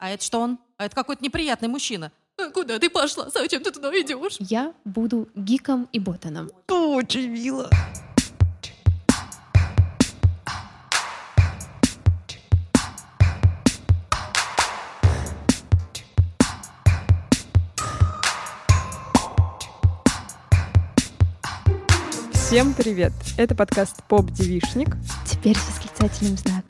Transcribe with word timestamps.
А 0.00 0.08
это 0.08 0.24
что 0.24 0.40
он? 0.40 0.58
А 0.78 0.86
это 0.86 0.94
какой-то 0.94 1.22
неприятный 1.22 1.68
мужчина. 1.68 2.10
«А 2.38 2.48
Куда 2.48 2.78
ты 2.78 2.88
пошла? 2.88 3.28
Зачем 3.28 3.62
ты 3.62 3.70
туда 3.70 3.90
идешь? 3.90 4.36
Я 4.38 4.72
буду 4.86 5.28
гиком 5.34 5.90
и 5.92 5.98
ботаном. 5.98 6.48
Очень 6.68 7.28
мило. 7.28 7.68
Всем 22.32 22.72
привет! 22.72 23.12
Это 23.36 23.54
подкаст 23.54 24.02
«Поп 24.08 24.30
Девишник», 24.30 24.96
Теперь 25.26 25.56
с 25.56 25.68
восклицательным 25.68 26.38
знаком. 26.38 26.69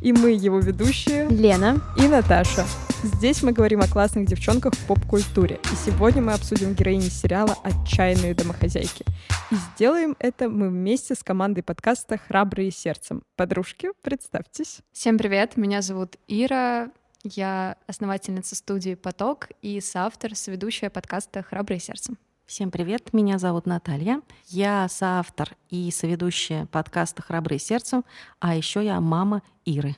И 0.00 0.12
мы 0.12 0.30
его 0.30 0.58
ведущие 0.58 1.28
Лена, 1.28 1.80
и 1.96 2.06
Наташа. 2.06 2.64
Здесь 3.02 3.42
мы 3.42 3.52
говорим 3.52 3.80
о 3.80 3.88
классных 3.88 4.26
девчонках 4.26 4.74
в 4.74 4.86
поп-культуре. 4.86 5.60
И 5.64 5.76
сегодня 5.86 6.22
мы 6.22 6.32
обсудим 6.32 6.74
героини 6.74 7.08
сериала 7.08 7.56
«Отчаянные 7.62 8.34
домохозяйки». 8.34 9.04
И 9.50 9.54
сделаем 9.54 10.16
это 10.18 10.48
мы 10.48 10.68
вместе 10.68 11.14
с 11.14 11.22
командой 11.22 11.62
подкаста 11.62 12.18
«Храбрые 12.18 12.70
сердцем». 12.70 13.22
Подружки, 13.36 13.90
представьтесь. 14.02 14.80
Всем 14.92 15.16
привет, 15.18 15.56
меня 15.56 15.80
зовут 15.82 16.16
Ира. 16.26 16.90
Я 17.24 17.76
основательница 17.86 18.56
студии 18.56 18.94
«Поток» 18.94 19.48
и 19.62 19.80
соавтор, 19.80 20.34
соведущая 20.34 20.90
подкаста 20.90 21.42
«Храброе 21.42 21.78
сердцем». 21.78 22.18
Всем 22.48 22.70
привет, 22.70 23.12
меня 23.12 23.38
зовут 23.38 23.66
Наталья. 23.66 24.22
Я 24.46 24.88
соавтор 24.88 25.50
и 25.68 25.90
соведущая 25.90 26.64
подкаста 26.64 27.20
«Храбрые 27.20 27.58
сердцем», 27.58 28.06
а 28.40 28.56
еще 28.56 28.82
я 28.82 29.02
мама 29.02 29.42
Иры. 29.66 29.96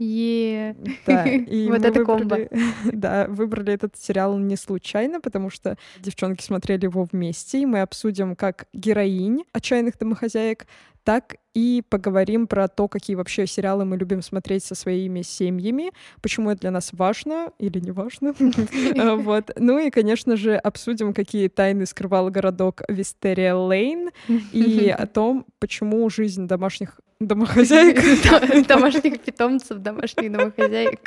Е 0.00 0.74
Да, 1.06 1.24
и 1.28 1.68
Вот 1.68 1.84
это 1.84 2.04
комбо. 2.04 2.36
выбрали- 2.36 2.50
Да, 2.92 3.26
выбрали 3.28 3.72
этот 3.72 3.96
сериал 3.96 4.38
не 4.38 4.56
случайно, 4.56 5.20
потому 5.20 5.50
что 5.50 5.76
девчонки 5.98 6.42
смотрели 6.42 6.84
его 6.84 7.06
вместе, 7.12 7.60
и 7.60 7.66
мы 7.66 7.80
обсудим 7.82 8.34
как 8.34 8.66
героинь 8.72 9.44
«Отчаянных 9.52 9.98
домохозяек», 9.98 10.66
так 11.02 11.36
и 11.54 11.82
поговорим 11.88 12.46
про 12.46 12.68
то, 12.68 12.86
какие 12.86 13.16
вообще 13.16 13.46
сериалы 13.46 13.86
мы 13.86 13.96
любим 13.96 14.20
смотреть 14.20 14.64
со 14.64 14.74
своими 14.74 15.22
семьями, 15.22 15.92
почему 16.20 16.50
это 16.50 16.60
для 16.60 16.70
нас 16.70 16.90
важно 16.92 17.52
или 17.58 17.78
не 17.80 17.90
важно. 17.90 18.34
А, 18.98 19.16
Вот. 19.16 19.50
Ну 19.56 19.78
и, 19.78 19.90
конечно 19.90 20.36
же, 20.36 20.56
обсудим, 20.56 21.14
какие 21.14 21.48
тайны 21.48 21.86
скрывал 21.86 22.28
городок 22.30 22.82
Вистерия 22.88 23.54
Лейн 23.54 24.10
и 24.52 24.88
о 24.96 25.06
том, 25.06 25.46
почему 25.58 26.08
жизнь 26.10 26.46
домашних 26.46 27.00
домохозяек 27.20 28.66
домашних 28.66 29.20
питомцев, 29.20 29.78
домашних 29.78 30.32
домохозяек. 30.32 31.00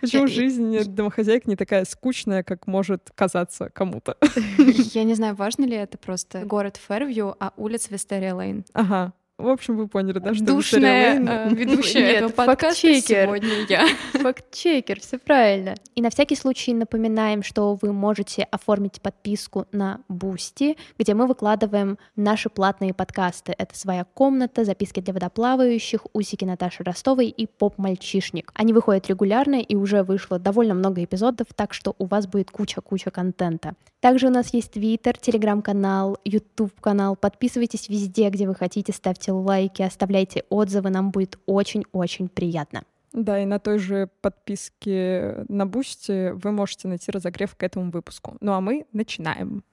Почему 0.00 0.26
жизнь 0.26 0.84
домохозяек 0.84 1.46
не 1.46 1.56
такая 1.56 1.84
скучная, 1.84 2.42
как 2.42 2.66
может 2.66 3.10
казаться 3.14 3.70
кому-то? 3.72 4.16
Я 4.94 5.04
не 5.04 5.14
знаю, 5.14 5.34
важно 5.34 5.64
ли 5.64 5.76
это 5.76 5.98
просто 5.98 6.44
город 6.44 6.78
Фэрвью, 6.88 7.36
а 7.38 7.52
улица 7.56 7.88
Вестерия 7.90 8.34
Лейн. 8.34 8.64
Ага. 8.72 9.12
В 9.40 9.48
общем, 9.48 9.76
вы 9.76 9.88
поняли, 9.88 10.18
да, 10.18 10.34
что 10.34 10.44
Душная 10.44 11.18
Лейн- 11.18 11.28
э, 11.28 11.54
ведущая 11.54 12.00
Нет, 12.00 12.16
этого 12.16 12.30
подкаста 12.30 12.66
фактчекер. 12.86 13.24
сегодня 13.24 13.48
я. 13.68 13.86
Факт-чекер, 14.12 15.00
все 15.00 15.18
правильно. 15.18 15.74
И 15.94 16.02
на 16.02 16.10
всякий 16.10 16.36
случай 16.36 16.74
напоминаем, 16.74 17.42
что 17.42 17.78
вы 17.80 17.92
можете 17.92 18.42
оформить 18.50 19.00
подписку 19.00 19.66
на 19.72 20.00
Бусти, 20.08 20.76
где 20.98 21.14
мы 21.14 21.26
выкладываем 21.26 21.98
наши 22.16 22.50
платные 22.50 22.92
подкасты. 22.92 23.54
Это 23.56 23.78
«Своя 23.78 24.04
комната», 24.04 24.64
«Записки 24.64 25.00
для 25.00 25.14
водоплавающих», 25.14 26.06
«Усики 26.12 26.44
Наташи 26.44 26.84
Ростовой» 26.84 27.28
и 27.28 27.46
«Поп-мальчишник». 27.46 28.52
Они 28.54 28.72
выходят 28.72 29.08
регулярно, 29.08 29.60
и 29.60 29.74
уже 29.74 30.02
вышло 30.02 30.38
довольно 30.38 30.74
много 30.74 31.02
эпизодов, 31.02 31.46
так 31.54 31.72
что 31.72 31.94
у 31.98 32.04
вас 32.06 32.26
будет 32.26 32.50
куча-куча 32.50 33.10
контента. 33.10 33.74
Также 34.00 34.28
у 34.28 34.30
нас 34.30 34.52
есть 34.54 34.72
Твиттер, 34.72 35.16
Телеграм-канал, 35.18 36.18
Ютуб-канал. 36.24 37.16
Подписывайтесь 37.16 37.88
везде, 37.88 38.30
где 38.30 38.46
вы 38.46 38.54
хотите, 38.54 38.92
ставьте 38.92 39.29
лайки, 39.30 39.82
оставляйте 39.82 40.44
отзывы, 40.48 40.90
нам 40.90 41.10
будет 41.10 41.38
очень-очень 41.46 42.28
приятно. 42.28 42.82
Да, 43.12 43.40
и 43.40 43.44
на 43.44 43.58
той 43.58 43.78
же 43.78 44.08
подписке 44.20 45.44
на 45.48 45.66
Бусти 45.66 46.30
вы 46.30 46.52
можете 46.52 46.86
найти 46.86 47.10
разогрев 47.10 47.56
к 47.56 47.62
этому 47.62 47.90
выпуску. 47.90 48.36
Ну 48.40 48.52
а 48.52 48.60
мы 48.60 48.86
начинаем. 48.92 49.64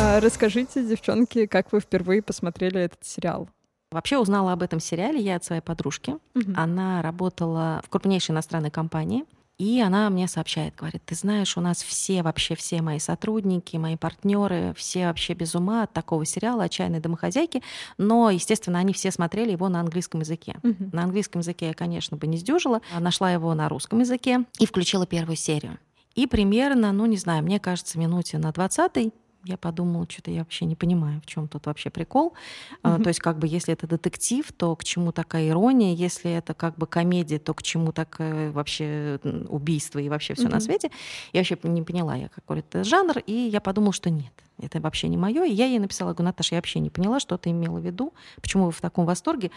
А, 0.00 0.20
Расскажите, 0.20 0.86
девчонки, 0.86 1.46
как 1.46 1.72
вы 1.72 1.80
впервые 1.80 2.22
посмотрели 2.22 2.80
этот 2.80 3.04
сериал? 3.04 3.48
Вообще 3.90 4.18
узнала 4.18 4.52
об 4.52 4.62
этом 4.62 4.80
сериале 4.80 5.18
я 5.18 5.36
от 5.36 5.44
своей 5.44 5.62
подружки. 5.62 6.16
Она 6.54 7.02
работала 7.02 7.80
в 7.84 7.88
крупнейшей 7.88 8.32
иностранной 8.32 8.70
компании. 8.70 9.24
И 9.58 9.80
она 9.80 10.08
мне 10.08 10.28
сообщает, 10.28 10.76
говорит, 10.76 11.02
ты 11.04 11.16
знаешь, 11.16 11.56
у 11.56 11.60
нас 11.60 11.82
все, 11.82 12.22
вообще 12.22 12.54
все 12.54 12.80
мои 12.80 13.00
сотрудники, 13.00 13.76
мои 13.76 13.96
партнеры, 13.96 14.72
все 14.76 15.06
вообще 15.06 15.34
без 15.34 15.56
ума 15.56 15.82
от 15.82 15.92
такого 15.92 16.24
сериала 16.24 16.64
«Отчаянные 16.64 17.00
домохозяйки». 17.00 17.62
Но, 17.98 18.30
естественно, 18.30 18.78
они 18.78 18.92
все 18.92 19.10
смотрели 19.10 19.50
его 19.50 19.68
на 19.68 19.80
английском 19.80 20.20
языке. 20.20 20.56
Мгм. 20.62 20.90
На 20.92 21.02
английском 21.02 21.40
языке 21.40 21.68
я, 21.68 21.74
конечно, 21.74 22.16
бы 22.16 22.28
не 22.28 22.36
сдюжила. 22.36 22.82
а 22.94 23.00
Нашла 23.00 23.32
его 23.32 23.52
на 23.54 23.68
русском 23.68 23.98
языке 23.98 24.44
и 24.60 24.66
включила 24.66 25.06
первую 25.06 25.36
серию. 25.36 25.78
И 26.14 26.28
примерно, 26.28 26.92
ну, 26.92 27.06
не 27.06 27.16
знаю, 27.16 27.42
мне 27.42 27.58
кажется, 27.58 27.98
минуте 27.98 28.38
на 28.38 28.52
20 28.52 29.12
я 29.48 29.56
подумала, 29.56 30.06
что-то 30.08 30.30
я 30.30 30.40
вообще 30.40 30.66
не 30.66 30.76
понимаю, 30.76 31.20
в 31.22 31.26
чем 31.26 31.48
тут 31.48 31.66
вообще 31.66 31.90
прикол. 31.90 32.34
Мгм. 32.82 33.02
То 33.02 33.08
есть, 33.08 33.20
как 33.20 33.38
бы, 33.38 33.46
если 33.46 33.72
это 33.72 33.86
детектив, 33.86 34.46
то 34.52 34.76
к 34.76 34.84
чему 34.84 35.10
такая 35.10 35.48
ирония? 35.48 35.94
Если 35.94 36.30
это 36.30 36.52
как 36.54 36.76
бы 36.76 36.86
комедия, 36.86 37.38
то 37.38 37.54
к 37.54 37.62
чему 37.62 37.92
такое 37.92 38.52
вообще 38.52 39.18
убийство 39.48 39.98
и 39.98 40.08
вообще 40.08 40.34
все 40.34 40.44
на 40.44 40.56
Мгм. 40.56 40.60
свете? 40.60 40.90
Я 41.32 41.40
вообще 41.40 41.58
не 41.62 41.82
поняла, 41.82 42.14
я 42.14 42.28
какой 42.28 42.60
это 42.60 42.84
жанр, 42.84 43.18
и 43.26 43.32
я 43.32 43.60
подумала, 43.60 43.92
что 43.92 44.10
нет, 44.10 44.32
это 44.60 44.80
вообще 44.80 45.08
не 45.08 45.16
мое. 45.16 45.44
И 45.44 45.52
я 45.52 45.66
ей 45.66 45.78
написала, 45.78 46.12
говорю, 46.12 46.26
Наташа, 46.26 46.54
я 46.54 46.58
вообще 46.58 46.80
не 46.80 46.90
поняла, 46.90 47.18
что 47.20 47.38
ты 47.38 47.50
имела 47.50 47.78
в 47.78 47.84
виду, 47.84 48.12
почему 48.42 48.66
вы 48.66 48.72
в 48.72 48.80
таком 48.80 49.06
восторге. 49.06 49.50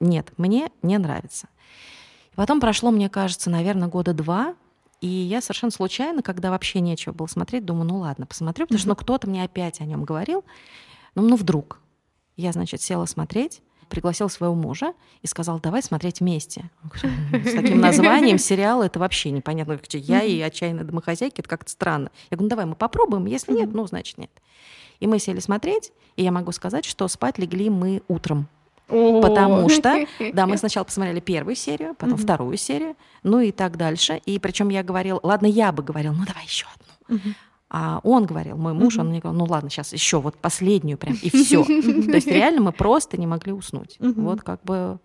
Нет, 0.00 0.32
мне 0.38 0.70
не 0.82 0.98
нравится. 0.98 1.48
И 2.32 2.36
потом 2.36 2.60
прошло, 2.60 2.90
мне 2.90 3.08
кажется, 3.08 3.50
наверное, 3.50 3.88
года 3.88 4.12
два, 4.14 4.54
и 5.04 5.06
я 5.06 5.42
совершенно 5.42 5.70
случайно, 5.70 6.22
когда 6.22 6.50
вообще 6.50 6.80
нечего 6.80 7.12
было 7.12 7.26
смотреть, 7.26 7.66
думаю, 7.66 7.84
ну 7.84 7.98
ладно, 7.98 8.24
посмотрю, 8.24 8.64
потому 8.64 8.78
что 8.78 8.88
ну, 8.88 8.96
кто-то 8.96 9.28
мне 9.28 9.44
опять 9.44 9.82
о 9.82 9.84
нем 9.84 10.02
говорил. 10.04 10.46
Ну, 11.14 11.28
ну 11.28 11.36
вдруг. 11.36 11.78
Я, 12.38 12.52
значит, 12.52 12.80
села 12.80 13.04
смотреть, 13.04 13.60
пригласила 13.90 14.28
своего 14.28 14.54
мужа 14.54 14.94
и 15.20 15.26
сказала, 15.26 15.60
давай 15.60 15.82
смотреть 15.82 16.20
вместе. 16.20 16.70
Он 16.82 16.88
говорит, 16.88 17.20
«Ну, 17.32 17.50
С 17.50 17.54
таким 17.54 17.80
названием 17.82 18.38
сериал 18.38 18.82
это 18.82 18.98
вообще 18.98 19.30
непонятно. 19.30 19.78
Я 19.90 20.22
и 20.22 20.40
«Отчаянные 20.40 20.84
домохозяйки»— 20.84 21.34
это 21.40 21.50
как-то 21.50 21.70
странно. 21.70 22.10
Я 22.30 22.38
говорю, 22.38 22.44
ну 22.44 22.48
давай 22.48 22.64
мы 22.64 22.74
попробуем, 22.74 23.26
если 23.26 23.52
нет, 23.52 23.74
ну 23.74 23.86
значит 23.86 24.16
нет. 24.16 24.30
И 25.00 25.06
мы 25.06 25.18
сели 25.18 25.40
смотреть, 25.40 25.92
и 26.16 26.22
я 26.22 26.32
могу 26.32 26.50
сказать, 26.52 26.86
что 26.86 27.08
спать 27.08 27.36
легли 27.36 27.68
мы 27.68 28.02
утром. 28.08 28.48
Потому 28.86 29.68
что, 29.68 30.06
да, 30.32 30.46
мы 30.46 30.56
сначала 30.56 30.84
посмотрели 30.84 31.20
первую 31.20 31.54
серию, 31.56 31.94
потом 31.94 32.14
Мгм. 32.14 32.22
вторую 32.22 32.56
серию, 32.56 32.96
ну 33.22 33.40
и 33.40 33.50
так 33.52 33.76
дальше. 33.76 34.20
И 34.26 34.38
причем 34.38 34.68
я 34.68 34.82
говорила, 34.82 35.20
ладно, 35.22 35.46
я 35.46 35.72
бы 35.72 35.82
говорила, 35.82 36.12
ну 36.12 36.24
давай 36.26 36.44
еще 36.44 36.66
одну. 36.74 37.16
Мгм. 37.16 37.34
А 37.70 38.00
он 38.04 38.24
говорил, 38.26 38.56
мой 38.56 38.72
муж, 38.72 38.94
Мгм. 38.94 39.00
он 39.06 39.10
мне 39.10 39.20
говорил, 39.20 39.38
ну 39.40 39.46
ладно, 39.50 39.70
сейчас 39.70 39.92
еще 39.92 40.20
вот 40.20 40.36
последнюю 40.36 40.98
прям, 40.98 41.16
и 41.22 41.30
все. 41.44 41.64
То 41.64 41.72
есть 42.14 42.26
реально 42.30 42.60
мы 42.60 42.72
просто 42.72 43.16
не 43.16 43.26
могли 43.26 43.52
уснуть. 43.52 43.96
Вот 43.98 44.42
как 44.42 44.62
бы 44.64 44.98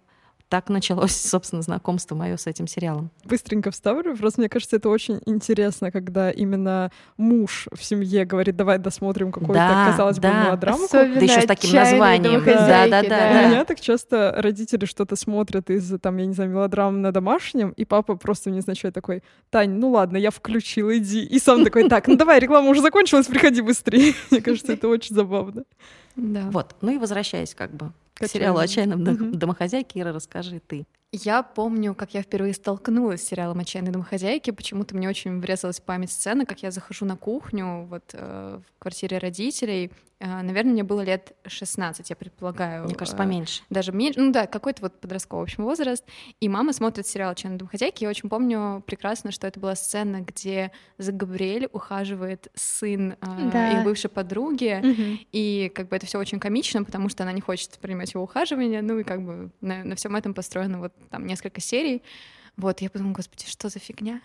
так 0.49 0.69
началось, 0.69 1.15
собственно, 1.15 1.61
знакомство 1.61 2.15
мое 2.15 2.35
с 2.37 2.47
этим 2.47 2.67
сериалом. 2.67 3.11
Быстренько 3.23 3.71
вставлю. 3.71 4.17
Просто 4.17 4.41
мне 4.41 4.49
кажется, 4.49 4.75
это 4.75 4.89
очень 4.89 5.19
интересно, 5.25 5.91
когда 5.91 6.31
именно 6.31 6.91
муж 7.17 7.67
в 7.71 7.83
семье 7.83 8.25
говорит, 8.25 8.55
давай 8.55 8.79
досмотрим 8.79 9.31
какую-то, 9.31 9.53
Да, 9.53 9.85
казалось 9.91 10.17
бы, 10.17 10.23
да. 10.23 10.45
мелодраму. 10.45 10.85
Особенно 10.85 11.15
Да 11.15 11.21
еще 11.21 11.41
с 11.41 11.45
таким 11.45 11.75
названием. 11.75 12.33
домохозяйки, 12.43 12.91
Да-да-да. 12.91 13.15
У 13.29 13.33
Да. 13.33 13.47
меня 13.49 13.65
так 13.65 13.79
часто 13.79 14.33
родители 14.37 14.85
что-то 14.85 15.15
смотрят 15.15 15.69
из, 15.69 15.93
там, 16.01 16.17
я 16.17 16.25
не 16.25 16.33
знаю, 16.33 16.49
мелодрам 16.49 17.01
на 17.01 17.11
домашнем, 17.11 17.69
и 17.77 17.85
папа 17.85 18.15
просто 18.15 18.49
незначай 18.49 18.91
такой, 18.91 19.23
Тань, 19.51 19.71
ну 19.71 19.89
ладно, 19.91 20.17
я 20.17 20.31
включил, 20.31 20.91
иди. 20.91 21.23
И 21.23 21.39
сам 21.39 21.63
такой, 21.63 21.87
так, 21.87 22.07
ну 22.07 22.15
давай, 22.15 22.39
реклама 22.39 22.69
уже 22.69 22.81
закончилась, 22.81 23.27
приходи 23.27 23.61
быстрее. 23.61 24.13
Мне 24.31 24.41
кажется, 24.41 24.73
это 24.73 24.87
очень 24.87 25.15
забавно. 25.15 25.63
Да. 26.19 26.49
Вот. 26.51 26.75
Ну 26.81 26.91
и 26.91 26.97
возвращаясь 26.97 27.55
как 27.55 27.71
бы 27.71 27.91
к 28.13 28.21
К 28.25 28.27
сериалу 28.27 28.59
«Отчаянным». 28.59 29.01
«Отчаянным 29.01 29.29
Мгм. 29.29 29.39
домохозяйки», 29.39 29.97
Ира, 29.99 30.11
расскажи 30.11 30.59
ты. 30.65 30.85
Я 31.11 31.41
помню, 31.41 31.95
как 31.95 32.13
я 32.13 32.21
впервые 32.21 32.53
столкнулась 32.53 33.21
с 33.23 33.27
сериалом 33.27 33.59
«Отчаянные 33.59 33.91
домохозяйки». 33.91 34.51
Почему-то 34.51 34.95
мне 34.95 35.09
очень 35.09 35.39
врезалась 35.39 35.79
в 35.79 35.83
память 35.83 36.11
сцена, 36.11 36.45
как 36.45 36.61
я 36.61 36.69
захожу 36.71 37.05
на 37.05 37.15
кухню 37.17 37.85
вот, 37.85 38.03
э, 38.13 38.59
в 38.59 38.79
квартире 38.79 39.17
родителей. 39.17 39.91
Э, 40.19 40.41
наверное, 40.41 40.73
мне 40.73 40.83
было 40.83 41.01
лет 41.01 41.33
16, 41.45 42.09
я 42.09 42.15
предполагаю. 42.15 42.83
Мне 42.85 42.95
кажется, 42.95 43.15
э, 43.15 43.19
поменьше. 43.19 43.63
даже 43.69 43.91
меньше, 43.91 44.19
ну 44.19 44.31
да, 44.31 44.47
какой-то 44.47 44.81
вот 44.81 44.99
подростковый, 44.99 45.45
в 45.45 45.49
общем, 45.49 45.63
возраст. 45.63 46.03
И 46.39 46.49
мама 46.49 46.73
смотрит 46.73 47.07
сериал 47.07 47.31
«Отчаянные 47.31 47.57
домохозяйки». 47.59 48.03
Я 48.03 48.09
очень 48.09 48.29
помню 48.29 48.83
прекрасно, 48.85 49.31
что 49.31 49.47
это 49.47 49.59
была 49.59 49.75
сцена, 49.75 50.21
где 50.21 50.71
за 50.97 51.11
Габриэль 51.13 51.69
ухаживает 51.71 52.49
сын 52.53 53.13
э, 53.13 53.49
Да. 53.51 53.79
их 53.79 53.83
бывшей 53.85 54.09
подруги. 54.09 54.81
И 55.31 55.71
как 55.73 55.87
бы 55.89 55.95
это 55.95 56.05
все 56.05 56.19
очень 56.19 56.39
комично, 56.39 56.83
потому 56.83 57.09
что 57.09 57.23
она 57.23 57.31
не 57.31 57.41
хочет 57.41 57.79
принимать 57.79 58.13
его 58.13 58.23
ухаживание. 58.23 58.81
Ну 58.81 58.99
и 58.99 59.03
как 59.03 59.23
бы 59.23 59.51
на, 59.61 59.95
всем 59.95 60.15
этом 60.15 60.33
построено 60.33 60.79
вот 60.79 60.93
там 61.09 61.25
несколько 61.25 61.61
серий. 61.61 62.03
Вот, 62.57 62.81
я 62.81 62.89
подумала, 62.89 63.13
господи, 63.13 63.45
что 63.47 63.69
за 63.69 63.79
фигня? 63.79 64.21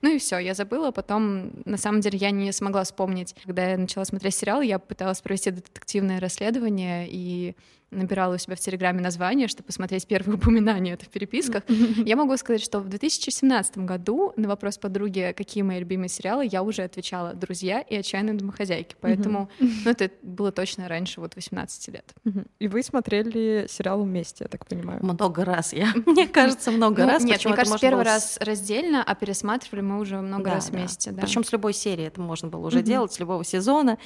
Ну 0.00 0.14
и 0.14 0.18
все, 0.18 0.38
я 0.38 0.54
забыла. 0.54 0.90
Потом, 0.90 1.52
на 1.64 1.76
самом 1.76 2.00
деле, 2.00 2.18
я 2.18 2.30
не 2.30 2.52
смогла 2.52 2.84
вспомнить. 2.84 3.34
Когда 3.44 3.70
я 3.70 3.78
начала 3.78 4.04
смотреть 4.04 4.34
сериал, 4.34 4.62
я 4.62 4.78
пыталась 4.78 5.20
провести 5.20 5.50
детективное 5.50 6.20
расследование 6.20 7.06
и 7.08 7.56
набирала 7.92 8.34
у 8.34 8.38
себя 8.38 8.56
в 8.56 8.60
Телеграме 8.60 9.00
название, 9.00 9.48
чтобы 9.48 9.66
посмотреть 9.66 10.06
первые 10.06 10.36
упоминания 10.38 10.92
это 10.92 11.04
в 11.04 11.08
переписках. 11.08 11.62
Я 11.68 12.16
могу 12.16 12.36
сказать, 12.36 12.62
что 12.62 12.80
в 12.80 12.88
2017 12.88 13.78
году 13.78 14.32
на 14.36 14.48
вопрос 14.48 14.78
подруги, 14.78 15.34
какие 15.36 15.62
мои 15.62 15.78
любимые 15.78 16.08
сериалы, 16.08 16.48
я 16.50 16.62
уже 16.62 16.82
отвечала 16.82 17.34
«Друзья» 17.34 17.80
и 17.80 17.94
«Отчаянные 17.96 18.34
домохозяйки». 18.34 18.96
Поэтому 19.00 19.50
ну, 19.60 19.90
это 19.90 20.10
было 20.22 20.52
точно 20.52 20.88
раньше, 20.88 21.20
вот 21.20 21.36
18 21.36 21.88
лет. 21.88 22.12
И 22.58 22.68
вы 22.68 22.82
смотрели 22.82 23.66
сериал 23.68 24.02
вместе, 24.02 24.44
я 24.44 24.48
так 24.48 24.66
понимаю? 24.66 25.00
Много 25.04 25.44
раз 25.44 25.72
я. 25.72 25.92
Мне 26.06 26.26
кажется, 26.26 26.70
много 26.70 27.02
Ну, 27.02 27.08
раз. 27.08 27.24
Нет, 27.24 27.44
мне 27.44 27.54
кажется, 27.54 27.78
первый 27.78 28.04
раз 28.04 28.38
раздельно, 28.40 29.02
а 29.04 29.14
пересматривали 29.14 29.82
мы 29.82 30.00
уже 30.00 30.20
много 30.20 30.50
раз 30.50 30.70
вместе. 30.70 31.10
Да. 31.10 31.22
Причем 31.22 31.44
с 31.44 31.52
любой 31.52 31.72
серии 31.72 32.04
это 32.04 32.20
можно 32.20 32.48
было 32.48 32.66
уже 32.66 32.82
делать, 32.82 33.12
с 33.12 33.18
любого 33.18 33.44
сезона. 33.44 33.98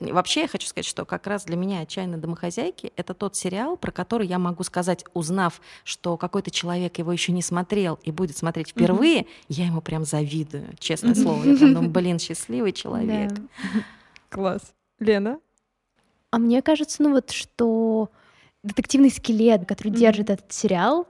Вообще 0.00 0.42
я 0.42 0.48
хочу 0.48 0.66
сказать, 0.66 0.86
что 0.86 1.04
как 1.04 1.26
раз 1.26 1.44
для 1.44 1.56
меня 1.56 1.80
«Отчаянные 1.80 2.18
домохозяйки»— 2.18 2.92
это 2.96 3.14
тот 3.22 3.36
сериал, 3.36 3.76
про 3.76 3.92
который 3.92 4.26
я 4.26 4.40
могу 4.40 4.64
сказать, 4.64 5.04
узнав, 5.14 5.60
что 5.84 6.16
какой-то 6.16 6.50
человек 6.50 6.98
его 6.98 7.12
еще 7.12 7.30
не 7.30 7.40
смотрел 7.40 8.00
и 8.02 8.10
будет 8.10 8.36
смотреть 8.36 8.70
впервые, 8.70 9.26
я 9.48 9.66
ему 9.66 9.80
прям 9.80 10.04
завидую, 10.04 10.74
честное 10.80 11.14
слово. 11.14 11.44
Я 11.44 11.56
прям 11.56 11.74
думаю, 11.74 11.90
блин, 11.92 12.18
счастливый 12.18 12.72
человек. 12.72 13.30
Да. 13.30 13.42
Класс. 14.28 14.74
Лена? 14.98 15.38
А 16.32 16.38
мне 16.38 16.62
кажется, 16.62 17.00
ну 17.00 17.12
вот, 17.12 17.30
что 17.30 18.10
детективный 18.64 19.10
скелет, 19.12 19.66
который 19.66 19.92
держит 19.92 20.28
этот 20.28 20.52
сериал, 20.52 21.06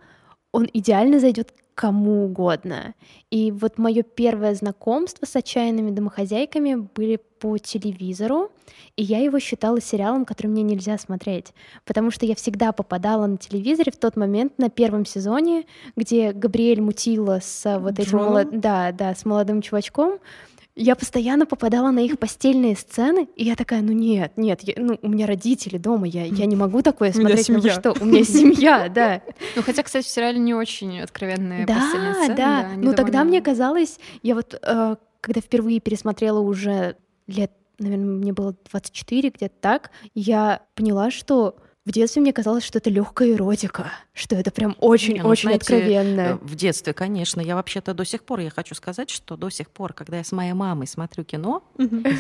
он 0.53 0.69
идеально 0.71 1.19
зайдет 1.19 1.55
кому 1.75 2.25
угодно. 2.25 2.95
И 3.31 3.51
вот 3.51 3.79
мое 3.79 4.03
первое 4.03 4.55
знакомство 4.55 5.27
с 5.27 5.35
отчаянными 5.37 5.91
домохозяйками 5.91 6.75
были 6.75 7.19
по 7.39 7.59
телевизору, 7.59 8.51
и 8.97 9.03
я 9.03 9.19
его 9.19 9.41
считала 9.41 9.81
сериалом, 9.81 10.25
который 10.25 10.47
мне 10.49 10.63
нельзя 10.63 10.97
смотреть, 10.99 11.53
потому 11.85 12.11
что 12.11 12.25
я 12.25 12.35
всегда 12.37 12.73
попадала 12.73 13.27
на 13.27 13.37
телевизоре 13.37 13.91
в 13.91 13.97
тот 13.97 14.17
момент 14.17 14.59
на 14.59 14.71
первом 14.71 15.05
сезоне, 15.05 15.65
где 15.97 16.33
Габриэль 16.33 16.81
мутила 16.81 17.41
с 17.43 17.67
а, 17.67 17.79
вот 17.79 17.99
этим 17.99 18.19
молод- 18.19 18.61
да, 18.61 18.93
да, 18.93 19.15
с 19.15 19.25
молодым 19.25 19.61
чувачком. 19.61 20.19
Я 20.75 20.97
постоянно 20.97 21.45
попадала 21.45 21.91
на 21.91 21.99
их 22.01 22.19
постельные 22.19 22.77
сцены, 22.77 23.29
и 23.37 23.45
я 23.45 23.57
такая, 23.57 23.83
ну 23.83 23.93
нет, 23.93 24.33
нет, 24.37 24.63
я- 24.63 24.75
ну, 24.79 24.99
у 25.03 25.09
меня 25.09 25.27
родители 25.27 25.77
дома, 25.77 26.07
я, 26.07 26.25
я 26.25 26.47
не 26.47 26.57
могу 26.57 26.81
такое 26.81 27.13
У 27.15 27.19
меня 27.19 27.29
смотреть, 27.37 27.49
ну 27.51 27.61
семья. 27.61 27.75
что, 27.79 27.93
у 28.01 28.05
меня 28.07 28.25
семья, 28.25 28.89
да. 28.95 29.21
Ну, 29.55 29.63
хотя, 29.63 29.83
кстати, 29.83 30.07
в 30.07 30.09
сериале 30.09 30.39
не 30.39 30.55
очень 30.55 30.99
откровенные 31.01 31.67
постельные 31.67 32.15
Да, 32.15 32.23
сцены, 32.23 32.37
да. 32.37 32.59
они 32.73 32.87
Ну 32.87 32.95
тогда 32.95 33.23
мне 33.25 33.43
казалось, 33.43 33.99
я 34.23 34.35
вот 34.35 34.59
э, 34.63 34.97
когда 35.21 35.41
впервые 35.43 35.79
пересмотрела 35.79 36.41
уже 36.41 36.97
лет, 37.27 37.53
наверное, 37.79 38.07
мне 38.07 38.33
было 38.33 38.55
24, 38.71 39.29
где-то 39.29 39.55
так, 39.61 39.91
я 40.15 40.63
поняла, 40.75 41.11
что 41.11 41.57
в 41.85 41.91
детстве 41.91 42.23
мне 42.23 42.33
казалось, 42.33 42.63
что 42.63 42.79
это 42.79 42.91
легкая 42.91 43.33
эротика, 43.33 43.91
что 44.15 44.37
это 44.37 44.53
прям 44.53 44.71
Не, 44.71 44.77
ну, 44.81 44.87
очень-очень 44.87 45.43
знаете, 45.43 45.63
откровенно. 45.63 46.21
Э, 46.21 46.35
В 46.41 46.55
детстве, 46.55 46.93
конечно. 46.93 47.41
Я 47.41 47.57
вообще-то 47.57 47.93
до 47.93 48.05
сих 48.05 48.23
пор, 48.23 48.39
я 48.39 48.51
хочу 48.51 48.77
сказать, 48.77 49.11
что 49.11 49.37
до 49.37 49.51
сих 49.51 49.69
пор, 49.69 49.93
когда 49.93 50.19
я 50.19 50.25
с 50.25 50.31
моей 50.31 50.53
мамой 50.53 50.87
смотрю 50.87 51.25
кино, 51.25 51.65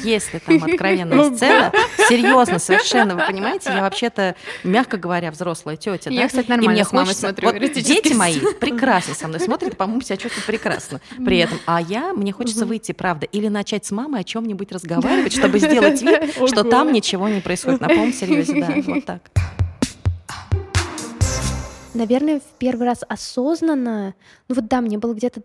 если 0.02 0.38
там 0.40 0.64
откровенная 0.64 1.30
сцена, 1.34 1.72
серьезно, 2.08 2.58
совершенно, 2.58 3.14
вы 3.14 3.24
понимаете, 3.24 3.70
я 3.70 3.82
вообще-то, 3.82 4.34
мягко 4.64 4.96
говоря, 4.96 5.30
взрослая 5.30 5.76
тетя, 5.76 6.10
Я, 6.10 6.22
да? 6.22 6.26
кстати, 6.26 6.46
И 6.46 6.50
нормально 6.50 6.72
мне 6.72 6.84
с 6.84 6.90
мамой 6.90 7.06
хочется, 7.06 7.28
смотрю 7.28 7.52
вот 7.52 7.72
дети 7.72 8.14
мои 8.14 8.40
прекрасно 8.60 9.14
со 9.14 9.28
мной 9.28 9.38
смотрят, 9.38 9.76
по-моему, 9.76 10.02
себя 10.02 10.16
чувствуют 10.16 10.46
прекрасно 10.46 11.00
при 11.24 11.38
этом. 11.38 11.58
А 11.66 11.80
я, 11.80 12.12
мне 12.12 12.32
хочется 12.32 12.66
выйти, 12.66 12.90
правда, 12.90 13.26
или 13.26 13.46
начать 13.46 13.86
с 13.86 13.92
мамой 13.92 14.22
о 14.22 14.24
чем-нибудь 14.24 14.72
разговаривать, 14.72 15.34
чтобы 15.34 15.60
сделать 15.60 16.02
вид, 16.02 16.34
что 16.48 16.64
там 16.64 16.92
ничего 16.92 17.28
не 17.28 17.40
происходит. 17.40 17.80
На 17.80 17.86
полном 17.86 18.12
серьезе, 18.12 18.60
да, 18.60 18.74
вот 18.92 19.04
так. 19.04 19.22
Наверное, 21.94 22.40
в 22.40 22.58
первый 22.58 22.86
раз 22.86 23.00
осознанно, 23.08 24.14
ну 24.48 24.54
вот 24.54 24.66
да, 24.66 24.80
мне 24.80 24.98
было 24.98 25.12
где-то 25.14 25.42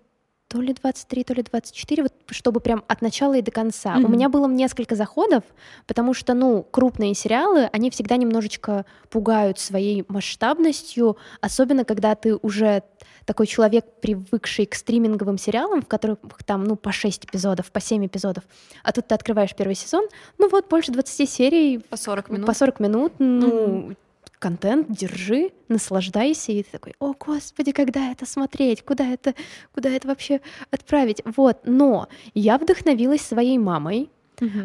то 0.48 0.62
ли 0.62 0.74
23, 0.74 1.24
то 1.26 1.34
ли 1.34 1.44
24, 1.44 2.04
вот 2.04 2.14
чтобы 2.30 2.62
прям 2.62 2.82
от 2.88 3.02
начала 3.02 3.34
и 3.34 3.42
до 3.42 3.52
конца. 3.52 3.96
У 3.98 4.00
Мгм. 4.00 4.14
меня 4.14 4.30
было 4.30 4.48
несколько 4.48 4.96
заходов, 4.96 5.44
потому 5.88 6.14
что, 6.14 6.34
ну, 6.34 6.64
крупные 6.64 7.14
сериалы, 7.16 7.66
они 7.74 7.90
всегда 7.90 8.16
немножечко 8.16 8.86
пугают 9.10 9.60
своей 9.60 10.06
масштабностью, 10.08 11.18
особенно 11.42 11.84
когда 11.84 12.16
ты 12.16 12.38
уже 12.38 12.84
такой 13.26 13.46
человек, 13.46 13.84
привыкший 14.00 14.68
к 14.68 14.76
стриминговым 14.76 15.38
сериалам, 15.38 15.82
в 15.82 15.88
которых 15.88 16.20
там, 16.46 16.64
ну, 16.64 16.78
по 16.78 16.94
6 16.94 17.26
эпизодов, 17.26 17.70
по 17.74 17.82
7 17.82 18.06
эпизодов, 18.06 18.46
а 18.84 18.94
тут 18.94 19.06
ты 19.08 19.16
открываешь 19.16 19.54
первый 19.54 19.76
сезон, 19.76 20.06
ну 20.38 20.48
вот 20.48 20.70
больше 20.70 20.94
20 20.94 21.30
серий, 21.30 21.80
По 21.90 21.98
40 21.98 22.30
минут. 22.30 22.46
по 22.48 22.54
40 22.54 22.80
минут, 22.80 23.12
ну, 23.20 23.92
контент, 24.40 24.88
держи, 24.90 25.52
наслаждайся, 25.68 26.52
и 26.52 26.64
ты 26.64 26.72
такой, 26.72 26.94
о, 27.00 27.14
господи, 27.14 27.72
когда 27.72 28.12
это 28.12 28.26
смотреть, 28.26 28.84
куда 28.84 29.06
это, 29.06 29.34
куда 29.74 29.90
это 29.90 30.08
вообще 30.08 30.42
отправить, 30.72 31.22
вот, 31.26 31.60
но 31.66 32.08
я 32.34 32.58
вдохновилась 32.58 33.22
своей 33.22 33.58
мамой, 33.58 34.10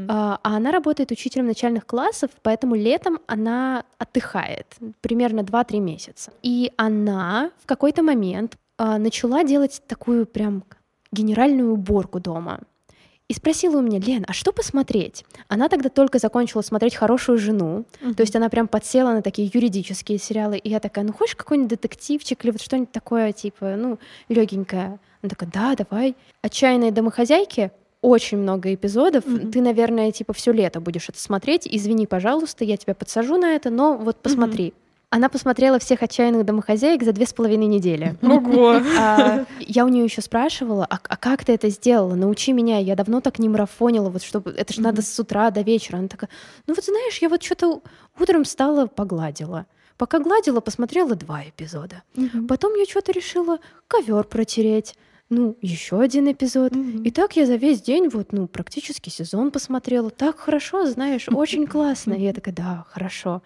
а 0.09 0.39
а 0.43 0.57
она 0.57 0.71
работает 0.71 1.11
учителем 1.11 1.47
начальных 1.47 1.87
классов, 1.87 2.31
поэтому 2.43 2.75
летом 2.75 3.21
она 3.27 3.85
отдыхает 3.99 4.67
примерно 5.01 5.41
2-3 5.41 5.81
месяца. 5.81 6.33
И 6.43 6.73
она 6.77 7.51
в 7.63 7.67
какой-то 7.67 8.03
момент 8.03 8.59
а, 8.77 8.99
начала 8.99 9.45
делать 9.45 9.83
такую 9.87 10.27
прям 10.27 10.65
генеральную 11.11 11.73
уборку 11.73 12.21
дома. 12.21 12.61
И 13.33 13.35
спросила 13.35 13.79
у 13.79 13.81
меня, 13.81 13.99
Лен, 13.99 14.27
а 14.29 14.35
что 14.35 14.53
посмотреть? 14.53 15.25
Она 15.49 15.71
тогда 15.71 15.89
только 15.89 16.19
закончила 16.19 16.61
смотреть 16.61 16.97
«Хорошую 16.97 17.39
жену», 17.39 17.87
то 18.15 18.21
есть 18.21 18.37
она 18.37 18.51
прям 18.51 18.69
подсела 18.69 19.15
на 19.15 19.23
такие 19.23 19.51
юридические 19.51 20.19
сериалы, 20.19 20.59
и 20.59 20.69
я 20.69 20.81
такая, 20.81 21.03
ну 21.03 21.15
хочешь 21.15 21.35
какой-нибудь 21.35 21.71
детективчик 21.71 22.45
или 22.45 22.51
вот 22.51 22.61
что-нибудь 22.61 22.93
такое, 22.93 23.33
типа, 23.33 23.77
ну, 23.79 23.99
легенькое? 24.29 24.99
Она 25.23 25.31
такая, 25.31 25.49
да, 25.51 25.75
давай. 25.75 26.15
«Отчаянные 26.43 26.93
домохозяйки» 26.93 27.71
очень 28.03 28.37
много 28.37 28.75
эпизодов. 28.75 29.25
Мгм. 29.25 29.51
Ты, 29.51 29.63
наверное, 29.63 30.13
типа 30.13 30.35
все 30.35 30.53
лето 30.53 30.81
будешь 30.81 31.09
это 31.09 31.19
смотреть. 31.19 31.67
Извини, 31.67 32.07
пожалуйста, 32.07 32.65
я 32.67 32.77
тебя 32.77 32.95
подсажу 32.95 33.39
на 33.39 33.55
это, 33.55 33.71
но 33.71 33.97
вот 33.97 34.19
посмотри. 34.21 34.75
Она 35.15 35.29
посмотрела 35.29 35.79
всех 35.79 36.03
отчаянных 36.03 36.47
домохозяек 36.47 37.03
за 37.03 37.13
две 37.13 37.27
с 37.27 37.35
половиной 37.35 37.67
недели. 37.67 38.17
Ого. 38.23 38.81
А, 38.99 39.45
я 39.61 39.85
у 39.85 39.89
нее 39.89 40.05
еще 40.05 40.23
спрашивала, 40.23 40.87
а, 40.89 40.99
а 41.07 41.17
как 41.19 41.45
ты 41.45 41.53
это 41.53 41.69
сделала? 41.69 42.15
Научи 42.15 42.55
меня, 42.55 42.79
я 42.79 42.97
давно 42.97 43.21
так 43.21 43.39
не 43.39 43.51
марафонила, 43.51 44.09
вот 44.09 44.23
чтобы 44.23 44.53
это 44.53 44.73
же 44.73 44.81
надо 44.81 45.03
с 45.03 45.21
утра 45.21 45.51
до 45.51 45.61
вечера. 45.61 45.99
Она 45.99 46.09
такая, 46.09 46.31
ну 46.67 46.73
вот 46.73 46.83
знаешь, 46.83 47.19
я 47.19 47.29
вот 47.29 47.43
что-то 47.43 47.83
утром 48.19 48.47
стала, 48.47 48.87
погладила. 48.87 49.67
Пока 49.99 50.19
гладила, 50.19 50.61
посмотрела 50.61 51.15
два 51.15 51.43
эпизода. 51.43 52.05
Потом 52.49 52.75
я 52.77 52.87
что-то 52.87 53.13
решила 53.13 53.59
ковер 53.89 54.25
протереть. 54.25 54.95
Ну, 55.29 55.57
еще 55.63 56.01
один 56.01 56.31
эпизод. 56.31 56.75
Мгм. 56.75 57.05
И 57.05 57.11
так 57.11 57.37
я 57.37 57.47
за 57.47 57.57
весь 57.57 57.81
день, 57.81 58.09
вот, 58.09 58.33
ну, 58.33 58.47
практически 58.47 59.09
сезон 59.09 59.51
посмотрела. 59.51 60.11
Так 60.11 60.39
хорошо, 60.39 60.87
знаешь, 60.87 61.27
очень 61.33 61.67
классно. 61.67 62.13
И 62.13 62.23
я 62.23 62.35
такая, 62.35 62.55
да, 62.55 62.85
хорошо. 62.91 63.43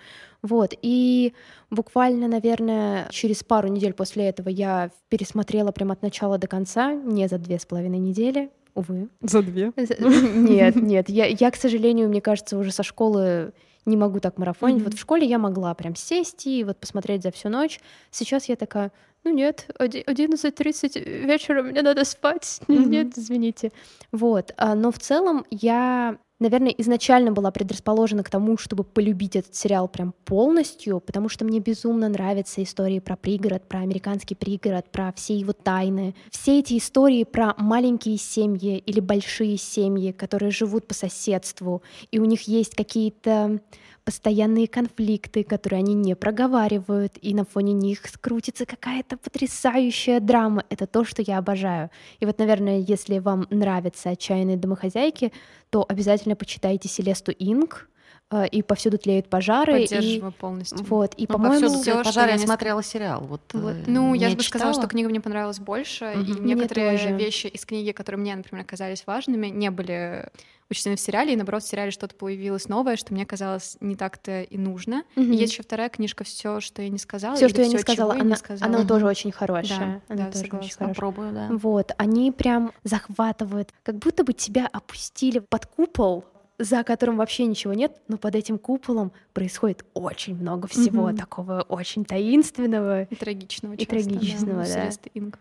Вот, 0.46 0.74
и 0.82 1.32
буквально, 1.70 2.28
наверное, 2.28 3.08
через 3.10 3.42
пару 3.42 3.68
недель 3.68 3.92
после 3.92 4.26
этого 4.28 4.48
я 4.48 4.90
пересмотрела 5.08 5.72
прям 5.72 5.90
от 5.90 6.02
начала 6.02 6.38
до 6.38 6.46
конца, 6.46 6.92
не 6.94 7.28
за 7.28 7.38
две 7.38 7.58
с 7.58 7.66
половиной 7.66 7.98
недели, 7.98 8.50
увы. 8.74 9.08
За 9.22 9.42
две. 9.42 9.72
За- 9.76 9.96
Нет, 9.98 10.76
нет, 10.76 11.08
я, 11.08 11.26
я, 11.26 11.50
к 11.50 11.56
сожалению, 11.56 12.08
мне 12.08 12.20
кажется, 12.20 12.58
уже 12.58 12.70
со 12.72 12.82
школы 12.82 13.52
не 13.86 13.96
могу 13.96 14.18
так 14.20 14.36
марафонить. 14.38 14.76
Мгм. 14.78 14.84
Вот 14.84 14.94
в 14.94 15.00
школе 15.00 15.26
я 15.26 15.38
могла 15.38 15.72
прям 15.74 15.94
сесть 15.94 16.46
и 16.46 16.64
вот 16.64 16.76
посмотреть 16.78 17.22
за 17.22 17.30
всю 17.30 17.48
ночь. 17.48 17.80
Сейчас 18.10 18.48
я 18.48 18.56
такая, 18.56 18.90
ну 19.24 19.30
нет, 19.32 19.66
оди- 19.78 20.02
11.30 20.06 20.98
вечера, 21.24 21.62
мне 21.62 21.82
надо 21.82 22.04
спать. 22.04 22.60
Мгм. 22.68 22.90
Нет, 22.90 23.16
извините. 23.16 23.70
Вот, 24.12 24.52
а, 24.56 24.74
но 24.74 24.90
в 24.90 24.98
целом 24.98 25.44
я, 25.50 26.18
наверное, 26.38 26.74
изначально 26.78 27.32
была 27.32 27.50
предрасположена 27.50 28.22
к 28.22 28.30
тому, 28.30 28.58
чтобы 28.58 28.84
полюбить 28.84 29.36
этот 29.36 29.54
сериал 29.54 29.88
прям 29.88 30.14
полностью, 30.24 31.00
потому 31.00 31.28
что 31.28 31.44
мне 31.44 31.60
безумно 31.60 32.08
нравятся 32.08 32.62
истории 32.62 32.98
про 32.98 33.16
пригород, 33.16 33.68
про 33.68 33.80
американский 33.80 34.34
пригород, 34.34 34.90
про 34.90 35.12
все 35.12 35.36
его 35.36 35.52
тайны. 35.52 36.14
Все 36.30 36.58
эти 36.58 36.78
истории 36.78 37.24
про 37.24 37.54
маленькие 37.58 38.18
семьи 38.18 38.78
или 38.78 39.00
большие 39.00 39.56
семьи, 39.56 40.12
которые 40.12 40.50
живут 40.50 40.86
по 40.86 40.94
соседству, 40.94 41.82
и 42.10 42.18
у 42.18 42.24
них 42.24 42.42
есть 42.42 42.74
какие-то 42.74 43.60
постоянные 44.06 44.68
конфликты, 44.68 45.42
которые 45.42 45.80
они 45.80 45.92
не 45.94 46.14
проговаривают, 46.14 47.18
и 47.20 47.34
на 47.34 47.44
фоне 47.44 47.72
них 47.72 48.02
крутится 48.20 48.64
какая-то 48.64 49.16
потрясающая 49.16 50.20
драма. 50.20 50.64
Это 50.70 50.86
то, 50.86 51.04
что 51.04 51.22
я 51.22 51.38
обожаю. 51.38 51.90
И 52.20 52.24
вот, 52.24 52.38
наверное, 52.38 52.78
если 52.78 53.18
вам 53.18 53.48
нравятся 53.50 54.10
«Отчаянные 54.10 54.56
домохозяйки», 54.56 55.32
то 55.70 55.84
обязательно 55.88 56.25
почитайте 56.34 56.88
Селесту 56.88 57.30
Инг. 57.30 57.88
Э, 58.30 58.46
и 58.48 58.62
повсюду 58.62 58.98
тлеют 58.98 59.28
пожары. 59.28 59.72
Поддерживаю 59.82 60.30
и... 60.32 60.34
полностью. 60.34 60.84
Вот, 60.84 61.14
и, 61.16 61.22
Ну, 61.28 61.34
по-моему... 61.34 61.60
повсюду 61.60 61.82
тлеют 61.82 62.04
пожары, 62.04 62.30
я 62.32 62.36
не 62.36 62.46
смотрела 62.46 62.82
сериал. 62.82 63.20
Вот, 63.22 63.40
Вот. 63.52 63.72
э, 63.74 63.84
Ну, 63.86 64.14
я 64.14 64.30
бы 64.30 64.42
сказала, 64.42 64.72
читала. 64.72 64.84
что 64.86 64.90
книга 64.90 65.08
мне 65.08 65.20
понравилась 65.20 65.58
больше, 65.60 66.12
и 66.14 66.18
Мгм. 66.18 66.42
Мне 66.42 66.54
некоторые 66.54 66.92
тоже. 66.98 67.12
вещи 67.16 67.46
из 67.46 67.64
книги, 67.64 67.92
которые 67.92 68.20
мне, 68.20 68.34
например, 68.36 68.64
казались 68.64 69.04
важными, 69.06 69.46
не 69.48 69.70
были 69.70 70.28
учтены 70.68 70.96
в 70.96 71.00
сериале, 71.00 71.32
и 71.32 71.36
наоборот, 71.36 71.62
в 71.62 71.68
сериале 71.68 71.92
что-то 71.92 72.16
появилось 72.16 72.68
новое, 72.68 72.96
что 72.96 73.14
мне 73.14 73.24
казалось 73.24 73.76
не 73.80 73.94
так-то 73.94 74.42
и 74.42 74.58
нужно. 74.58 75.04
Мгм. 75.14 75.30
И 75.32 75.36
есть 75.36 75.52
еще 75.52 75.62
вторая 75.62 75.88
книжка 75.88 76.24
«Все, 76.24 76.58
что 76.60 76.82
я 76.82 76.88
не 76.88 76.98
сказала». 76.98 77.36
Все, 77.36 77.48
что 77.48 77.60
я 77.62 77.68
не 77.68 77.76
«Всё, 77.76 77.82
сказала, 77.82 78.14
она, 78.14 78.24
не 78.24 78.34
сказала». 78.34 78.68
она 78.68 78.78
Мгм. 78.80 78.88
тоже 78.88 79.06
очень 79.06 79.30
хорошая. 79.30 80.02
Да, 80.08 80.14
она 80.14 80.24
да, 80.24 80.32
тоже 80.32 80.44
очень 80.46 80.50
хорошая. 80.52 80.88
Попробую, 80.88 81.32
да. 81.32 81.48
Вот, 81.52 81.92
они 81.98 82.32
прям 82.32 82.72
захватывают, 82.82 83.72
как 83.84 83.96
будто 83.98 84.24
бы 84.24 84.32
тебя 84.32 84.68
опустили 84.72 85.38
под 85.38 85.66
купол, 85.66 86.24
за 86.58 86.82
которым 86.84 87.16
вообще 87.18 87.44
ничего 87.46 87.74
нет, 87.74 88.00
но 88.08 88.16
под 88.16 88.34
этим 88.34 88.58
куполом 88.58 89.12
происходит 89.32 89.84
очень 89.94 90.34
много 90.36 90.68
всего 90.68 91.08
Мгм. 91.08 91.16
такого 91.16 91.62
очень 91.68 92.04
таинственного. 92.04 93.02
И 93.04 93.14
трагичного 93.14 93.74
И 93.74 93.78
часто, 93.86 93.90
трагичного, 94.10 94.64
да. 94.64 94.90
да. 95.14 95.38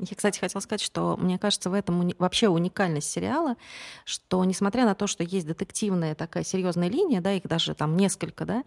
Я, 0.00 0.14
кстати, 0.16 0.38
хотела 0.38 0.60
сказать, 0.60 0.80
что 0.80 1.16
мне 1.16 1.38
кажется, 1.38 1.70
в 1.70 1.72
этом 1.74 2.00
уни- 2.02 2.14
вообще 2.18 2.48
уникальность 2.48 3.10
сериала, 3.10 3.56
что 4.04 4.44
несмотря 4.44 4.84
на 4.84 4.94
то, 4.94 5.06
что 5.06 5.24
есть 5.24 5.46
детективная 5.46 6.14
такая 6.14 6.44
серьезная 6.44 6.88
линия, 6.88 7.20
да, 7.20 7.32
их 7.32 7.44
даже 7.44 7.74
там 7.74 7.96
несколько, 7.96 8.44
да, 8.44 8.64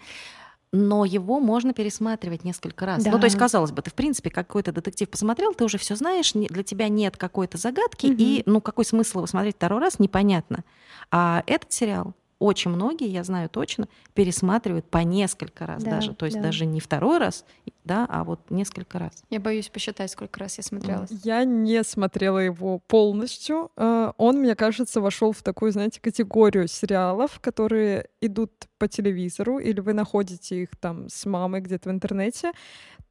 но 0.74 1.04
его 1.04 1.40
можно 1.42 1.74
пересматривать 1.74 2.44
несколько 2.46 2.86
раз. 2.86 3.04
Ну, 3.06 3.12
Да. 3.12 3.18
то 3.20 3.26
есть, 3.26 3.38
казалось 3.38 3.72
бы, 3.72 3.82
ты, 3.82 3.90
в 3.92 3.94
принципе, 3.94 4.30
какой-то 4.30 4.72
детектив 4.72 5.10
посмотрел, 5.10 5.54
ты 5.54 5.66
уже 5.66 5.78
все 5.78 5.96
знаешь, 5.96 6.34
не- 6.34 6.48
для 6.48 6.64
тебя 6.64 6.88
нет 6.88 7.18
какой-то 7.18 7.58
загадки, 7.58 8.08
и, 8.08 8.44
ну, 8.46 8.62
какой 8.62 8.86
смысл 8.86 9.20
его 9.20 9.28
смотреть 9.28 9.56
второй 9.58 9.82
раз, 9.82 10.00
непонятно. 10.00 10.64
А 11.12 11.44
этот 11.46 11.72
сериал 11.72 12.16
очень 12.42 12.72
многие, 12.72 13.08
я 13.08 13.24
знаю 13.24 13.50
точно, 13.50 13.88
пересматривают 14.16 14.90
по 14.90 14.98
несколько 14.98 15.68
раз 15.68 15.84
Да, 15.84 15.92
даже. 15.92 16.16
То 16.16 16.26
есть 16.26 16.38
да. 16.38 16.44
даже 16.44 16.66
не 16.66 16.80
второй 16.80 17.20
раз, 17.20 17.46
да, 17.84 18.08
а 18.10 18.24
вот 18.24 18.50
несколько 18.50 18.98
раз. 18.98 19.24
Я 19.30 19.40
боюсь 19.40 19.70
посчитать, 19.70 20.10
сколько 20.10 20.40
раз 20.40 20.58
я 20.58 20.64
смотрела. 20.64 21.06
Я 21.24 21.44
не 21.44 21.84
смотрела 21.84 22.40
его 22.40 22.80
полностью. 22.80 23.72
Э, 23.78 24.12
Он, 24.18 24.40
мне 24.40 24.56
кажется, 24.56 25.02
вошел 25.02 25.34
в 25.34 25.44
такую, 25.44 25.72
знаете, 25.72 26.02
категорию 26.02 26.68
сериалов, 26.68 27.40
которые 27.40 28.08
идут 28.22 28.52
по 28.80 28.88
телевизору, 28.88 29.60
или 29.60 29.80
вы 29.80 29.94
находите 29.94 30.64
их 30.64 30.70
там 30.80 31.10
с 31.10 31.28
мамой 31.28 31.62
где-то 31.62 31.90
в 31.90 31.92
интернете. 31.92 32.54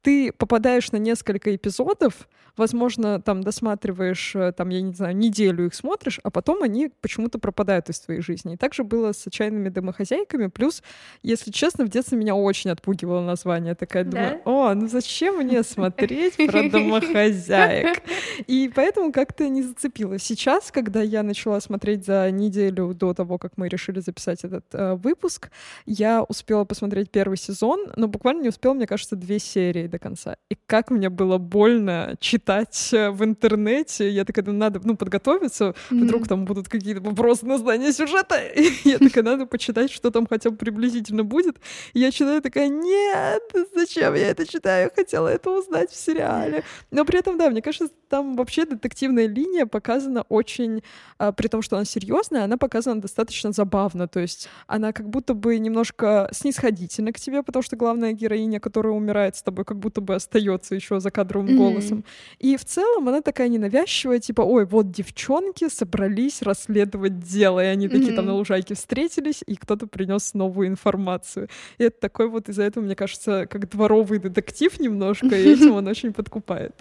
Ты 0.01 0.31
попадаешь 0.31 0.91
на 0.91 0.97
несколько 0.97 1.55
эпизодов, 1.55 2.27
возможно, 2.57 3.21
там 3.21 3.41
досматриваешь, 3.41 4.35
э, 4.35 4.51
там, 4.51 4.69
я 4.69 4.81
не 4.81 4.93
знаю, 4.93 5.15
неделю 5.15 5.65
их 5.65 5.75
смотришь, 5.75 6.19
а 6.23 6.31
потом 6.31 6.63
они 6.63 6.91
почему-то 7.01 7.39
пропадают 7.39 7.89
из 7.89 7.99
твоей 7.99 8.21
жизни. 8.21 8.53
И 8.53 8.57
так 8.57 8.73
же 8.73 8.83
было 8.83 9.11
с 9.13 9.27
«Отчаянными 9.27 9.69
домохозяйками». 9.69 10.47
Плюс, 10.47 10.83
если 11.23 11.51
честно, 11.51 11.85
в 11.85 11.89
детстве 11.89 12.17
меня 12.17 12.35
очень 12.35 12.71
отпугивало 12.71 13.21
название. 13.21 13.75
Такая 13.75 14.03
думаю, 14.03 14.41
о, 14.45 14.60
ну 14.75 14.87
зачем 14.87 15.37
мне 15.37 15.63
смотреть 15.63 16.37
про 16.37 16.63
домохозяек? 16.69 18.01
И 18.47 18.71
поэтому 18.73 19.11
как-то 19.11 19.47
не 19.49 19.61
зацепило. 19.63 20.17
Сейчас, 20.19 20.71
когда 20.71 21.01
я 21.01 21.23
начала 21.23 21.59
смотреть 21.59 22.05
за 22.05 22.29
неделю 22.31 22.93
до 22.93 23.13
того, 23.13 23.37
как 23.37 23.53
мы 23.57 23.67
решили 23.67 23.99
записать 23.99 24.43
этот 24.43 24.65
э, 24.73 24.95
выпуск, 24.95 25.49
я 25.85 26.23
успела 26.23 26.65
посмотреть 26.65 27.11
первый 27.11 27.37
сезон, 27.37 27.91
но 27.95 28.07
буквально 28.07 28.41
не 28.43 28.49
успела, 28.49 28.73
мне 28.73 28.87
кажется, 28.87 29.15
две 29.15 29.39
серии 29.39 29.87
до 29.87 29.99
конца. 29.99 30.37
И 30.49 30.55
как 30.65 30.91
мне 30.91 31.09
было 31.09 31.37
больно 31.37 32.15
читать 32.19 32.89
э, 32.93 33.09
в 33.09 33.23
интернете. 33.23 34.09
Я 34.09 34.25
такая, 34.25 34.45
ну, 34.45 34.53
надо 34.53 34.79
ну, 34.83 34.95
подготовиться, 34.95 35.75
вдруг 35.89 36.27
там 36.27 36.45
будут 36.45 36.69
какие-то 36.69 37.01
вопросы 37.01 37.45
на 37.45 37.57
знание 37.57 37.91
сюжета. 37.91 38.37
И 38.55 38.89
я 38.89 38.99
такая, 38.99 39.23
надо 39.23 39.45
почитать, 39.45 39.91
что 39.91 40.11
там 40.11 40.27
хотя 40.27 40.49
бы 40.49 40.57
приблизительно 40.57 41.23
будет. 41.23 41.57
И 41.93 41.99
я 41.99 42.11
читаю 42.11 42.41
такая, 42.41 42.69
нет, 42.69 43.43
зачем 43.75 44.13
я 44.15 44.29
это 44.29 44.45
читаю? 44.51 44.83
Я 44.85 45.03
хотела 45.03 45.27
это 45.27 45.49
узнать 45.49 45.91
в 45.91 45.95
сериале. 45.95 46.63
Но 46.91 47.05
при 47.05 47.19
этом, 47.19 47.37
да, 47.37 47.49
мне 47.49 47.61
кажется, 47.61 47.89
там 48.09 48.35
вообще 48.35 48.65
детективная 48.65 49.27
линия 49.27 49.65
показана 49.65 50.23
очень, 50.29 50.83
а, 51.17 51.31
при 51.31 51.47
том, 51.47 51.61
что 51.61 51.77
она 51.77 51.85
серьезная, 51.85 52.43
она 52.43 52.57
показана 52.57 53.01
достаточно 53.01 53.51
забавно. 53.51 54.07
То 54.07 54.19
есть 54.19 54.49
она 54.67 54.91
как 54.91 55.09
будто 55.09 55.33
бы 55.33 55.57
немножко 55.59 56.29
снисходительна 56.31 57.13
к 57.13 57.19
тебе, 57.19 57.41
потому 57.43 57.63
что 57.63 57.75
главная 57.77 58.11
героиня, 58.11 58.59
которая 58.59 58.93
умирает 58.93 59.35
с 59.35 59.41
тобой, 59.43 59.65
как 59.65 59.77
будто 59.77 60.01
бы 60.01 60.15
остается 60.15 60.75
еще 60.75 60.99
за 60.99 61.09
кадровым 61.11 61.57
голосом. 61.57 62.03
И 62.39 62.57
в 62.57 62.65
целом 62.65 63.07
она 63.07 63.21
такая 63.21 63.47
ненавязчивая, 63.47 64.19
типа, 64.19 64.41
ой, 64.41 64.65
вот 64.65 64.91
девчонки 64.91 65.69
собрались 65.69 66.41
расследовать 66.41 67.19
дело, 67.19 67.61
и 67.63 67.67
они 67.67 67.87
такие 67.87 68.13
там 68.13 68.25
на 68.25 68.33
лужайке 68.33 68.75
встретились, 68.75 69.43
и 69.45 69.55
кто-то 69.55 69.87
принес 69.87 70.33
новую 70.33 70.67
информацию. 70.67 71.47
И 71.77 71.83
это 71.83 71.99
такой 71.99 72.27
вот 72.27 72.49
из-за 72.49 72.63
этого, 72.63 72.83
мне 72.83 72.95
кажется, 72.95 73.47
как 73.49 73.69
дворовый 73.69 74.19
детектив 74.19 74.40
немножко, 74.79 75.27
и 75.27 75.53
этим 75.53 75.73
он 75.73 75.87
очень 75.87 76.13
подкупает. 76.13 76.73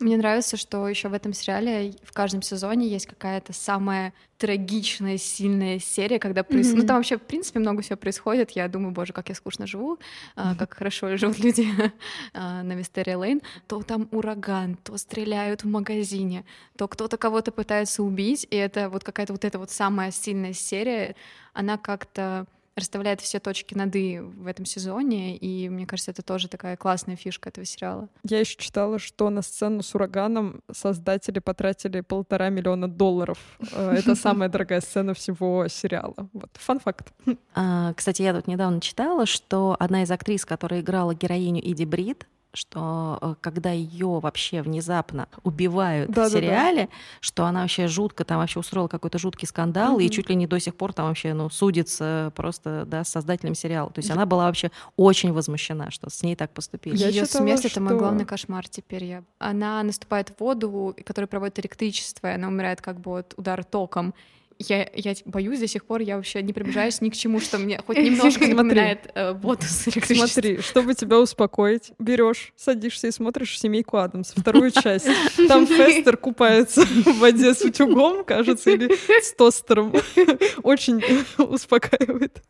Мне 0.00 0.16
нравится, 0.16 0.56
что 0.56 0.88
еще 0.88 1.08
в 1.08 1.14
этом 1.14 1.32
сериале 1.32 1.94
в 2.02 2.12
каждом 2.12 2.42
сезоне 2.42 2.88
есть 2.88 3.06
какая-то 3.06 3.52
самая 3.52 4.12
трагичная, 4.38 5.16
сильная 5.16 5.78
серия, 5.78 6.18
когда 6.18 6.42
происходит... 6.42 6.82
Ну, 6.82 6.86
там 6.88 6.96
вообще, 6.96 7.16
в 7.16 7.22
принципе, 7.22 7.60
много 7.60 7.82
всего 7.82 7.96
происходит. 7.96 8.50
Я 8.50 8.68
думаю, 8.68 8.92
боже, 8.92 9.12
как 9.12 9.28
я 9.28 9.34
скучно 9.34 9.66
живу, 9.66 9.98
а, 10.36 10.54
как 10.56 10.74
хорошо 10.74 11.16
живут 11.16 11.38
люди 11.38 11.68
а, 12.34 12.62
на 12.62 12.74
Мистерия 12.74 13.16
Лейн. 13.16 13.40
То 13.68 13.82
там 13.82 14.08
ураган, 14.10 14.76
то 14.76 14.96
стреляют 14.98 15.62
в 15.64 15.68
магазине, 15.68 16.44
то 16.76 16.88
кто-то 16.88 17.16
кого-то 17.16 17.52
пытается 17.52 18.02
убить, 18.02 18.46
и 18.50 18.56
это 18.56 18.88
вот 18.88 19.04
какая-то 19.04 19.32
вот 19.32 19.44
эта 19.44 19.58
вот 19.58 19.70
самая 19.70 20.10
сильная 20.10 20.52
серия, 20.52 21.14
она 21.52 21.78
как-то 21.78 22.46
расставляет 22.76 23.20
все 23.20 23.38
точки 23.40 23.74
над 23.74 23.94
«и» 23.96 24.18
в 24.18 24.46
этом 24.46 24.64
сезоне, 24.64 25.36
и 25.36 25.68
мне 25.68 25.86
кажется, 25.86 26.10
это 26.10 26.22
тоже 26.22 26.48
такая 26.48 26.76
классная 26.76 27.16
фишка 27.16 27.48
этого 27.48 27.64
сериала. 27.64 28.08
Я 28.24 28.40
еще 28.40 28.56
читала, 28.56 28.98
что 28.98 29.30
на 29.30 29.42
сцену 29.42 29.82
с 29.82 29.94
ураганом 29.94 30.60
создатели 30.72 31.38
потратили 31.38 32.00
полтора 32.00 32.48
миллиона 32.48 32.88
долларов. 32.88 33.38
Э, 33.72 33.92
Это 33.98 34.14
самая 34.14 34.48
дорогая 34.48 34.80
сцена 34.80 35.14
всего 35.14 35.68
сериала. 35.68 36.14
Вот, 36.32 36.50
фан-факт. 36.54 37.12
А, 37.54 37.92
Кстати, 37.94 38.22
я 38.22 38.34
тут 38.34 38.46
недавно 38.48 38.80
читала, 38.80 39.26
что 39.26 39.76
одна 39.78 40.02
из 40.02 40.10
актрис, 40.10 40.44
которая 40.44 40.80
играла 40.80 41.14
героиню 41.14 41.60
Иди 41.64 41.84
Брид, 41.84 42.26
что 42.54 43.18
э, 43.20 43.34
когда 43.40 43.70
ее 43.70 44.20
вообще 44.20 44.62
внезапно 44.62 45.28
убивают 45.42 46.10
в 46.10 46.14
Да-да-да. 46.14 46.36
сериале, 46.38 46.88
что 47.20 47.44
она 47.44 47.62
вообще 47.62 47.86
жутко 47.88 48.24
там 48.24 48.38
вообще 48.38 48.60
устроила 48.60 48.88
какой-то 48.88 49.18
жуткий 49.18 49.46
скандал 49.46 49.98
и 49.98 50.04
Мгм. 50.04 50.10
чуть 50.10 50.28
ли 50.30 50.34
не 50.36 50.46
до 50.46 50.58
сих 50.60 50.74
пор 50.76 50.92
там 50.92 51.08
вообще 51.08 51.34
ну 51.34 51.50
судится 51.50 52.32
просто 52.34 52.84
да 52.86 53.04
с 53.04 53.08
создателем 53.08 53.54
сериала. 53.54 53.90
То 53.90 53.98
есть 53.98 54.10
она 54.10 54.24
была 54.26 54.46
вообще 54.46 54.70
очень 54.96 55.32
возмущена, 55.32 55.90
что 55.90 56.08
с 56.10 56.22
ней 56.22 56.36
так 56.36 56.52
поступили. 56.52 56.96
Я 56.96 57.08
Ее 57.08 57.26
читала, 57.26 57.42
смерть 57.42 57.64
это 57.64 57.80
мой 57.80 57.90
что- 57.90 57.98
главный 57.98 58.24
кошмар 58.24 58.68
теперь. 58.68 59.04
Я... 59.04 59.24
Она 59.38 59.82
наступает 59.82 60.30
в 60.30 60.40
воду, 60.40 60.94
которая 61.04 61.26
проводит 61.28 61.58
электричество, 61.58 62.28
и 62.28 62.34
она 62.34 62.48
умирает 62.48 62.80
как 62.80 63.00
бы 63.00 63.18
от 63.18 63.34
удара 63.36 63.62
током. 63.64 64.14
Я, 64.58 64.88
я 64.94 65.14
боюсь 65.24 65.60
до 65.60 65.66
сих 65.66 65.84
пор, 65.84 66.00
я 66.00 66.16
вообще 66.16 66.42
не 66.42 66.52
приближаюсь 66.52 67.00
ни 67.00 67.10
к 67.10 67.14
чему, 67.14 67.40
что 67.40 67.58
мне 67.58 67.80
хоть 67.86 67.96
немножко 67.98 68.46
напоминает 68.46 69.10
э, 69.14 69.32
воду 69.32 69.62
с 69.62 69.88
электричеством. 69.88 70.28
Смотри, 70.28 70.58
чтобы 70.58 70.94
тебя 70.94 71.18
успокоить, 71.18 71.92
берешь, 71.98 72.52
садишься 72.56 73.08
и 73.08 73.10
смотришь 73.10 73.58
«Семейку 73.58 73.96
Адамс», 73.96 74.32
вторую 74.36 74.70
часть. 74.82 75.08
Там 75.48 75.66
Фестер 75.66 76.16
купается 76.16 76.84
в 76.84 77.18
воде 77.18 77.54
с 77.54 77.62
утюгом, 77.62 78.24
кажется, 78.24 78.70
или 78.70 78.90
с 79.20 79.32
тостером. 79.34 79.92
Очень 80.62 81.02
успокаивает. 81.38 82.42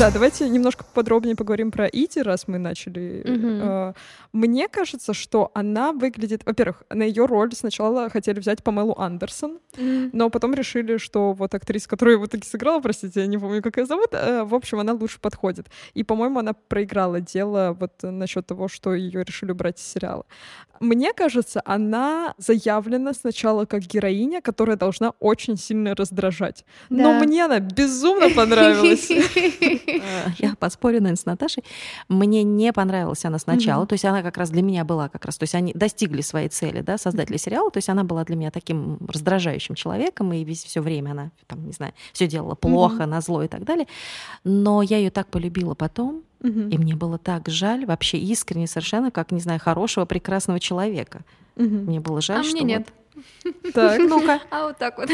Да, 0.00 0.10
давайте 0.10 0.48
немножко 0.48 0.82
подробнее 0.94 1.36
поговорим 1.36 1.70
про 1.70 1.86
Ити, 1.86 2.20
раз 2.20 2.48
мы 2.48 2.56
начали. 2.56 3.22
Э, 3.26 3.92
Мне 4.32 4.66
кажется, 4.66 5.12
что 5.12 5.50
она 5.52 5.92
выглядит... 5.92 6.46
Во-первых, 6.46 6.84
на 6.88 7.02
ее 7.02 7.26
роль 7.26 7.52
сначала 7.52 8.08
хотели 8.08 8.40
взять 8.40 8.64
Памелу 8.64 8.94
Андерсон, 8.98 9.58
но 9.76 10.30
потом 10.30 10.54
решили, 10.54 10.96
что 10.96 11.34
вот 11.34 11.54
актриса, 11.54 11.86
которая 11.86 12.16
в 12.16 12.24
итоге 12.24 12.44
сыграла, 12.44 12.80
простите, 12.80 13.20
я 13.20 13.26
не 13.26 13.36
помню, 13.36 13.60
как 13.60 13.76
ее 13.76 13.84
зовут, 13.84 14.08
э, 14.12 14.42
в 14.44 14.54
общем, 14.54 14.80
она 14.80 14.94
лучше 14.94 15.20
подходит. 15.20 15.66
И, 15.92 16.02
по-моему, 16.02 16.38
она 16.38 16.54
проиграла 16.54 17.20
дело 17.20 17.76
вот 17.78 17.92
насчет 18.02 18.46
того, 18.46 18.68
что 18.68 18.94
ее 18.94 19.22
решили 19.22 19.52
убрать 19.52 19.78
из 19.78 19.86
сериала. 19.86 20.24
Мне 20.80 21.12
кажется, 21.12 21.60
она 21.66 22.34
заявлена 22.38 23.12
сначала 23.12 23.66
как 23.66 23.82
героиня, 23.82 24.40
которая 24.40 24.78
должна 24.78 25.10
очень 25.20 25.58
сильно 25.58 25.94
раздражать. 25.94 26.64
Но 26.88 27.12
Да. 27.12 27.20
мне 27.20 27.44
она 27.44 27.60
безумно 27.60 28.30
понравилась. 28.30 29.10
Я 30.38 30.54
поспорю, 30.56 30.94
наверное, 30.98 31.16
с 31.16 31.26
Наташей. 31.26 31.64
Мне 32.08 32.42
не 32.42 32.72
понравилась 32.72 33.24
она 33.24 33.38
сначала. 33.38 33.86
То 33.86 33.94
есть 33.94 34.04
она 34.04 34.22
как 34.22 34.36
раз 34.36 34.50
для 34.50 34.62
меня 34.62 34.84
была 34.84 35.08
как 35.08 35.24
раз... 35.24 35.36
То 35.38 35.44
есть 35.44 35.54
они 35.54 35.72
достигли 35.74 36.20
своей 36.20 36.48
цели, 36.48 36.80
да, 36.80 36.98
создатели 36.98 37.36
сериала. 37.36 37.70
То 37.70 37.78
есть 37.78 37.88
она 37.88 38.04
была 38.04 38.24
для 38.24 38.36
меня 38.36 38.50
таким 38.50 38.98
раздражающим 39.06 39.74
человеком, 39.74 40.32
и 40.32 40.44
весь 40.44 40.64
все 40.64 40.80
время 40.80 41.10
она, 41.12 41.30
там, 41.46 41.66
не 41.66 41.72
знаю, 41.72 41.92
все 42.12 42.26
делала 42.26 42.54
плохо, 42.54 43.06
на 43.06 43.20
зло 43.20 43.42
и 43.42 43.48
так 43.48 43.64
далее. 43.64 43.86
Но 44.44 44.82
я 44.82 44.98
ее 44.98 45.10
так 45.10 45.28
полюбила 45.28 45.74
потом, 45.74 46.22
и 46.42 46.78
мне 46.78 46.94
было 46.96 47.18
так 47.18 47.48
жаль, 47.48 47.84
вообще 47.84 48.18
искренне 48.18 48.66
совершенно, 48.66 49.10
как, 49.10 49.30
не 49.30 49.40
знаю, 49.40 49.60
хорошего, 49.60 50.06
прекрасного 50.06 50.58
человека. 50.60 51.20
Мне 51.56 52.00
было 52.00 52.20
жаль, 52.20 52.40
А 52.40 52.42
что 52.44 52.52
мне 52.52 52.62
вот- 52.62 52.68
нет. 52.68 52.88
Так. 53.72 54.00
Ну-ка. 54.00 54.40
А 54.50 54.66
вот 54.66 54.78
так 54.78 54.98
вот. 54.98 55.08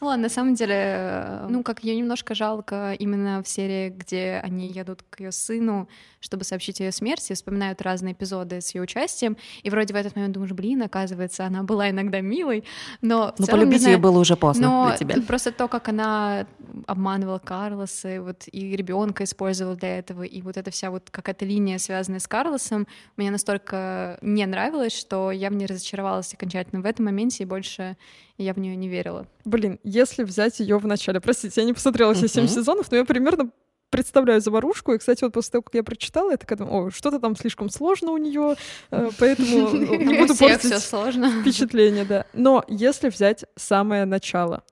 Ну 0.00 0.06
ладно, 0.06 0.24
на 0.24 0.28
самом 0.28 0.54
деле, 0.54 0.74
э, 0.76 1.46
ну 1.48 1.62
как 1.62 1.82
ее 1.82 1.96
немножко 1.96 2.34
жалко 2.34 2.94
именно 2.98 3.42
в 3.42 3.48
серии, 3.48 3.88
где 3.88 4.40
они 4.42 4.68
едут 4.68 5.02
к 5.10 5.20
ее 5.20 5.32
сыну, 5.32 5.88
чтобы 6.20 6.44
сообщить 6.44 6.80
ее 6.80 6.92
смерти, 6.92 7.32
вспоминают 7.32 7.82
разные 7.82 8.12
эпизоды 8.12 8.60
с 8.60 8.74
ее 8.74 8.82
участием, 8.82 9.36
и 9.62 9.70
вроде 9.70 9.94
в 9.94 9.96
этот 9.96 10.16
момент 10.16 10.34
думаешь, 10.34 10.52
блин, 10.52 10.82
оказывается, 10.82 11.46
она 11.46 11.62
была 11.62 11.90
иногда 11.90 12.20
милой, 12.20 12.64
но 13.02 13.32
в 13.36 13.40
Ну, 13.40 13.46
полюбить 13.46 13.80
знаю, 13.80 13.96
ее 13.96 14.00
было 14.00 14.18
уже 14.18 14.36
поздно 14.36 14.68
но 14.68 14.86
для 14.88 14.96
тебя. 14.96 15.22
просто 15.22 15.52
то, 15.52 15.68
как 15.68 15.88
она 15.88 16.46
обманывала 16.86 17.38
Карлоса, 17.38 18.14
и 18.14 18.18
вот 18.18 18.44
и 18.50 18.76
ребенка 18.76 19.24
использовала 19.24 19.76
для 19.76 19.98
этого, 19.98 20.22
и 20.22 20.42
вот 20.42 20.56
эта 20.56 20.70
вся 20.70 20.90
вот 20.90 21.10
какая-то 21.10 21.44
линия, 21.44 21.78
связанная 21.78 22.20
с 22.20 22.26
Карлосом, 22.26 22.86
мне 23.16 23.30
настолько 23.30 24.18
не 24.22 24.44
нравилось, 24.46 24.96
что 24.96 25.30
я 25.30 25.50
в 25.50 25.54
ней 25.54 25.66
разочаровалась 25.66 26.34
окончательно 26.34 26.82
в 26.82 26.86
этом 26.86 27.06
моменте, 27.06 27.37
и 27.40 27.46
больше 27.46 27.96
я 28.36 28.54
в 28.54 28.58
нее 28.58 28.76
не 28.76 28.88
верила. 28.88 29.26
Блин, 29.44 29.78
если 29.84 30.24
взять 30.24 30.60
ее 30.60 30.78
в 30.78 30.86
начале, 30.86 31.20
простите, 31.20 31.60
я 31.60 31.66
не 31.66 31.72
посмотрела 31.72 32.14
все 32.14 32.28
семь 32.28 32.46
сезонов, 32.46 32.90
но 32.90 32.96
я 32.98 33.04
примерно 33.04 33.50
представляю 33.90 34.40
заварушку. 34.40 34.92
И, 34.92 34.98
кстати, 34.98 35.24
вот 35.24 35.32
после 35.32 35.52
того, 35.52 35.62
как 35.62 35.74
я 35.74 35.82
прочитала, 35.82 36.30
я 36.32 36.36
такая 36.36 36.58
думаю, 36.58 36.88
о, 36.88 36.90
что-то 36.90 37.18
там 37.18 37.34
слишком 37.36 37.70
сложно 37.70 38.10
у 38.12 38.18
нее, 38.18 38.56
поэтому 38.90 39.70
не 39.72 40.18
У 40.18 40.20
буду 40.20 40.36
портить 40.36 40.78
сложно. 40.78 41.40
впечатление, 41.40 42.04
да. 42.04 42.26
Но 42.34 42.64
если 42.68 43.08
взять 43.08 43.44
самое 43.56 44.04
начало, 44.04 44.62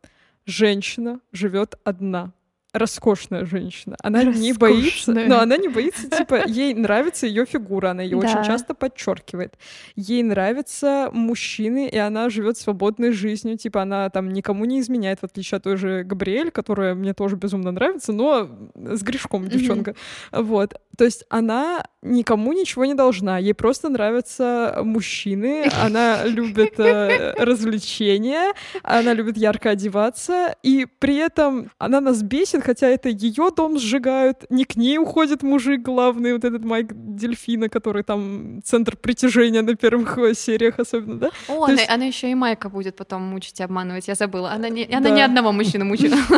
женщина 0.44 1.20
живет 1.32 1.78
одна. 1.84 2.32
Роскошная 2.78 3.44
женщина. 3.44 3.96
Она 4.02 4.22
не 4.24 4.52
боится, 4.52 5.12
Роскошная. 5.12 5.28
но 5.28 5.40
она 5.40 5.56
не 5.56 5.68
боится, 5.68 6.08
типа, 6.10 6.46
ей 6.46 6.74
нравится 6.74 7.26
ее 7.26 7.46
фигура, 7.46 7.90
она 7.90 8.02
ее 8.02 8.20
Да. 8.20 8.26
очень 8.28 8.44
часто 8.44 8.74
подчеркивает. 8.74 9.54
Ей 9.96 10.22
нравятся 10.22 11.10
мужчины, 11.12 11.88
и 11.88 11.96
она 11.96 12.28
живет 12.30 12.58
свободной 12.58 13.12
жизнью, 13.12 13.56
типа, 13.56 13.82
она 13.82 14.10
там 14.10 14.30
никому 14.30 14.64
не 14.64 14.80
изменяет, 14.80 15.20
в 15.20 15.24
отличие 15.24 15.56
от 15.56 15.64
той 15.64 15.76
же 15.76 16.02
Габриэль, 16.04 16.50
которая 16.50 16.94
мне 16.94 17.14
тоже 17.14 17.36
безумно 17.36 17.70
нравится, 17.72 18.12
но 18.12 18.48
с 18.74 19.02
грешком 19.02 19.48
девчонка. 19.48 19.94
Вот. 20.32 20.74
То 20.96 21.04
есть 21.04 21.24
она 21.28 21.84
никому 22.02 22.52
ничего 22.54 22.84
не 22.86 22.94
должна. 22.94 23.36
Ей 23.38 23.52
просто 23.52 23.88
нравятся 23.90 24.80
мужчины. 24.82 25.68
Она 25.82 26.24
любит 26.24 26.78
э, 26.80 27.34
развлечения. 27.38 28.54
Она 28.82 29.12
любит 29.12 29.36
ярко 29.36 29.70
одеваться. 29.70 30.54
И 30.62 30.86
при 30.98 31.16
этом 31.16 31.70
она 31.78 32.00
нас 32.00 32.22
бесит, 32.22 32.62
хотя 32.66 32.88
это 32.88 33.08
ее 33.08 33.50
дом 33.56 33.78
сжигают. 33.78 34.44
Не 34.50 34.64
к 34.64 34.76
ней 34.76 34.98
уходит 34.98 35.42
мужик 35.42 35.82
главный, 35.82 36.32
вот 36.32 36.44
этот 36.44 36.64
Майк 36.64 36.88
Дельфина, 36.92 37.68
который 37.68 38.02
там 38.02 38.60
центр 38.64 38.96
притяжения 38.96 39.62
на 39.62 39.76
первых 39.76 40.18
э, 40.18 40.34
сериях 40.34 40.78
особенно, 40.80 41.18
да? 41.18 41.30
О, 41.48 41.54
То 41.58 41.64
она, 41.64 41.72
есть- 41.72 41.90
она 41.90 42.04
еще 42.04 42.30
и 42.30 42.34
Майка 42.34 42.68
будет 42.68 42.96
потом 42.96 43.22
мучить 43.22 43.60
и 43.60 43.62
обманывать. 43.62 44.08
Я 44.08 44.14
забыла. 44.14 44.50
Она, 44.50 44.68
не, 44.68 44.84
она 44.84 45.00
Да. 45.00 45.10
ни 45.10 45.20
одного 45.20 45.52
мужчину 45.52 45.84
мучила. 45.84 46.16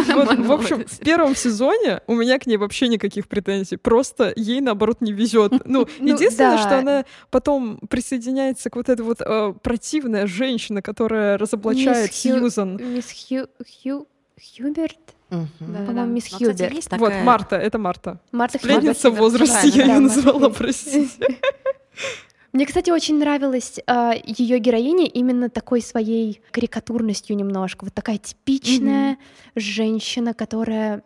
В 0.49 0.53
общем, 0.53 0.85
в 0.87 0.99
первом 0.99 1.35
сезоне 1.35 2.01
у 2.07 2.15
меня 2.15 2.39
к 2.39 2.47
ней 2.47 2.57
вообще 2.59 2.89
никаких 2.89 3.27
претензий. 3.27 3.77
Просто 3.79 4.33
ей, 4.37 4.61
наоборот, 4.61 5.01
не 5.01 5.13
везет. 5.13 5.53
Ну, 5.65 5.87
Ну, 6.01 6.15
единственное, 6.15 6.59
что 6.59 6.79
она 6.79 7.05
потом 7.31 7.79
присоединяется 7.89 8.71
к 8.71 8.77
вот 8.77 8.89
этой 8.89 9.03
вот 9.03 9.21
э, 9.21 9.55
противная 9.63 10.27
женщина, 10.27 10.83
которая 10.83 11.39
разоблачает 11.39 12.13
Сьюзан. 12.13 12.77
Мисс 12.77 13.07
Хью... 13.29 13.49
Хью... 13.83 14.07
Хьюберт? 14.39 14.99
Мгм. 15.31 15.49
Да. 15.61 15.85
По-моему, 15.87 16.13
мисс 16.13 16.31
Ну, 16.33 16.39
кстати, 16.39 16.53
Хьюберт. 16.53 16.75
есть 16.75 16.91
Вот, 16.93 16.99
такая- 17.01 17.25
Марта, 17.25 17.57
это 17.57 17.79
Марта. 17.79 18.21
Марта 18.33 18.59
Сплетница 18.59 19.11
в 19.11 19.17
возрасте, 19.17 19.69
я 19.69 19.83
ее 19.85 19.87
да, 19.95 20.01
назвала, 20.01 20.49
простите. 20.51 21.39
Мне, 22.55 22.65
кстати, 22.65 22.91
очень 22.91 23.19
нравилась 23.19 23.79
ее 24.25 24.59
героиня 24.59 25.05
именно 25.07 25.51
такой 25.51 25.83
своей 25.83 26.41
карикатурностью 26.51 27.37
немножко. 27.37 27.85
Вот 27.85 27.93
такая 27.95 28.17
типичная 28.17 29.19
женщина, 29.55 30.33
которая 30.33 31.03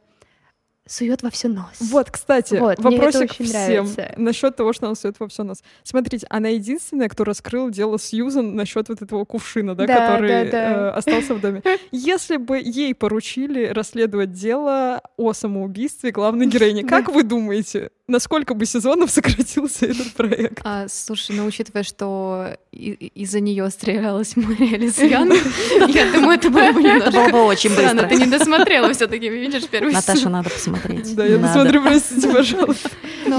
сует 0.87 1.23
во 1.23 1.31
все 1.31 1.49
нос. 1.49 1.67
Вот, 1.81 2.11
кстати, 2.11 2.55
Вот, 2.57 2.79
вопросик 2.81 3.33
всем 3.33 3.47
нравится. 3.87 4.13
насчет 4.17 4.57
того, 4.57 4.73
что 4.73 4.87
она 4.87 4.95
сует 4.95 5.17
во 5.21 5.29
все 5.29 5.43
нас. 5.45 5.63
Смотрите, 5.85 6.27
она 6.29 6.49
единственная, 6.49 7.09
кто 7.09 7.25
раскрыл 7.25 7.71
дело 7.71 7.99
Сьюзан 7.99 8.55
насчет 8.57 8.89
вот 8.89 9.01
этого 9.01 9.25
кувшина, 9.25 9.75
да, 9.75 9.87
Да, 9.87 9.95
который 10.09 10.29
да, 10.29 10.51
да. 10.51 10.73
э, 10.73 10.91
остался 10.91 11.35
в 11.35 11.41
доме. 11.41 11.63
Если 11.93 12.37
бы 12.37 12.59
ей 12.59 12.95
поручили 12.95 13.67
расследовать 13.67 14.33
дело 14.33 15.01
о 15.17 15.33
самоубийстве 15.33 16.11
главной 16.11 16.47
героини, 16.47 16.83
как 16.83 17.09
вы 17.09 17.23
думаете, 17.23 17.91
на 18.13 18.21
сколько 18.21 18.55
бы 18.55 18.67
сезонов 18.67 19.11
сократился 19.11 19.87
этот 19.87 20.13
проект? 20.13 20.61
А, 20.65 20.87
слушай, 20.89 21.35
ну 21.35 21.47
учитывая, 21.47 21.83
что 21.83 22.57
из-за 22.71 23.41
нее 23.41 23.69
стрелялась 23.71 24.37
Мария 24.37 24.79
Лисьян, 24.79 25.33
я 25.89 26.13
думаю, 26.13 26.39
это 26.39 26.51
было 26.51 26.73
бы 26.73 26.81
Это 26.81 26.81
немножко 26.81 27.11
было 27.11 27.29
бы 27.29 27.43
очень 27.45 27.75
быстро. 27.75 28.07
Ты 28.07 28.17
не 28.17 28.27
досмотрела 28.27 28.93
все 28.93 29.07
таки 29.09 29.29
видишь, 29.29 29.65
первый 29.69 29.93
Наташа, 29.93 30.29
надо 30.29 30.51
посмотреть. 30.51 31.15
Да, 31.17 31.25
я 31.25 31.39
досмотрю, 31.39 31.83
простите, 31.83 32.29
пожалуйста. 32.29 32.91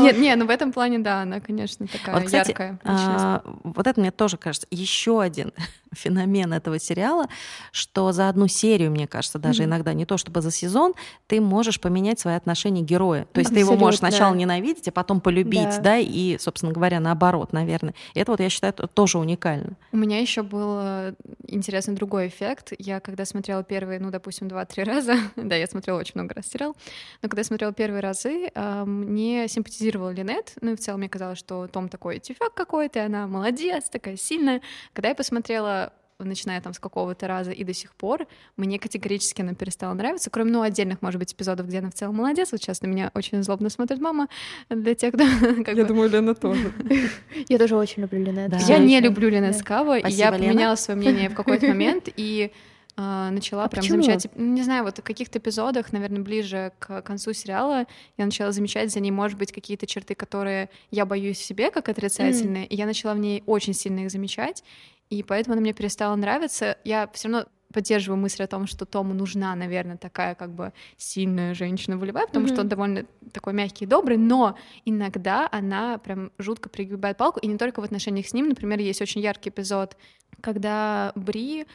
Нет, 0.01 0.17
не, 0.17 0.35
ну 0.35 0.45
в 0.45 0.49
этом 0.49 0.71
плане, 0.71 0.99
да, 0.99 1.21
она, 1.21 1.39
конечно, 1.39 1.87
такая 1.87 2.15
Вот, 2.15 2.25
кстати, 2.25 2.49
яркая 2.49 2.79
а, 2.83 3.41
вот 3.63 3.87
это 3.87 3.99
мне 3.99 4.11
тоже 4.11 4.37
кажется 4.37 4.67
еще 4.71 5.21
один 5.21 5.51
феномен 5.93 6.53
этого 6.53 6.79
сериала, 6.79 7.27
что 7.71 8.11
за 8.11 8.29
одну 8.29 8.47
серию, 8.47 8.91
мне 8.91 9.07
кажется, 9.07 9.39
даже 9.39 9.63
Мгм. 9.63 9.69
иногда 9.71 9.93
не 9.93 10.05
то 10.05 10.17
чтобы 10.17 10.41
за 10.41 10.51
сезон, 10.51 10.93
ты 11.27 11.39
можешь 11.41 11.79
поменять 11.79 12.19
свои 12.19 12.35
отношения 12.35 12.81
к 12.81 12.85
герою. 12.85 13.27
То 13.31 13.39
есть 13.39 13.53
ты 13.53 13.59
его 13.59 13.75
можешь 13.75 13.99
Абсолютно. 13.99 14.17
сначала 14.17 14.35
ненавидеть, 14.35 14.87
а 14.87 14.91
потом 14.91 15.21
полюбить, 15.21 15.69
Да. 15.77 15.83
да, 15.83 15.97
и, 15.97 16.37
собственно 16.39 16.71
говоря, 16.71 16.99
наоборот, 16.99 17.53
наверное. 17.53 17.93
И 18.13 18.19
это 18.19 18.31
вот 18.31 18.39
я 18.39 18.49
считаю 18.49 18.73
тоже 18.73 19.17
уникально. 19.17 19.77
У 19.91 19.97
меня 19.97 20.19
еще 20.19 20.41
был 20.43 20.77
э, 20.81 21.13
интересный 21.47 21.95
другой 21.95 22.27
эффект. 22.27 22.73
Я 22.79 22.99
когда 22.99 23.25
смотрела 23.25 23.63
первые, 23.63 23.99
ну, 23.99 24.09
допустим, 24.09 24.47
два-три 24.47 24.83
раза, 24.85 25.15
да, 25.35 25.55
я 25.55 25.67
смотрела 25.67 25.99
очень 25.99 26.13
много 26.15 26.33
раз 26.33 26.47
сериал, 26.47 26.75
но 27.21 27.29
когда 27.29 27.41
я 27.41 27.45
смотрела 27.45 27.73
первые 27.73 28.01
разы, 28.01 28.49
а, 28.55 28.85
мне 28.85 29.47
симпатизировала 29.83 30.11
Линет, 30.11 30.53
ну 30.61 30.71
и 30.71 30.75
в 30.75 30.79
целом 30.79 30.99
мне 31.01 31.09
казалось, 31.09 31.39
что 31.39 31.67
Том 31.67 31.89
такой 31.89 32.19
тюфяк 32.19 32.53
какой-то, 32.53 32.99
и 32.99 33.01
она 33.03 33.27
молодец, 33.27 33.89
такая 33.89 34.17
сильная. 34.17 34.61
Когда 34.93 35.09
я 35.09 35.15
посмотрела 35.15 35.93
начиная 36.19 36.61
там 36.61 36.73
с 36.73 36.79
какого-то 36.79 37.27
раза 37.27 37.51
и 37.51 37.65
до 37.65 37.73
сих 37.73 37.93
пор, 37.95 38.27
мне 38.55 38.79
категорически 38.79 39.41
она 39.41 39.55
перестала 39.55 39.93
нравиться, 39.93 40.29
кроме, 40.29 40.51
ну, 40.51 40.61
отдельных, 40.61 41.01
может 41.01 41.19
быть, 41.19 41.33
эпизодов, 41.33 41.67
где 41.67 41.79
она 41.79 41.89
в 41.89 41.95
целом 41.95 42.15
молодец. 42.15 42.51
Вот 42.51 42.61
сейчас 42.61 42.81
на 42.81 42.87
меня 42.87 43.11
очень 43.13 43.43
злобно 43.43 43.69
смотрит 43.69 43.99
мама, 43.99 44.29
для 44.69 44.95
тех, 44.95 45.13
кто 45.13 45.25
как 45.65 45.75
Я 45.75 45.83
бы 45.83 45.85
думаю, 45.85 46.09
Лена 46.09 46.33
тоже. 46.33 46.71
Я 47.49 47.57
тоже 47.57 47.75
очень 47.75 48.03
люблю 48.03 48.23
Линет. 48.23 48.51
Да. 48.51 48.57
я 48.57 48.77
не 48.77 49.01
люблю 49.01 49.27
Лена. 49.27 49.51
Скава, 49.51 49.97
и 49.97 50.09
я 50.09 50.31
Лена. 50.31 50.37
поменяла 50.37 50.75
свое 50.75 50.97
мнение 50.97 51.29
в 51.29 51.33
какой-то 51.33 51.67
момент 51.67 52.07
и 52.15 52.53
начала 52.95 53.63
А 53.65 53.67
прям 53.69 53.81
почему? 53.83 54.01
замечать, 54.03 54.27
ну, 54.35 54.53
не 54.53 54.61
знаю, 54.63 54.83
вот 54.83 54.99
в 54.99 55.03
каких-то 55.03 55.39
эпизодах, 55.39 55.91
наверное, 55.93 56.21
ближе 56.21 56.71
к 56.79 57.01
концу 57.01 57.33
сериала, 57.33 57.85
я 58.17 58.25
начала 58.25 58.51
замечать 58.51 58.91
за 58.91 58.99
ней, 58.99 59.11
может 59.11 59.37
быть, 59.37 59.51
какие-то 59.51 59.87
черты, 59.87 60.13
которые 60.15 60.69
я 60.91 61.05
боюсь 61.05 61.37
в 61.37 61.43
себе 61.43 61.71
как 61.71 61.89
отрицательные, 61.89 62.65
и 62.67 62.75
я 62.75 62.85
начала 62.85 63.13
в 63.13 63.19
ней 63.19 63.43
очень 63.47 63.73
сильно 63.73 64.01
их 64.01 64.11
замечать, 64.11 64.63
и 65.09 65.23
поэтому 65.23 65.53
она 65.53 65.61
мне 65.61 65.73
перестала 65.73 66.15
нравиться. 66.15 66.77
Я 66.83 67.09
все 67.13 67.29
равно 67.29 67.47
поддерживаю 67.73 68.19
мысль 68.21 68.43
о 68.43 68.47
том, 68.47 68.67
что 68.67 68.85
Тому 68.85 69.15
нужна, 69.15 69.55
наверное, 69.55 69.97
такая 69.97 70.35
как 70.35 70.51
бы 70.53 70.73
сильная 70.95 71.55
женщина 71.55 71.97
волевая, 71.97 72.27
потому 72.27 72.45
что 72.45 72.57
Мгм. 72.57 72.61
он 72.61 72.69
довольно 72.69 73.05
такой 73.31 73.53
мягкий 73.53 73.85
и 73.85 73.87
добрый, 73.87 74.17
но 74.17 74.55
иногда 74.85 75.49
она 75.51 75.97
прям 75.97 76.31
жутко 76.37 76.69
пригибает 76.69 77.17
палку, 77.17 77.39
и 77.39 77.47
не 77.47 77.57
только 77.57 77.81
в 77.81 77.83
отношениях 77.83 78.27
с 78.27 78.33
ним. 78.33 78.49
Например, 78.49 78.79
есть 78.79 79.01
очень 79.01 79.21
яркий 79.21 79.49
эпизод, 79.49 79.97
когда 80.41 81.11
Бри 81.15 81.65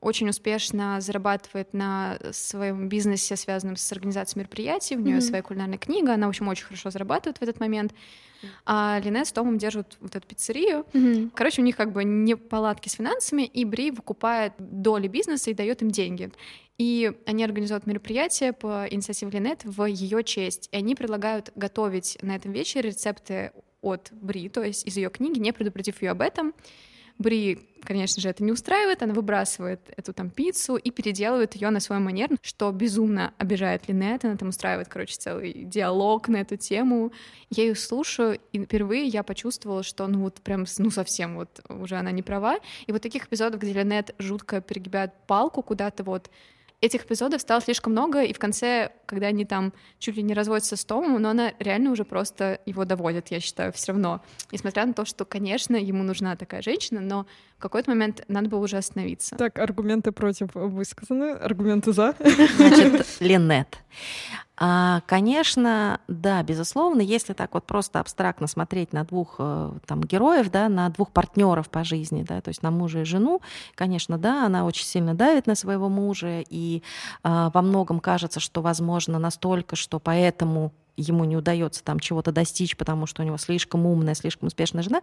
очень 0.00 0.28
успешно 0.28 1.00
зарабатывает 1.00 1.74
на 1.74 2.18
своем 2.32 2.88
бизнесе, 2.88 3.36
связанном 3.36 3.76
с 3.76 3.92
организацией 3.92 4.40
мероприятий. 4.40 4.96
У 4.96 5.00
нее 5.00 5.16
Мгм. 5.16 5.22
своя 5.22 5.42
кулинарная 5.42 5.78
книга, 5.78 6.14
она, 6.14 6.26
в 6.26 6.30
общем, 6.30 6.48
очень 6.48 6.64
хорошо 6.64 6.90
зарабатывает 6.90 7.38
в 7.38 7.42
этот 7.42 7.60
момент. 7.60 7.92
А 8.64 8.98
Линет 9.04 9.26
с 9.26 9.32
Томом 9.32 9.58
держат 9.58 9.98
вот 10.00 10.16
эту 10.16 10.26
пиццерию. 10.26 10.86
Мгм. 10.94 11.30
Короче, 11.34 11.60
у 11.60 11.64
них 11.64 11.76
как 11.76 11.92
бы 11.92 12.04
не 12.04 12.36
палатки 12.36 12.88
с 12.88 12.92
финансами, 12.92 13.42
и 13.42 13.66
Бри 13.66 13.90
выкупает 13.90 14.54
доли 14.58 15.08
бизнеса 15.08 15.50
и 15.50 15.54
дает 15.54 15.82
им 15.82 15.90
деньги. 15.90 16.30
И 16.78 17.12
они 17.26 17.44
организуют 17.44 17.86
мероприятие 17.86 18.54
по 18.54 18.86
инициативе 18.88 19.32
Линет 19.32 19.60
в 19.64 19.84
ее 19.84 20.24
честь. 20.24 20.70
И 20.72 20.76
они 20.76 20.94
предлагают 20.94 21.52
готовить 21.54 22.16
на 22.22 22.34
этом 22.34 22.52
вечере 22.52 22.88
рецепты 22.88 23.52
от 23.82 24.08
Бри, 24.12 24.48
то 24.48 24.62
есть 24.62 24.86
из 24.86 24.96
ее 24.96 25.10
книги, 25.10 25.38
не 25.38 25.52
предупредив 25.52 26.00
ее 26.00 26.12
об 26.12 26.22
этом. 26.22 26.54
Бри, 27.18 27.58
конечно 27.84 28.20
же, 28.20 28.28
это 28.28 28.42
не 28.42 28.52
устраивает, 28.52 29.02
она 29.02 29.14
выбрасывает 29.14 29.80
эту 29.96 30.12
там 30.12 30.30
пиццу 30.30 30.76
и 30.76 30.90
переделывает 30.90 31.54
ее 31.54 31.70
на 31.70 31.80
свой 31.80 31.98
манер, 31.98 32.30
что 32.42 32.70
безумно 32.72 33.34
обижает 33.38 33.88
Линет, 33.88 34.24
она 34.24 34.36
там 34.36 34.48
устраивает, 34.48 34.88
короче, 34.88 35.16
целый 35.16 35.52
диалог 35.64 36.28
на 36.28 36.38
эту 36.38 36.56
тему. 36.56 37.12
Я 37.50 37.64
ее 37.64 37.74
слушаю, 37.74 38.38
и 38.52 38.64
впервые 38.64 39.04
я 39.06 39.22
почувствовала, 39.22 39.82
что 39.82 40.06
ну 40.06 40.20
вот 40.20 40.40
прям, 40.40 40.64
ну 40.78 40.90
совсем 40.90 41.36
вот 41.36 41.60
уже 41.68 41.96
она 41.96 42.10
не 42.10 42.22
права. 42.22 42.58
И 42.86 42.92
вот 42.92 43.02
таких 43.02 43.26
эпизодов, 43.26 43.60
где 43.60 43.72
Линет 43.72 44.14
жутко 44.18 44.60
перегибает 44.60 45.12
палку 45.26 45.62
куда-то 45.62 46.04
вот, 46.04 46.30
этих 46.80 47.04
эпизодов 47.04 47.40
стало 47.40 47.60
слишком 47.60 47.92
много, 47.92 48.22
и 48.22 48.32
в 48.32 48.38
конце, 48.38 48.92
когда 49.06 49.28
они 49.28 49.44
там 49.44 49.72
чуть 49.98 50.16
ли 50.16 50.22
не 50.22 50.34
разводятся 50.34 50.76
с 50.76 50.84
Томом, 50.84 51.20
но 51.20 51.30
она 51.30 51.52
реально 51.58 51.90
уже 51.90 52.04
просто 52.04 52.60
его 52.66 52.84
доводит, 52.84 53.28
я 53.28 53.40
считаю, 53.40 53.72
все 53.72 53.92
равно. 53.92 54.22
Несмотря 54.50 54.86
на 54.86 54.94
то, 54.94 55.04
что, 55.04 55.24
конечно, 55.24 55.76
ему 55.76 56.02
нужна 56.02 56.36
такая 56.36 56.62
женщина, 56.62 57.00
но 57.00 57.26
в 57.58 57.62
какой-то 57.62 57.90
момент 57.90 58.24
надо 58.28 58.48
было 58.48 58.60
уже 58.60 58.78
остановиться. 58.78 59.36
Так, 59.36 59.58
аргументы 59.58 60.12
против 60.12 60.54
высказаны, 60.54 61.32
аргументы 61.32 61.92
за. 61.92 62.14
Значит, 62.56 63.06
Линет. 63.20 63.78
А, 64.62 65.00
конечно, 65.06 66.00
да, 66.06 66.42
безусловно, 66.42 67.00
если 67.00 67.32
так 67.32 67.54
вот 67.54 67.64
просто 67.64 67.98
абстрактно 67.98 68.46
смотреть 68.46 68.92
на 68.92 69.04
двух 69.04 69.36
э, 69.38 69.72
там 69.86 70.02
героев, 70.02 70.50
да, 70.50 70.68
на 70.68 70.90
двух 70.90 71.12
партнеров 71.12 71.70
по 71.70 71.82
жизни, 71.82 72.24
да, 72.28 72.42
то 72.42 72.48
есть 72.48 72.62
на 72.62 72.70
мужа 72.70 73.00
и 73.00 73.04
жену, 73.04 73.40
конечно, 73.74 74.18
да, 74.18 74.44
она 74.44 74.66
очень 74.66 74.84
сильно 74.84 75.14
давит 75.14 75.46
на 75.46 75.54
своего 75.54 75.88
мужа, 75.88 76.44
и 76.46 76.82
а, 77.22 77.50
во 77.54 77.62
многом 77.62 78.00
кажется, 78.00 78.38
что 78.38 78.60
возможно 78.60 79.18
настолько, 79.18 79.76
что 79.76 79.98
поэтому 79.98 80.72
ему 80.98 81.24
не 81.24 81.38
удается 81.38 81.82
там 81.82 81.98
чего-то 81.98 82.30
достичь, 82.30 82.76
потому 82.76 83.06
что 83.06 83.22
у 83.22 83.24
него 83.24 83.38
слишком 83.38 83.86
умная, 83.86 84.14
слишком 84.14 84.48
успешная 84.48 84.82
жена. 84.82 85.00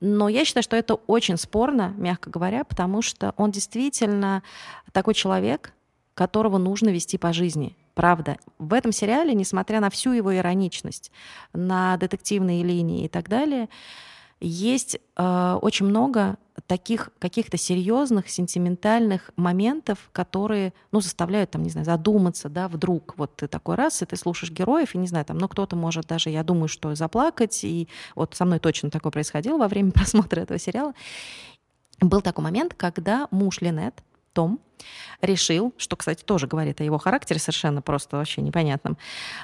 Но 0.00 0.28
я 0.28 0.44
считаю, 0.44 0.64
что 0.64 0.74
это 0.74 0.94
очень 0.94 1.36
спорно, 1.36 1.94
мягко 1.96 2.28
говоря, 2.28 2.64
потому 2.64 3.02
что 3.02 3.34
он 3.36 3.52
действительно 3.52 4.42
такой 4.90 5.14
человек, 5.14 5.74
которого 6.14 6.58
нужно 6.58 6.88
вести 6.88 7.18
по 7.18 7.32
жизни. 7.32 7.76
Правда. 8.00 8.38
В 8.58 8.72
этом 8.72 8.92
сериале, 8.92 9.34
несмотря 9.34 9.78
на 9.78 9.90
всю 9.90 10.12
его 10.12 10.34
ироничность, 10.34 11.12
на 11.52 11.98
детективные 11.98 12.62
линии 12.62 13.04
и 13.04 13.08
так 13.08 13.28
далее, 13.28 13.68
есть 14.40 14.98
э, 15.18 15.58
очень 15.60 15.84
много 15.84 16.38
таких 16.66 17.10
каких-то 17.18 17.58
серьезных, 17.58 18.30
сентиментальных 18.30 19.32
моментов, 19.36 20.08
которые, 20.12 20.72
ну, 20.92 21.02
заставляют, 21.02 21.50
там, 21.50 21.62
не 21.62 21.68
знаю, 21.68 21.84
задуматься, 21.84 22.48
да, 22.48 22.68
вдруг 22.68 23.18
вот 23.18 23.36
ты 23.36 23.48
такой 23.48 23.74
раз, 23.74 24.00
и 24.00 24.06
ты 24.06 24.16
слушаешь 24.16 24.50
героев, 24.50 24.94
и 24.94 24.98
не 24.98 25.06
знаю, 25.06 25.26
там, 25.26 25.36
ну, 25.36 25.46
кто-то 25.46 25.76
может 25.76 26.06
даже, 26.06 26.30
я 26.30 26.42
думаю, 26.42 26.68
что 26.68 26.94
заплакать, 26.94 27.64
и 27.64 27.86
вот 28.14 28.34
со 28.34 28.46
мной 28.46 28.60
точно 28.60 28.88
такое 28.88 29.12
происходило 29.12 29.58
во 29.58 29.68
время 29.68 29.90
просмотра 29.92 30.40
этого 30.40 30.58
сериала. 30.58 30.94
Был 32.00 32.22
такой 32.22 32.44
момент, 32.44 32.72
когда 32.72 33.28
муж 33.30 33.60
Линет, 33.60 34.02
том 34.40 34.58
решил, 35.20 35.74
что, 35.76 35.96
кстати, 35.96 36.24
тоже 36.24 36.46
говорит 36.46 36.80
о 36.80 36.84
его 36.84 36.96
характере 36.96 37.38
совершенно 37.38 37.82
просто 37.82 38.16
вообще 38.16 38.40
непонятном, 38.40 38.96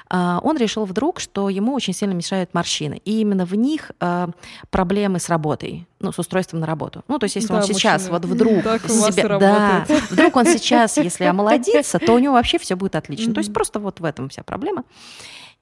а, 0.09 0.39
он 0.41 0.57
решил 0.57 0.85
вдруг, 0.85 1.19
что 1.19 1.49
ему 1.49 1.75
очень 1.75 1.93
сильно 1.93 2.13
мешают 2.13 2.55
морщины. 2.55 2.99
И 3.05 3.21
именно 3.21 3.45
в 3.45 3.53
них 3.53 3.91
а, 3.99 4.29
проблемы 4.71 5.19
с 5.19 5.29
работой, 5.29 5.87
ну, 5.99 6.11
с 6.11 6.17
устройством 6.17 6.61
на 6.61 6.65
работу. 6.65 7.03
Ну, 7.07 7.19
то 7.19 7.25
есть 7.25 7.35
если 7.35 7.49
да, 7.49 7.57
он 7.57 7.63
сейчас 7.63 8.09
вот 8.09 8.25
вдруг 8.25 8.63
себя... 8.63 9.37
Да, 9.37 9.85
вдруг 10.09 10.35
он 10.35 10.47
сейчас, 10.47 10.97
если 10.97 11.25
омолодится, 11.25 11.99
то 11.99 12.13
у 12.13 12.19
него 12.19 12.33
вообще 12.33 12.57
все 12.57 12.75
будет 12.75 12.95
отлично. 12.95 13.29
Mm-hmm. 13.29 13.35
То 13.35 13.39
есть 13.39 13.53
просто 13.53 13.79
вот 13.79 13.99
в 13.99 14.03
этом 14.03 14.29
вся 14.29 14.41
проблема. 14.41 14.83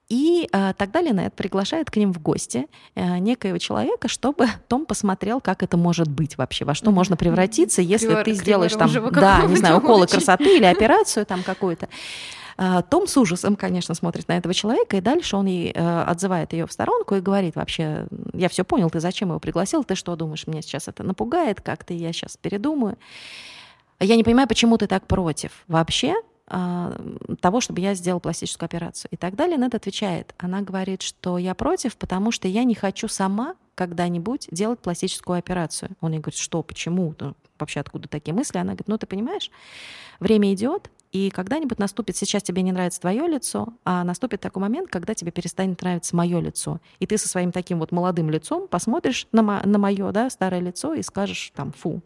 И 0.08 0.48
э, 0.52 0.74
тогда 0.78 1.02
Линет 1.02 1.34
приглашает 1.34 1.90
к 1.90 1.98
ним 1.98 2.14
в 2.14 2.22
гости 2.22 2.68
э, 2.94 3.18
некоего 3.18 3.58
человека, 3.58 4.08
чтобы 4.08 4.48
Том 4.68 4.86
посмотрел, 4.86 5.42
как 5.42 5.64
это 5.64 5.78
может 5.78 6.08
быть 6.08 6.38
вообще, 6.38 6.64
во 6.64 6.76
что 6.76 6.92
можно 6.92 7.18
превратиться, 7.18 7.82
если 7.82 8.08
Кривор, 8.08 8.24
ты 8.24 8.34
сделаешь 8.34 8.74
там, 8.74 8.92
да, 9.12 9.44
не 9.46 9.56
знаю, 9.56 9.78
уколы 9.78 10.06
красоты 10.06 10.58
или 10.58 10.66
операцию 10.66 11.26
там 11.26 11.42
какую-то. 11.42 11.90
Э, 12.58 12.84
Том 12.88 13.08
с 13.08 13.18
ужасом, 13.18 13.56
конечно, 13.56 13.96
смотрит 13.96 14.28
на 14.28 14.38
этого 14.38 14.54
человека, 14.54 14.98
и 14.98 15.02
дальше 15.02 15.38
он 15.38 15.48
ей 15.48 15.72
э, 15.74 16.02
отзывает 16.04 16.54
ее 16.54 16.68
в 16.68 16.72
сторонку 16.72 17.16
и 17.16 17.20
говорит 17.20 17.56
вообще, 17.56 18.06
я 18.34 18.48
все 18.50 18.64
понял, 18.64 18.92
ты 18.92 19.00
зачем 19.00 19.30
его 19.30 19.40
пригласил, 19.40 19.84
ты 19.84 19.96
что 19.96 20.16
думаешь, 20.16 20.46
меня 20.46 20.62
сейчас 20.62 20.88
это 20.88 21.02
напугает 21.02 21.62
как-то, 21.62 21.96
я 21.96 22.14
сейчас 22.14 22.38
передумаю. 22.38 22.98
Я 24.00 24.18
не 24.18 24.24
понимаю, 24.24 24.48
почему 24.48 24.78
ты 24.78 24.86
так 24.88 25.08
против 25.08 25.64
вообще, 25.68 26.14
а, 26.14 26.35
того, 26.48 27.60
чтобы 27.60 27.82
я 27.82 27.96
сделала 27.96 28.20
пластическую 28.20 28.68
операцию. 28.68 29.10
И 29.12 29.18
так 29.18 29.36
далее. 29.36 29.58
Нед 29.58 29.74
отвечает, 29.74 30.36
она 30.38 30.62
говорит, 30.62 31.02
что 31.02 31.38
я 31.38 31.56
против, 31.56 31.98
потому 31.98 32.32
что 32.32 32.48
я 32.48 32.64
не 32.64 32.76
хочу 32.76 33.08
сама 33.08 33.56
когда-нибудь 33.74 34.48
делать 34.52 34.80
пластическую 34.80 35.40
операцию. 35.40 35.92
Он 36.02 36.12
ей 36.12 36.20
говорит, 36.20 36.40
что, 36.40 36.62
почему? 36.62 37.16
Ну, 37.20 37.36
вообще 37.60 37.80
откуда 37.80 38.08
такие 38.08 38.34
мысли? 38.34 38.58
Она 38.58 38.70
говорит, 38.70 38.88
ну 38.88 38.98
ты 38.98 39.08
понимаешь, 39.08 39.50
время 40.20 40.54
идет, 40.54 40.90
и 41.12 41.30
когда-нибудь 41.30 41.80
наступит, 41.80 42.18
сейчас 42.18 42.44
тебе 42.44 42.62
не 42.62 42.72
нравится 42.74 43.00
твое 43.00 43.26
лицо, 43.28 43.70
а 43.86 44.04
наступит 44.04 44.42
такой 44.42 44.62
момент, 44.62 44.90
когда 44.90 45.14
тебе 45.14 45.32
перестанет 45.32 45.82
нравиться 45.82 46.16
мое 46.16 46.40
лицо. 46.42 46.80
И 47.00 47.08
ты 47.08 47.18
со 47.18 47.30
своим 47.30 47.52
таким 47.52 47.80
вот 47.80 47.92
молодым 47.92 48.30
лицом 48.30 48.68
посмотришь 48.68 49.28
на, 49.32 49.42
мо- 49.42 49.62
на 49.64 49.78
мое 49.78 50.12
да, 50.12 50.30
старое 50.30 50.60
лицо 50.60 50.94
и 50.94 51.02
скажешь 51.02 51.54
там, 51.56 51.72
фу, 51.72 52.02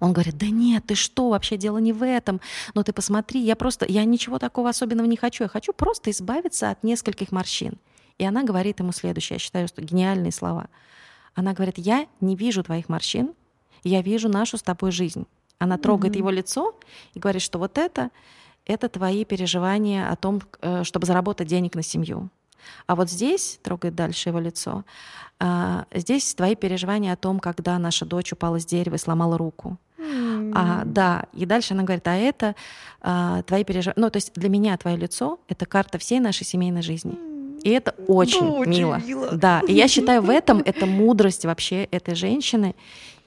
он 0.00 0.12
говорит, 0.12 0.36
да 0.36 0.46
нет, 0.46 0.84
ты 0.86 0.94
что, 0.94 1.30
вообще 1.30 1.56
дело 1.56 1.78
не 1.78 1.92
в 1.92 2.04
этом. 2.04 2.40
Но 2.74 2.82
ты 2.82 2.92
посмотри, 2.92 3.40
я 3.40 3.56
просто, 3.56 3.86
я 3.88 4.04
ничего 4.04 4.38
такого 4.38 4.70
особенного 4.70 5.06
не 5.06 5.16
хочу. 5.16 5.44
Я 5.44 5.48
хочу 5.48 5.72
просто 5.72 6.10
избавиться 6.10 6.70
от 6.70 6.82
нескольких 6.82 7.32
морщин. 7.32 7.74
И 8.18 8.24
она 8.24 8.42
говорит 8.44 8.80
ему 8.80 8.92
следующее, 8.92 9.36
я 9.36 9.38
считаю, 9.40 9.68
что 9.68 9.82
гениальные 9.82 10.32
слова. 10.32 10.68
Она 11.34 11.52
говорит, 11.52 11.74
я 11.78 12.06
не 12.20 12.34
вижу 12.34 12.62
твоих 12.62 12.88
морщин, 12.88 13.34
я 13.84 14.00
вижу 14.02 14.28
нашу 14.28 14.56
с 14.56 14.62
тобой 14.62 14.90
жизнь. 14.90 15.26
Она 15.58 15.78
трогает 15.78 16.14
mm-hmm. 16.14 16.18
его 16.18 16.30
лицо 16.30 16.74
и 17.14 17.18
говорит, 17.18 17.42
что 17.42 17.58
вот 17.58 17.78
это, 17.78 18.10
это 18.64 18.88
твои 18.88 19.24
переживания 19.24 20.10
о 20.10 20.16
том, 20.16 20.42
э, 20.60 20.84
чтобы 20.84 21.06
заработать 21.06 21.48
денег 21.48 21.74
на 21.74 21.82
семью. 21.82 22.30
А 22.86 22.94
вот 22.94 23.10
здесь, 23.10 23.58
трогает 23.62 23.94
дальше 23.94 24.28
его 24.28 24.38
лицо, 24.38 24.84
а, 25.38 25.84
здесь 25.94 26.34
твои 26.34 26.54
переживания 26.54 27.12
о 27.12 27.16
том, 27.16 27.40
когда 27.40 27.78
наша 27.78 28.04
дочь 28.04 28.32
упала 28.32 28.58
с 28.58 28.64
дерева 28.64 28.94
и 28.94 28.98
сломала 28.98 29.36
руку. 29.36 29.78
Mm. 29.98 30.52
А, 30.54 30.82
да, 30.84 31.24
и 31.32 31.46
дальше 31.46 31.74
она 31.74 31.82
говорит, 31.82 32.06
а 32.06 32.14
это 32.14 32.54
а, 33.00 33.42
твои 33.42 33.64
переживания. 33.64 34.00
Ну, 34.00 34.10
то 34.10 34.16
есть 34.16 34.32
для 34.34 34.48
меня 34.48 34.76
твое 34.76 34.96
лицо— 34.96 35.38
это 35.48 35.66
карта 35.66 35.98
всей 35.98 36.20
нашей 36.20 36.44
семейной 36.44 36.82
жизни. 36.82 37.18
И 37.62 37.70
это 37.70 37.94
очень, 38.06 38.44
ну, 38.44 38.56
очень 38.58 38.70
мило. 38.70 39.00
мило. 39.04 39.32
Да, 39.32 39.60
и 39.66 39.72
я 39.72 39.88
считаю, 39.88 40.22
в 40.22 40.30
этом 40.30 40.58
это 40.64 40.86
мудрость 40.86 41.44
вообще 41.44 41.84
этой 41.84 42.14
женщины. 42.14 42.74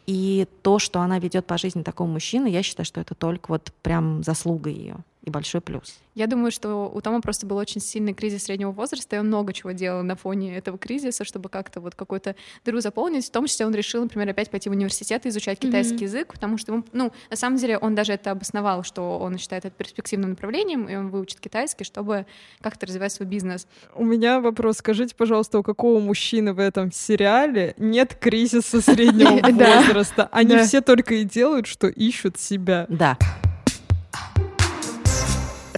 И 0.07 0.47
то, 0.63 0.79
что 0.79 1.01
она 1.01 1.19
ведет 1.19 1.45
по 1.45 1.57
жизни 1.59 1.83
такого 1.83 2.07
мужчины, 2.07 2.47
я 2.47 2.63
считаю, 2.63 2.85
что 2.85 2.99
это 2.99 3.13
только 3.13 3.51
вот 3.51 3.71
прям 3.83 4.23
заслуга 4.23 4.69
ее 4.71 4.97
и 5.29 5.31
большой 5.31 5.61
плюс. 5.61 5.99
Я 6.15 6.27
думаю, 6.27 6.51
что 6.51 6.91
у 6.93 6.99
Тома 7.01 7.21
просто 7.21 7.45
был 7.45 7.55
очень 7.57 7.79
сильный 7.79 8.13
кризис 8.13 8.43
среднего 8.43 8.71
возраста, 8.71 9.15
и 9.15 9.19
он 9.19 9.27
много 9.27 9.53
чего 9.53 9.71
делал 9.71 10.03
на 10.03 10.15
фоне 10.15 10.57
этого 10.57 10.77
кризиса, 10.77 11.23
чтобы 11.23 11.47
как-то 11.47 11.79
вот 11.79 11.95
какой-то 11.95 12.35
дыру 12.65 12.81
заполнить. 12.81 13.25
В 13.25 13.31
том 13.31 13.45
числе 13.45 13.65
он 13.65 13.73
решил, 13.73 14.03
например, 14.03 14.27
опять 14.29 14.49
пойти 14.49 14.69
в 14.69 14.73
университет 14.73 15.25
и 15.25 15.29
изучать 15.29 15.59
китайский 15.59 15.95
mm-hmm. 15.95 16.03
язык, 16.03 16.33
потому 16.33 16.57
что, 16.57 16.73
ему, 16.73 16.83
ну, 16.91 17.13
на 17.29 17.35
самом 17.37 17.57
деле 17.57 17.77
он 17.77 17.95
даже 17.95 18.13
это 18.13 18.31
обосновал, 18.31 18.83
что 18.83 19.17
он 19.19 19.37
считает 19.37 19.65
это 19.65 19.75
перспективным 19.75 20.31
направлением, 20.31 20.89
и 20.89 20.95
он 20.95 21.09
выучит 21.09 21.39
китайский, 21.39 21.85
чтобы 21.85 22.25
как-то 22.59 22.85
развивать 22.85 23.13
свой 23.13 23.27
бизнес. 23.27 23.67
У 23.95 24.03
меня 24.03 24.41
вопрос. 24.41 24.77
Скажите, 24.77 25.15
пожалуйста, 25.15 25.59
у 25.59 25.63
какого 25.63 25.99
мужчины 25.99 26.53
в 26.53 26.59
этом 26.59 26.91
сериале 26.91 27.75
нет 27.77 28.15
кризиса 28.15 28.81
среднего 28.81 29.39
возраста? 29.87 30.27
Они 30.31 30.57
все 30.57 30.81
только 30.81 31.15
и 31.15 31.23
делают, 31.23 31.67
что 31.67 31.87
ищут 31.87 32.37
себя. 32.37 32.85
Да 32.89 33.17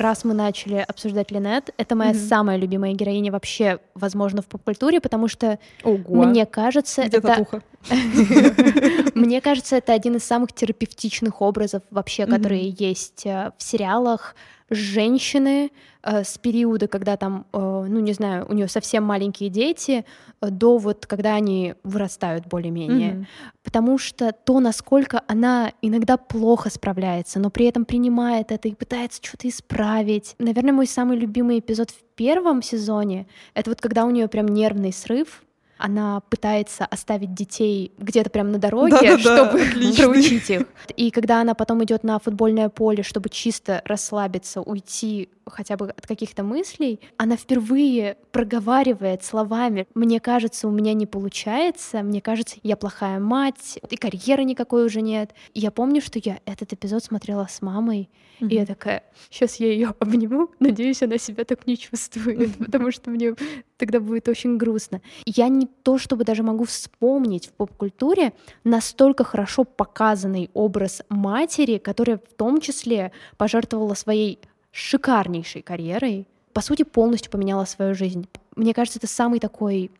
раз 0.01 0.23
мы 0.23 0.33
начали 0.33 0.85
обсуждать 0.87 1.31
Линет, 1.31 1.73
это 1.77 1.95
моя 1.95 2.11
mm-hmm. 2.11 2.27
самая 2.27 2.57
любимая 2.57 2.93
героиня 2.93 3.31
вообще, 3.31 3.79
возможно, 3.93 4.41
в 4.41 4.47
поп-культуре, 4.47 4.99
потому 4.99 5.27
что 5.27 5.59
Ого. 5.83 6.23
мне 6.23 6.45
кажется, 6.45 7.03
Где 7.03 7.17
это... 7.17 7.45
Мне 9.15 9.41
кажется, 9.41 9.75
это 9.77 9.93
один 9.93 10.15
из 10.15 10.23
самых 10.23 10.53
терапевтичных 10.53 11.41
образов 11.41 11.81
вообще, 11.89 12.27
которые 12.27 12.69
есть 12.69 13.25
э, 13.25 13.51
в 13.57 13.63
сериалах, 13.63 14.35
женщины 14.71 15.71
э, 16.01 16.23
с 16.23 16.37
периода, 16.37 16.87
когда 16.87 17.17
там, 17.17 17.45
э, 17.53 17.85
ну 17.87 17.99
не 17.99 18.13
знаю, 18.13 18.45
у 18.49 18.53
нее 18.53 18.67
совсем 18.67 19.03
маленькие 19.03 19.49
дети, 19.49 20.05
э, 20.41 20.49
до 20.49 20.77
вот 20.77 21.05
когда 21.05 21.35
они 21.35 21.75
вырастают 21.83 22.47
более-менее. 22.47 23.11
Mm-hmm. 23.11 23.25
Потому 23.63 23.97
что 23.97 24.31
то, 24.31 24.59
насколько 24.59 25.21
она 25.27 25.73
иногда 25.81 26.17
плохо 26.17 26.69
справляется, 26.69 27.39
но 27.39 27.49
при 27.49 27.65
этом 27.65 27.85
принимает 27.85 28.51
это 28.51 28.69
и 28.69 28.73
пытается 28.73 29.21
что-то 29.21 29.49
исправить. 29.49 30.35
Наверное, 30.39 30.73
мой 30.73 30.87
самый 30.87 31.17
любимый 31.17 31.59
эпизод 31.59 31.91
в 31.91 32.01
первом 32.15 32.63
сезоне 32.63 33.27
это 33.53 33.69
вот 33.69 33.81
когда 33.81 34.05
у 34.05 34.09
нее 34.09 34.27
прям 34.27 34.47
нервный 34.47 34.93
срыв, 34.93 35.43
она 35.81 36.21
пытается 36.29 36.85
оставить 36.85 37.33
детей 37.33 37.91
где-то 37.97 38.29
прямо 38.29 38.51
на 38.51 38.57
дороге, 38.59 39.17
Да-да-да, 39.17 39.49
чтобы 39.49 39.93
проучить 39.97 40.49
их. 40.49 40.67
И 40.95 41.11
когда 41.11 41.41
она 41.41 41.55
потом 41.55 41.83
идет 41.83 42.03
на 42.03 42.19
футбольное 42.19 42.69
поле, 42.69 43.03
чтобы 43.03 43.29
чисто 43.29 43.81
расслабиться, 43.85 44.61
уйти 44.61 45.29
хотя 45.51 45.77
бы 45.77 45.89
от 45.89 46.07
каких-то 46.07 46.43
мыслей, 46.43 46.99
она 47.17 47.37
впервые 47.37 48.17
проговаривает 48.31 49.23
словами 49.23 49.87
«мне 49.93 50.19
кажется, 50.19 50.67
у 50.67 50.71
меня 50.71 50.93
не 50.93 51.05
получается», 51.05 52.01
«мне 52.01 52.21
кажется, 52.21 52.57
я 52.63 52.75
плохая 52.77 53.19
мать», 53.19 53.79
и 53.89 53.95
карьеры 53.97 54.43
никакой 54.43 54.85
уже 54.85 55.01
нет. 55.01 55.33
И 55.53 55.59
я 55.59 55.71
помню, 55.71 56.01
что 56.01 56.19
я 56.23 56.39
этот 56.45 56.73
эпизод 56.73 57.03
смотрела 57.03 57.47
с 57.49 57.61
мамой, 57.61 58.09
mm-hmm. 58.39 58.49
и 58.49 58.55
я 58.55 58.65
такая, 58.65 59.03
сейчас 59.29 59.55
я 59.57 59.67
ее 59.67 59.93
обниму, 59.99 60.49
надеюсь, 60.59 61.03
она 61.03 61.17
себя 61.17 61.43
так 61.43 61.67
не 61.67 61.77
чувствует, 61.77 62.55
потому 62.57 62.91
что 62.91 63.09
мне 63.09 63.35
тогда 63.77 63.99
будет 63.99 64.27
очень 64.27 64.57
грустно. 64.57 65.01
Я 65.25 65.47
не 65.47 65.65
то, 65.65 65.97
чтобы 65.97 66.23
даже 66.23 66.43
могу 66.43 66.65
вспомнить 66.65 67.47
в 67.47 67.53
поп-культуре 67.53 68.33
настолько 68.63 69.23
хорошо 69.23 69.63
показанный 69.63 70.49
образ 70.53 71.01
матери, 71.09 71.77
которая 71.77 72.17
в 72.17 72.33
том 72.35 72.61
числе 72.61 73.11
пожертвовала 73.37 73.95
своей 73.95 74.39
шикарнейшей 74.71 75.61
карьерой, 75.61 76.27
по 76.53 76.61
сути, 76.61 76.83
полностью 76.83 77.31
поменяла 77.31 77.65
свою 77.65 77.93
жизнь. 77.93 78.27
Мне 78.55 78.73
кажется, 78.73 78.99
это 78.99 79.07
самый 79.07 79.39
такой 79.39 79.91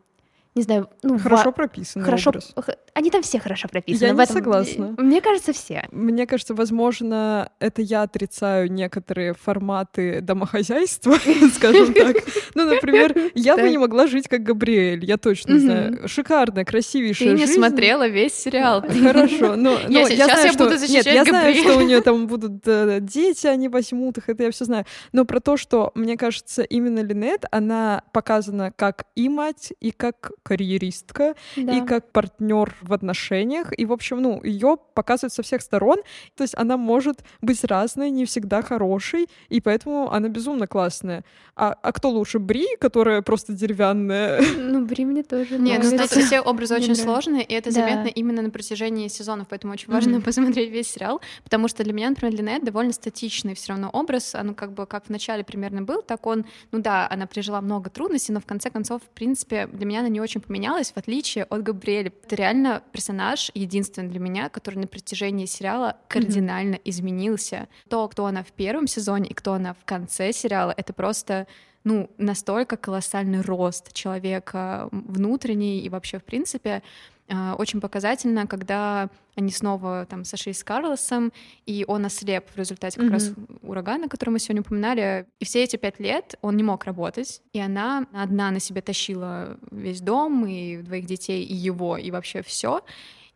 не 0.54 0.62
знаю, 0.62 0.90
ну, 1.02 1.18
Хорошо 1.18 1.44
ва- 1.44 1.52
прописан 1.52 2.02
хорошо, 2.02 2.30
образ. 2.30 2.54
они 2.94 3.10
там 3.10 3.22
все 3.22 3.38
хорошо 3.38 3.68
прописаны. 3.68 4.06
Я 4.08 4.12
не 4.14 4.22
этом- 4.22 4.34
согласна. 4.36 4.94
Мне 4.98 5.20
кажется, 5.22 5.52
все. 5.54 5.88
Мне 5.92 6.26
кажется, 6.26 6.54
возможно, 6.54 7.50
это 7.58 7.80
я 7.80 8.02
отрицаю 8.02 8.70
некоторые 8.70 9.32
форматы 9.34 10.20
домохозяйства, 10.20 11.14
скажем 11.54 11.94
так. 11.94 12.16
Ну, 12.54 12.66
например, 12.66 13.14
я 13.34 13.56
бы 13.56 13.70
не 13.70 13.78
могла 13.78 14.06
жить 14.06 14.28
как 14.28 14.42
Габриэль, 14.42 15.04
я 15.04 15.16
точно 15.16 15.58
знаю. 15.58 16.06
Шикарная, 16.06 16.64
Ты 16.64 16.70
красивейшая 16.70 17.32
не 17.32 17.46
жизнь. 17.46 17.54
смотрела 17.54 18.06
весь 18.08 18.34
сериал. 18.34 18.82
Хорошо, 18.82 19.56
но, 19.56 19.78
Я 19.88 20.04
сейчас 20.06 20.26
знаю, 20.26 20.52
что... 20.52 20.68
Нет, 20.86 21.06
я 21.06 21.24
знаю, 21.24 21.54
что 21.54 21.78
у 21.78 21.80
нее 21.80 22.00
там 22.02 22.26
будут 22.26 22.62
э, 22.66 22.98
дети, 23.00 23.46
они 23.46 23.68
возьмут 23.68 24.18
их, 24.18 24.28
это 24.28 24.42
я 24.44 24.50
все 24.50 24.64
знаю. 24.66 24.84
Но 25.12 25.24
про 25.24 25.40
то, 25.40 25.56
что, 25.56 25.92
мне 25.94 26.16
кажется, 26.18 26.62
именно 26.62 27.00
Линет, 27.00 27.44
она 27.50 28.02
показана 28.12 28.70
как 28.74 29.04
и 29.14 29.28
мать, 29.30 29.72
и 29.80 29.92
как 29.92 30.32
карьеристка, 30.42 31.34
Да. 31.56 31.76
и 31.76 31.80
как 31.86 32.10
партнер 32.12 32.74
в 32.82 32.92
отношениях. 32.92 33.72
И, 33.78 33.86
в 33.86 33.92
общем, 33.92 34.20
ну, 34.22 34.42
ее 34.42 34.76
показывают 34.94 35.32
со 35.32 35.42
всех 35.42 35.62
сторон. 35.62 35.98
То 36.36 36.42
есть 36.42 36.54
она 36.56 36.76
может 36.76 37.24
быть 37.40 37.62
разной, 37.64 38.10
не 38.10 38.24
всегда 38.24 38.62
хорошей, 38.62 39.28
и 39.48 39.60
поэтому 39.60 40.12
она 40.12 40.28
безумно 40.28 40.66
классная. 40.66 41.24
А, 41.54 41.72
а 41.82 41.92
кто 41.92 42.10
лучше? 42.10 42.38
Бри, 42.38 42.66
которая 42.80 43.22
просто 43.22 43.52
деревянная? 43.52 44.40
Ну, 44.58 44.84
Бри 44.86 45.04
мне 45.04 45.22
тоже 45.22 45.58
Не, 45.58 45.78
ну 45.78 45.90
тут 45.98 46.10
все 46.10 46.40
образы 46.40 46.74
Мне 46.76 46.84
очень 46.84 46.94
сложные, 46.96 47.44
и 47.44 47.52
это 47.54 47.70
Да. 47.70 47.80
заметно 47.80 48.08
именно 48.08 48.42
на 48.42 48.50
протяжении 48.50 49.08
сезонов, 49.08 49.48
поэтому 49.48 49.72
очень 49.72 49.92
важно 49.92 50.20
посмотреть 50.20 50.70
весь 50.70 50.88
сериал, 50.90 51.20
потому 51.44 51.68
что 51.68 51.84
для 51.84 51.92
меня, 51.92 52.10
например, 52.10 52.34
Линет 52.34 52.64
довольно 52.64 52.92
статичный 52.92 53.54
все 53.54 53.72
равно 53.72 53.90
образ, 53.92 54.34
оно 54.34 54.54
как 54.54 54.72
бы 54.72 54.86
как 54.86 55.06
в 55.06 55.10
начале 55.10 55.44
примерно 55.44 55.82
был, 55.82 56.02
так 56.02 56.26
он, 56.26 56.44
ну 56.70 56.80
да, 56.80 57.06
она 57.10 57.26
пережила 57.26 57.60
много 57.60 57.90
трудностей, 57.90 58.32
но 58.32 58.40
в 58.40 58.46
конце 58.46 58.70
концов, 58.70 59.02
в 59.02 59.08
принципе, 59.14 59.66
для 59.66 59.86
меня 59.86 60.00
она 60.00 60.08
не 60.08 60.20
очень 60.20 60.31
поменялась, 60.40 60.92
в 60.92 60.96
отличие 60.96 61.44
от 61.44 61.62
Габриэля. 61.62 62.12
Это 62.24 62.36
реально 62.36 62.82
персонаж 62.92 63.50
единственный 63.54 64.08
для 64.08 64.20
меня, 64.20 64.48
который 64.48 64.76
на 64.76 64.86
протяжении 64.86 65.46
сериала 65.46 65.96
кардинально 66.08 66.78
изменился. 66.84 67.68
То, 67.88 68.06
кто 68.08 68.26
она 68.26 68.42
в 68.42 68.52
первом 68.52 68.86
сезоне 68.86 69.30
и 69.30 69.34
кто 69.34 69.54
она 69.54 69.74
в 69.74 69.84
конце 69.84 70.32
сериала, 70.32 70.74
это 70.76 70.92
просто 70.92 71.46
ну, 71.84 72.10
настолько 72.18 72.76
колоссальный 72.76 73.40
рост 73.40 73.92
человека 73.92 74.88
внутренний 74.92 75.80
и 75.80 75.88
вообще, 75.88 76.18
в 76.18 76.24
принципе, 76.24 76.82
а, 77.28 77.54
очень 77.56 77.80
показательно, 77.80 78.46
когда 78.46 79.08
они 79.36 79.50
снова 79.50 80.06
там 80.08 80.24
сошлись 80.24 80.58
с 80.58 80.64
Карлосом, 80.64 81.32
и 81.64 81.84
он 81.88 82.04
ослеп 82.04 82.50
в 82.50 82.56
результате 82.58 82.96
как 82.96 83.06
Мгм. 83.06 83.12
раз 83.14 83.32
урагана, 83.62 84.08
который 84.08 84.30
мы 84.30 84.38
сегодня 84.38 84.60
упоминали. 84.60 85.26
И 85.38 85.44
все 85.44 85.62
эти 85.62 85.76
пять 85.76 85.98
лет 86.00 86.34
он 86.42 86.56
не 86.56 86.62
мог 86.62 86.84
работать, 86.84 87.40
и 87.52 87.60
она 87.60 88.06
одна 88.12 88.50
на 88.50 88.60
себе 88.60 88.82
тащила 88.82 89.56
весь 89.70 90.00
дом, 90.00 90.46
и 90.46 90.78
двоих 90.82 91.06
детей, 91.06 91.42
и 91.44 91.54
его, 91.54 91.96
и 91.96 92.10
вообще 92.10 92.42
все. 92.42 92.82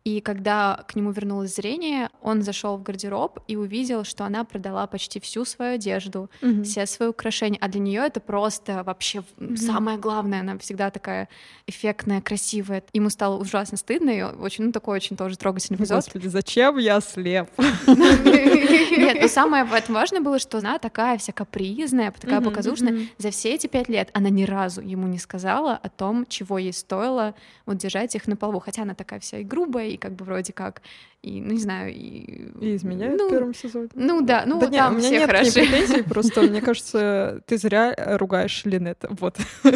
И 0.07 0.21
когда 0.21 0.85
к 0.87 0.95
нему 0.95 1.11
вернулось 1.11 1.53
зрение, 1.53 2.09
он 2.21 2.41
зашел 2.41 2.77
в 2.77 2.83
гардероб 2.83 3.39
и 3.49 3.57
увидел, 3.57 4.05
что 4.05 4.23
она 4.23 4.45
продала 4.45 4.87
почти 4.87 5.19
всю 5.19 5.43
свою 5.43 5.75
одежду, 5.75 6.29
Мгм. 6.41 6.63
все 6.63 6.85
свои 6.85 7.09
украшения. 7.09 7.57
А 7.61 7.67
для 7.67 7.81
нее 7.81 8.03
это 8.05 8.21
просто 8.21 8.85
вообще 8.85 9.21
Мгм. 9.35 9.57
самое 9.57 9.97
главное. 9.97 10.39
Она 10.39 10.57
всегда 10.59 10.91
такая 10.91 11.27
эффектная, 11.67 12.21
красивая. 12.21 12.83
Ему 12.93 13.09
стало 13.09 13.37
ужасно 13.37 13.75
стыдно, 13.75 14.09
и 14.11 14.21
очень, 14.21 14.63
ну, 14.67 14.71
такой 14.71 14.95
очень 14.95 15.17
тоже 15.17 15.37
трогательный 15.37 15.77
эпизод. 15.77 15.97
Господи, 15.97 16.27
зачем 16.27 16.77
я 16.77 17.01
слеп? 17.01 17.49
Нет, 17.87 19.17
но 19.21 19.27
самое 19.27 19.65
в 19.65 19.73
этом 19.73 19.93
важное 19.95 20.21
было, 20.21 20.39
что 20.39 20.59
она 20.59 20.79
такая 20.79 21.17
вся 21.17 21.33
капризная, 21.33 22.13
такая 22.17 22.39
показушная. 22.39 23.07
За 23.17 23.29
все 23.31 23.53
эти 23.53 23.67
пять 23.67 23.89
лет 23.89 24.09
она 24.13 24.29
ни 24.29 24.43
разу 24.45 24.79
ему 24.79 25.07
не 25.07 25.19
сказала 25.19 25.73
о 25.73 25.89
том, 25.89 26.25
чего 26.27 26.57
ей 26.57 26.71
стоило 26.71 27.35
вот 27.65 27.75
держать 27.77 28.15
их 28.15 28.25
на 28.27 28.37
полу. 28.37 28.59
Хотя 28.61 28.83
она 28.83 28.93
такая 28.93 29.19
вся 29.19 29.39
и 29.39 29.43
грубая, 29.43 29.96
и 29.97 29.99
как 29.99 30.13
бы 30.13 30.23
вроде 30.25 30.53
как, 30.53 30.81
и, 31.23 31.41
ну, 31.41 31.53
не 31.53 31.59
знаю, 31.59 31.93
и... 31.93 32.51
И 32.61 32.75
изменяют 32.75 33.19
ну, 33.19 33.27
в 33.27 33.31
первом 33.31 33.53
сезоне. 33.53 33.89
Ну 33.95 34.21
да, 34.21 34.43
ну 34.45 34.59
да 34.59 34.67
нет, 34.67 34.79
там 34.79 34.93
у 34.93 34.97
меня 34.97 35.07
все 35.07 35.19
нет 35.19 35.29
хороши. 35.29 35.51
претензий, 35.51 36.01
просто 36.09 36.41
мне 36.43 36.61
кажется, 36.61 37.41
ты 37.45 37.57
зря 37.57 37.93
э, 37.97 38.17
ругаешь 38.17 38.63
Линет. 38.65 39.03
Вот. 39.09 39.37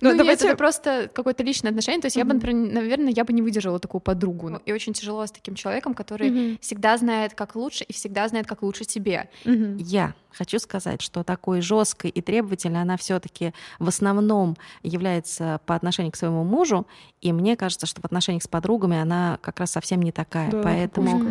Ну, 0.00 0.10
Ну, 0.10 0.16
давайте... 0.16 0.48
это 0.48 0.56
просто 0.56 1.10
какое-то 1.12 1.44
личное 1.44 1.70
отношение. 1.70 2.00
То 2.00 2.06
есть 2.06 2.16
я 2.16 2.24
бы, 2.24 2.34
наверное, 2.34 3.12
я 3.12 3.24
бы 3.24 3.32
не 3.32 3.42
выдержала 3.42 3.78
такую 3.78 4.00
подругу. 4.00 4.60
И 4.66 4.72
очень 4.72 4.92
тяжело 4.92 5.24
с 5.24 5.30
таким 5.30 5.54
человеком, 5.54 5.94
который 5.94 6.58
всегда 6.60 6.96
знает, 6.96 7.34
как 7.34 7.54
лучше, 7.54 7.84
и 7.84 7.92
всегда 7.92 8.26
знает, 8.28 8.46
как 8.46 8.62
лучше 8.62 8.84
тебе. 8.84 9.28
Я 9.44 10.14
хочу 10.34 10.58
сказать, 10.58 11.02
что 11.02 11.22
такой 11.24 11.60
жесткой 11.60 12.10
и 12.10 12.20
требовательной 12.20 12.82
она 12.82 12.96
все-таки 12.96 13.52
в 13.78 13.88
основном 13.88 14.56
является 14.82 15.60
по 15.66 15.74
отношению 15.74 16.12
к 16.12 16.16
своему 16.16 16.44
мужу, 16.44 16.86
и 17.20 17.32
мне 17.32 17.56
кажется, 17.56 17.86
что 17.86 18.00
в 18.00 18.04
отношениях 18.04 18.42
с 18.42 18.48
подругами 18.48 18.96
она 18.98 19.38
как 19.40 19.60
раз 19.60 19.72
совсем 19.72 20.02
не 20.02 20.12
такая. 20.12 20.50
Да, 20.50 20.62
Поэтому, 20.62 21.22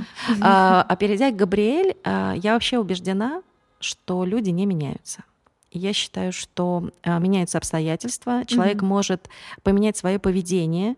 а, 0.41 0.85
а 0.87 0.95
перейдя 0.95 1.31
к 1.31 1.35
Габриэль, 1.35 1.95
а, 2.03 2.33
я 2.35 2.53
вообще 2.53 2.79
убеждена, 2.79 3.41
что 3.79 4.25
люди 4.25 4.49
не 4.49 4.65
меняются. 4.65 5.23
Я 5.73 5.93
считаю, 5.93 6.33
что 6.33 6.89
а, 7.03 7.17
меняются 7.19 7.57
обстоятельства, 7.57 8.43
человек 8.45 8.77
Мгм. 8.77 8.87
может 8.87 9.29
поменять 9.63 9.95
свое 9.95 10.19
поведение, 10.19 10.95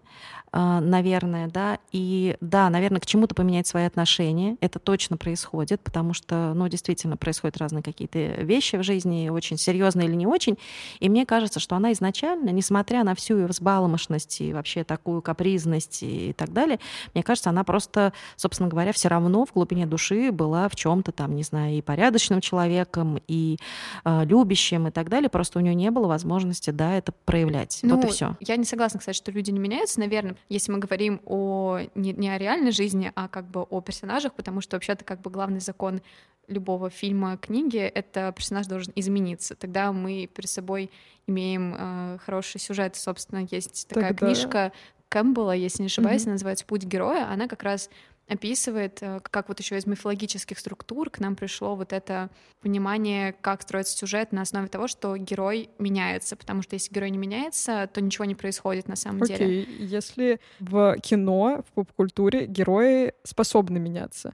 наверное, 0.53 1.47
да, 1.47 1.79
и 1.91 2.37
да, 2.39 2.69
наверное, 2.69 2.99
к 2.99 3.05
чему-то 3.05 3.33
поменять 3.33 3.65
свои 3.65 3.85
отношения. 3.85 4.55
Это 4.61 4.77
точно 4.77 5.17
происходит, 5.17 5.81
потому 5.81 6.13
что, 6.13 6.53
ну, 6.53 6.67
действительно, 6.67 7.17
происходят 7.17 7.57
разные 7.57 7.81
какие-то 7.81 8.19
вещи 8.19 8.75
в 8.75 8.83
жизни, 8.83 9.29
очень 9.29 9.57
серьезные 9.57 10.07
или 10.07 10.15
не 10.15 10.27
очень. 10.27 10.57
И 10.99 11.09
мне 11.09 11.25
кажется, 11.25 11.59
что 11.59 11.75
она 11.75 11.91
изначально, 11.93 12.51
несмотря 12.51 13.03
на 13.03 13.15
всю 13.15 13.37
ее 13.37 13.47
взбаломошность 13.47 14.41
и 14.41 14.53
вообще 14.53 14.83
такую 14.83 15.21
капризность 15.23 16.03
и 16.03 16.33
так 16.33 16.53
далее, 16.53 16.79
мне 17.15 17.23
кажется, 17.23 17.49
она 17.49 17.63
просто, 17.63 18.13
собственно 18.35 18.69
говоря, 18.69 18.93
все 18.93 19.07
равно 19.07 19.45
в 19.45 19.53
глубине 19.53 19.87
души 19.87 20.31
была 20.31 20.69
в 20.69 20.75
чем-то 20.75 21.11
там, 21.11 21.35
не 21.35 21.43
знаю, 21.43 21.73
и 21.73 21.81
порядочным 21.81 22.41
человеком, 22.41 23.19
и 23.27 23.57
э, 24.05 24.25
любящим 24.25 24.87
и 24.87 24.91
так 24.91 25.09
далее. 25.09 25.29
Просто 25.29 25.57
у 25.57 25.61
нее 25.61 25.73
не 25.73 25.89
было 25.89 26.07
возможности, 26.07 26.69
да, 26.69 26.95
это 26.95 27.11
проявлять. 27.25 27.79
вот 27.83 28.05
и 28.05 28.07
все. 28.09 28.27
Ну, 28.27 28.35
Я 28.39 28.57
не 28.57 28.65
согласна, 28.65 28.99
кстати, 28.99 29.17
что 29.17 29.31
люди 29.31 29.49
не 29.49 29.59
меняются. 29.59 29.99
Наверное, 29.99 30.35
если 30.49 30.71
мы 30.71 30.79
говорим 30.79 31.21
о 31.25 31.79
не, 31.95 32.13
не 32.13 32.29
о 32.29 32.37
реальной 32.37 32.71
жизни, 32.71 33.11
а 33.15 33.27
как 33.27 33.45
бы 33.49 33.61
о 33.61 33.81
персонажах, 33.81 34.33
потому 34.33 34.61
что 34.61 34.75
вообще-то 34.75 35.03
как 35.05 35.21
бы 35.21 35.29
главный 35.29 35.59
закон 35.59 36.01
любого 36.47 36.89
фильма, 36.89 37.37
книги— 37.37 37.77
это 37.79 38.33
персонаж 38.35 38.67
должен 38.67 38.91
измениться. 38.95 39.55
Тогда 39.55 39.91
мы 39.93 40.27
перед 40.27 40.49
собой 40.49 40.91
имеем 41.25 41.73
э, 41.77 42.17
хороший 42.25 42.59
сюжет. 42.59 42.95
Собственно, 42.95 43.47
есть 43.49 43.87
такая 43.87 44.09
Тогда- 44.13 44.25
книжка 44.25 44.71
Кэмпбелла, 45.09 45.51
если 45.55 45.83
не 45.83 45.87
ошибаюсь, 45.87 46.23
она 46.23 46.33
называется 46.33 46.65
«Путь 46.65 46.83
героя». 46.83 47.31
Она 47.31 47.47
как 47.47 47.63
раз 47.63 47.89
описывает, 48.27 48.99
э, 49.01 49.19
как 49.21 49.49
вот 49.49 49.59
еще 49.59 49.77
из 49.77 49.85
мифологических 49.85 50.57
структур 50.57 51.09
к 51.09 51.19
нам 51.19 51.35
пришло 51.35 51.75
вот 51.75 51.93
это 51.93 52.29
понимание, 52.61 53.33
как 53.41 53.61
строится 53.61 53.97
сюжет 53.97 54.31
на 54.31 54.41
основе 54.41 54.67
того, 54.67 54.87
что 54.87 55.17
герой 55.17 55.69
меняется, 55.77 56.35
потому 56.35 56.61
что 56.61 56.75
если 56.75 56.93
герой 56.93 57.09
не 57.09 57.17
меняется, 57.17 57.89
то 57.93 58.01
ничего 58.01 58.25
не 58.25 58.35
происходит 58.35 58.87
на 58.87 58.95
самом 58.95 59.21
деле. 59.21 59.45
Окей, 59.45 59.67
если 59.79 60.39
в 60.59 60.97
кино, 61.01 61.63
в 61.67 61.71
поп-культуре 61.73 62.45
герои 62.45 63.13
способны 63.23 63.79
меняться, 63.79 64.33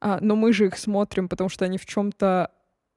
а, 0.00 0.18
но 0.20 0.36
мы 0.36 0.52
же 0.52 0.66
их 0.66 0.78
смотрим, 0.78 1.28
потому 1.28 1.48
что 1.48 1.64
они 1.64 1.78
в 1.78 1.86
чем-то 1.86 2.50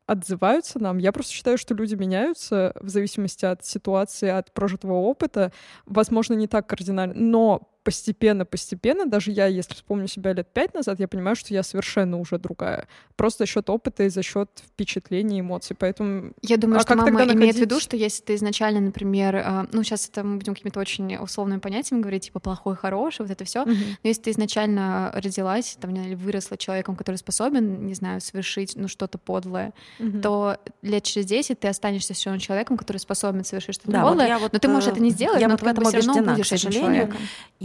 отзываются 0.05 0.79
нам. 0.79 0.97
Я 0.97 1.11
просто 1.11 1.31
считаю, 1.31 1.57
что 1.57 1.73
люди 1.73 1.95
меняются 1.95 2.73
в 2.81 2.89
зависимости 2.89 3.45
от 3.45 3.65
ситуации, 3.65 4.29
от 4.29 4.53
прожитого 4.53 4.93
опыта. 4.93 5.53
Возможно, 5.85 6.33
не 6.33 6.47
так 6.47 6.67
кардинально, 6.67 7.13
но 7.15 7.72
постепенно-постепенно, 7.83 9.05
даже 9.05 9.31
я, 9.31 9.47
если 9.47 9.73
вспомню 9.73 10.07
себя 10.07 10.33
лет 10.33 10.47
пять 10.53 10.73
назад, 10.73 10.99
я 10.99 11.07
понимаю, 11.07 11.35
что 11.35 11.53
я 11.53 11.63
совершенно 11.63 12.19
уже 12.19 12.37
другая. 12.37 12.87
Просто 13.15 13.43
за 13.43 13.47
счет 13.47 13.69
опыта 13.69 14.03
и 14.03 14.09
за 14.09 14.23
счет 14.23 14.49
впечатлений, 14.65 15.39
эмоций. 15.41 15.75
Поэтому 15.77 16.31
Я 16.41 16.57
думаю, 16.57 16.79
А 16.79 16.81
что 16.81 16.95
мама 16.95 17.07
тогда 17.09 17.23
имеет 17.25 17.35
в 17.35 17.39
находить- 17.43 17.61
виду, 17.61 17.79
что 17.79 17.95
если 17.97 18.23
ты 18.23 18.35
изначально, 18.35 18.79
например, 18.81 19.35
э, 19.35 19.65
ну 19.71 19.83
сейчас 19.83 20.07
это 20.09 20.23
мы 20.23 20.37
будем 20.37 20.53
какими-то 20.55 20.79
очень 20.79 21.15
условными 21.17 21.59
понятиями 21.59 22.01
говорить, 22.01 22.25
типа 22.25 22.39
плохой, 22.39 22.75
хороший, 22.75 23.21
вот 23.23 23.31
это 23.31 23.43
все. 23.45 23.63
Мгм. 23.65 23.75
Но 24.03 24.07
если 24.07 24.21
ты 24.23 24.31
изначально 24.31 25.11
родилась, 25.13 25.77
там, 25.79 25.91
не 25.91 25.99
знаю, 25.99 26.13
или 26.13 26.15
выросла 26.23 26.57
человеком, 26.57 26.95
который 26.95 27.17
способен, 27.17 27.85
не 27.85 27.93
знаю, 27.93 28.21
совершить 28.21 28.73
ну, 28.75 28.87
что-то 28.87 29.17
подлое, 29.17 29.73
Мгм. 29.99 30.21
то 30.21 30.57
лет 30.81 31.03
через 31.03 31.25
10 31.27 31.59
ты 31.59 31.67
останешься 31.67 32.13
все 32.13 32.29
равно 32.29 32.39
человеком, 32.39 32.77
который 32.77 32.97
способен 32.97 33.43
совершить 33.43 33.75
что-то 33.75 33.91
Да, 33.91 34.01
вот 34.03 34.09
подлое, 34.09 34.27
я 34.27 34.39
вот, 34.39 34.53
но 34.53 34.59
ты 34.59 34.67
можешь 34.67 34.89
э, 34.89 34.91
это 34.93 35.01
не 35.01 35.09
сделать, 35.11 35.41
я 35.41 35.47
но 35.47 35.53
вот 35.53 35.59
ты 35.59 35.65
в 35.65 35.69
этом 35.69 35.83
все 35.85 35.97
равно 35.97 36.13
убеждена, 36.13 36.33
будешь 36.33 36.49
к 36.49 36.53
этим 36.53 36.71
сожалению. 36.71 36.93
человеком. 37.07 37.21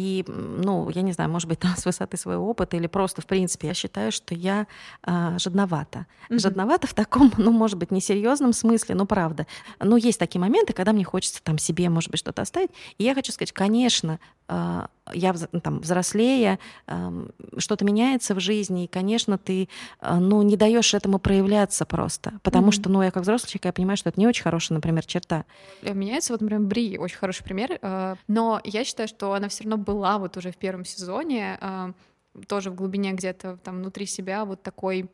И, 0.09 0.25
ну, 0.27 0.88
я 0.88 1.03
не 1.03 1.12
знаю, 1.12 1.31
может 1.31 1.49
быть, 1.49 1.61
с 1.77 1.85
высоты 1.85 2.16
своего 2.16 2.49
опыта 2.49 2.77
или 2.77 2.87
просто, 2.87 3.21
в 3.21 3.27
принципе, 3.27 3.68
я 3.68 3.75
считаю, 3.75 4.11
что 4.11 4.35
я 4.35 4.66
а, 5.03 5.38
жадновата. 5.38 6.07
Мгм. 6.31 6.38
Жадновата 6.38 6.87
в 6.87 6.94
таком, 6.94 7.33
ну, 7.38 7.53
может 7.53 7.79
быть, 7.79 7.90
несерьезном 7.90 8.53
смысле, 8.53 8.94
но 8.94 9.05
правда. 9.05 9.47
Но 9.81 9.97
есть 9.97 10.18
такие 10.18 10.40
моменты, 10.40 10.73
когда 10.73 10.92
мне 10.92 11.05
хочется 11.05 11.42
там 11.42 11.59
себе, 11.59 11.90
может 11.90 12.11
быть, 12.11 12.21
что-то 12.21 12.42
оставить. 12.42 12.71
И 12.97 13.05
я 13.05 13.14
хочу 13.14 13.33
сказать, 13.33 13.53
конечно, 13.53 14.12
э, 14.12 14.18
я 14.49 15.35
там 15.63 15.81
взрослея, 15.81 16.59
эм, 16.87 17.31
что-то 17.59 17.85
меняется 17.85 18.35
в 18.35 18.41
жизни, 18.41 18.85
и, 18.85 18.87
конечно, 18.87 19.39
ты, 19.39 19.69
э, 20.01 20.19
ну, 20.19 20.43
не 20.43 20.57
даешь 20.57 20.95
этому 20.95 21.19
проявляться 21.19 21.85
просто, 21.85 22.35
потому 22.43 22.69
mm-hmm. 22.69 22.73
что, 22.73 22.91
ну, 22.91 23.03
я 23.03 23.11
как 23.11 23.23
взрослый 23.23 23.49
человек, 23.51 23.67
я 23.67 23.73
понимаю, 23.73 23.97
что 23.97 24.09
это 24.09 24.21
не 24.21 24.27
очень 24.27 24.43
хорошая, 24.43 24.77
например, 24.77 25.05
черта. 25.07 25.45
Меняется, 25.83 26.33
вот, 26.33 26.41
например, 26.41 26.65
Бри, 26.67 26.99
очень 26.99 27.19
хороший 27.19 27.45
пример, 27.45 27.79
но 28.27 28.61
я 28.65 28.85
считаю, 28.85 29.09
что 29.09 29.33
она 29.33 29.49
все 29.49 29.65
равно 29.65 29.77
была 29.77 30.19
вот 30.19 30.37
уже 30.37 30.51
в 30.51 30.57
первом 30.57 30.85
сезоне, 30.85 31.59
тоже 32.47 32.71
в 32.71 32.75
глубине 32.75 33.13
где-то 33.13 33.59
там 33.63 33.79
внутри 33.79 34.07
себя 34.07 34.45
вот 34.45 34.63
такой 34.63 35.09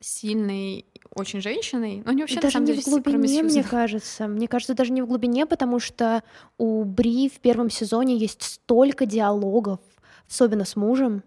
сильной 0.00 0.86
очень 1.14 1.40
женщиной, 1.40 2.02
но 2.04 2.12
не 2.12 2.22
вообще 2.22 2.36
даже 2.36 2.46
на 2.46 2.50
самом 2.52 2.66
не 2.66 2.72
деле, 2.72 2.82
в 2.82 3.02
глубине, 3.02 3.42
мне 3.42 3.64
кажется. 3.64 4.28
Мне 4.28 4.48
кажется, 4.48 4.74
даже 4.74 4.92
не 4.92 5.02
в 5.02 5.06
глубине, 5.06 5.46
потому 5.46 5.80
что 5.80 6.22
у 6.56 6.84
Бри 6.84 7.28
в 7.28 7.40
первом 7.40 7.70
сезоне 7.70 8.16
есть 8.16 8.42
столько 8.42 9.06
диалогов, 9.06 9.80
особенно 10.28 10.64
с 10.64 10.76
мужем. 10.76 11.22